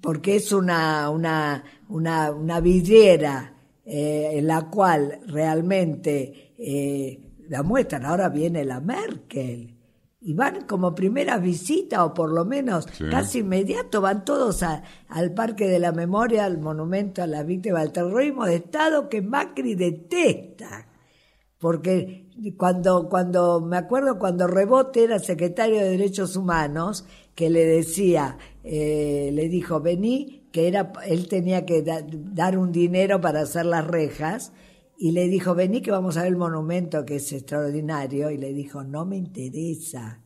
porque 0.00 0.36
es 0.36 0.52
una, 0.52 1.10
una, 1.10 1.62
una, 1.88 2.60
vidriera 2.60 3.54
eh, 3.84 4.30
en 4.32 4.46
la 4.48 4.68
cual 4.68 5.20
realmente 5.28 6.54
eh, 6.58 7.44
la 7.48 7.62
muestran. 7.62 8.04
Ahora 8.04 8.28
viene 8.28 8.64
la 8.64 8.80
Merkel 8.80 9.81
y 10.24 10.34
van 10.34 10.66
como 10.66 10.94
primera 10.94 11.38
visita 11.38 12.04
o 12.04 12.14
por 12.14 12.32
lo 12.32 12.44
menos 12.44 12.86
casi 13.10 13.40
inmediato 13.40 14.00
van 14.00 14.24
todos 14.24 14.62
al 14.62 15.34
Parque 15.34 15.66
de 15.66 15.80
la 15.80 15.90
Memoria, 15.90 16.44
al 16.44 16.58
monumento 16.58 17.22
a 17.22 17.26
las 17.26 17.44
víctimas 17.44 17.82
del 17.82 17.92
terrorismo 17.92 18.46
de 18.46 18.56
Estado 18.56 19.08
que 19.08 19.20
Macri 19.20 19.74
detesta. 19.74 20.86
Porque 21.58 22.28
cuando, 22.56 23.08
cuando, 23.08 23.60
me 23.60 23.76
acuerdo 23.76 24.18
cuando 24.18 24.46
Rebote 24.46 25.04
era 25.04 25.18
secretario 25.18 25.78
de 25.78 25.90
Derechos 25.90 26.36
Humanos, 26.36 27.04
que 27.34 27.50
le 27.50 27.64
decía, 27.64 28.38
eh, 28.64 29.30
le 29.32 29.48
dijo, 29.48 29.80
vení, 29.80 30.48
que 30.52 30.68
era, 30.68 30.92
él 31.06 31.28
tenía 31.28 31.64
que 31.64 31.82
dar 31.82 32.58
un 32.58 32.72
dinero 32.72 33.20
para 33.20 33.40
hacer 33.40 33.66
las 33.66 33.86
rejas, 33.86 34.52
y 35.02 35.10
le 35.10 35.26
dijo, 35.26 35.56
vení 35.56 35.82
que 35.82 35.90
vamos 35.90 36.16
a 36.16 36.22
ver 36.22 36.30
el 36.30 36.36
monumento 36.36 37.04
que 37.04 37.16
es 37.16 37.32
extraordinario, 37.32 38.30
y 38.30 38.36
le 38.38 38.52
dijo, 38.52 38.84
no 38.84 39.04
me 39.04 39.16
interesa. 39.16 40.20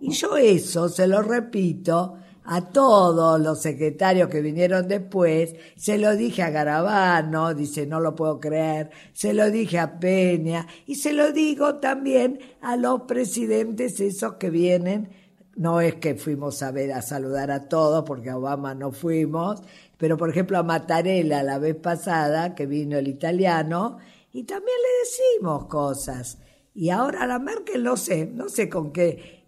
Y 0.00 0.10
yo 0.10 0.36
eso 0.36 0.88
se 0.88 1.06
lo 1.06 1.22
repito 1.22 2.16
a 2.42 2.72
todos 2.72 3.40
los 3.40 3.62
secretarios 3.62 4.28
que 4.28 4.40
vinieron 4.40 4.88
después, 4.88 5.54
se 5.76 5.96
lo 5.96 6.16
dije 6.16 6.42
a 6.42 6.50
Garabano, 6.50 7.54
dice, 7.54 7.86
no 7.86 8.00
lo 8.00 8.16
puedo 8.16 8.40
creer, 8.40 8.90
se 9.12 9.32
lo 9.32 9.48
dije 9.48 9.78
a 9.78 10.00
Peña, 10.00 10.66
y 10.86 10.96
se 10.96 11.12
lo 11.12 11.30
digo 11.30 11.76
también 11.76 12.40
a 12.62 12.76
los 12.76 13.02
presidentes 13.02 14.00
esos 14.00 14.34
que 14.34 14.50
vienen. 14.50 15.10
No 15.54 15.80
es 15.80 15.94
que 15.96 16.16
fuimos 16.16 16.64
a 16.64 16.72
ver 16.72 16.92
a 16.94 17.02
saludar 17.02 17.52
a 17.52 17.68
todos, 17.68 18.02
porque 18.04 18.30
a 18.30 18.38
Obama 18.38 18.74
no 18.74 18.90
fuimos, 18.90 19.62
pero 20.00 20.16
por 20.16 20.30
ejemplo 20.30 20.58
a 20.58 20.64
Mattarella 20.64 21.44
la 21.44 21.58
vez 21.60 21.76
pasada, 21.76 22.54
que 22.56 22.66
vino 22.66 22.98
el 22.98 23.06
italiano, 23.06 23.98
y 24.32 24.42
también 24.44 24.76
le 24.78 25.04
decimos 25.04 25.66
cosas. 25.66 26.38
Y 26.74 26.90
ahora 26.90 27.22
a 27.22 27.26
la 27.26 27.38
Merkel 27.38 27.84
no 27.84 27.96
sé, 27.96 28.26
no 28.26 28.48
sé 28.48 28.68
con 28.68 28.90
qué, 28.90 29.44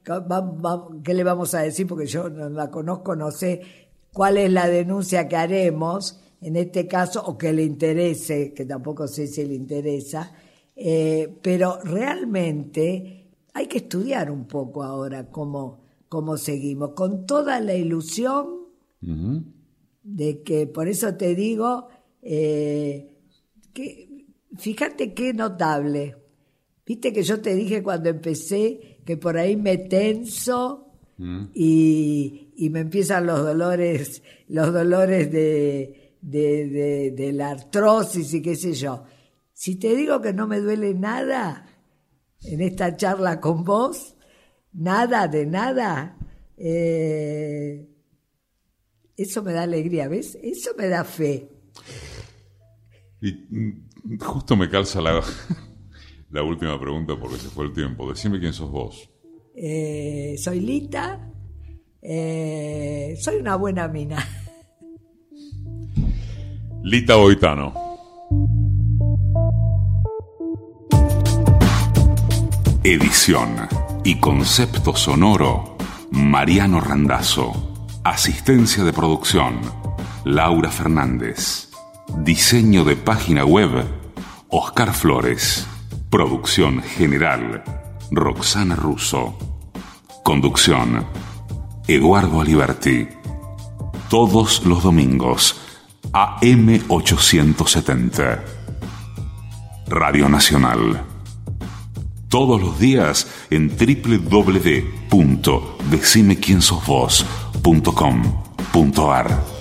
qué 1.02 1.14
le 1.14 1.24
vamos 1.24 1.54
a 1.54 1.62
decir, 1.62 1.86
porque 1.86 2.06
yo 2.06 2.28
no 2.28 2.48
la 2.50 2.70
conozco, 2.70 3.16
no 3.16 3.30
sé 3.30 3.62
cuál 4.12 4.36
es 4.36 4.52
la 4.52 4.68
denuncia 4.68 5.26
que 5.26 5.36
haremos 5.36 6.20
en 6.40 6.56
este 6.56 6.86
caso, 6.86 7.24
o 7.24 7.38
que 7.38 7.52
le 7.52 7.62
interese, 7.62 8.52
que 8.52 8.64
tampoco 8.64 9.08
sé 9.08 9.28
si 9.28 9.44
le 9.44 9.54
interesa, 9.54 10.32
eh, 10.76 11.32
pero 11.40 11.78
realmente 11.82 13.30
hay 13.54 13.66
que 13.66 13.78
estudiar 13.78 14.30
un 14.30 14.46
poco 14.46 14.82
ahora 14.82 15.30
cómo 15.30 15.82
cómo 16.12 16.36
seguimos, 16.36 16.90
con 16.90 17.24
toda 17.24 17.58
la 17.58 17.72
ilusión 17.72 18.66
de 20.02 20.42
que, 20.42 20.66
por 20.66 20.88
eso 20.88 21.14
te 21.16 21.34
digo, 21.34 21.88
eh, 22.22 23.18
que 23.72 24.26
fíjate 24.56 25.14
qué 25.14 25.32
notable. 25.32 26.16
Viste 26.84 27.12
que 27.12 27.22
yo 27.22 27.40
te 27.40 27.54
dije 27.54 27.82
cuando 27.82 28.08
empecé 28.08 29.00
que 29.04 29.16
por 29.16 29.38
ahí 29.38 29.56
me 29.56 29.78
tenso 29.78 30.88
y, 31.54 32.52
y, 32.56 32.70
me 32.70 32.80
empiezan 32.80 33.26
los 33.26 33.44
dolores, 33.44 34.22
los 34.48 34.72
dolores 34.72 35.30
de, 35.30 36.16
de, 36.20 37.12
de 37.16 37.32
la 37.32 37.50
artrosis 37.50 38.34
y 38.34 38.42
qué 38.42 38.56
sé 38.56 38.72
yo. 38.72 39.04
Si 39.52 39.76
te 39.76 39.94
digo 39.94 40.20
que 40.20 40.32
no 40.32 40.48
me 40.48 40.58
duele 40.58 40.94
nada 40.94 41.66
en 42.42 42.60
esta 42.60 42.96
charla 42.96 43.40
con 43.40 43.62
vos, 43.62 44.16
nada 44.72 45.28
de 45.28 45.46
nada, 45.46 46.18
eh, 46.56 47.88
eso 49.16 49.42
me 49.42 49.52
da 49.52 49.62
alegría, 49.62 50.08
¿ves? 50.08 50.38
Eso 50.42 50.70
me 50.76 50.88
da 50.88 51.04
fe. 51.04 51.48
Y 53.20 53.32
mm, 53.32 54.18
justo 54.18 54.56
me 54.56 54.68
calza 54.68 55.00
la, 55.00 55.22
la 56.30 56.42
última 56.42 56.78
pregunta 56.80 57.18
porque 57.18 57.36
se 57.36 57.48
fue 57.48 57.66
el 57.66 57.72
tiempo. 57.72 58.08
Decime 58.08 58.40
quién 58.40 58.52
sos 58.52 58.70
vos. 58.70 59.08
Eh, 59.54 60.34
soy 60.38 60.60
Lita, 60.60 61.30
eh, 62.00 63.16
soy 63.20 63.36
una 63.36 63.56
buena 63.56 63.86
mina. 63.88 64.26
Lita 66.82 67.16
Boitano. 67.16 67.74
Edición 72.82 73.68
y 74.02 74.18
concepto 74.18 74.96
sonoro, 74.96 75.76
Mariano 76.10 76.80
Randazzo. 76.80 77.71
Asistencia 78.04 78.82
de 78.82 78.92
producción, 78.92 79.60
Laura 80.24 80.72
Fernández. 80.72 81.68
Diseño 82.18 82.82
de 82.82 82.96
página 82.96 83.44
web, 83.44 83.84
Oscar 84.48 84.92
Flores. 84.92 85.68
Producción 86.10 86.82
general, 86.82 87.62
Roxana 88.10 88.74
Russo. 88.74 89.38
Conducción, 90.24 91.06
Eduardo 91.86 92.40
Aliberti. 92.40 93.06
Todos 94.10 94.66
los 94.66 94.82
domingos, 94.82 95.60
AM870. 96.12 98.42
Radio 99.86 100.28
Nacional 100.28 101.04
todos 102.32 102.62
los 102.62 102.78
días 102.78 103.26
en 103.50 103.68
www.decimequiensosvos.com.ar. 107.62 109.51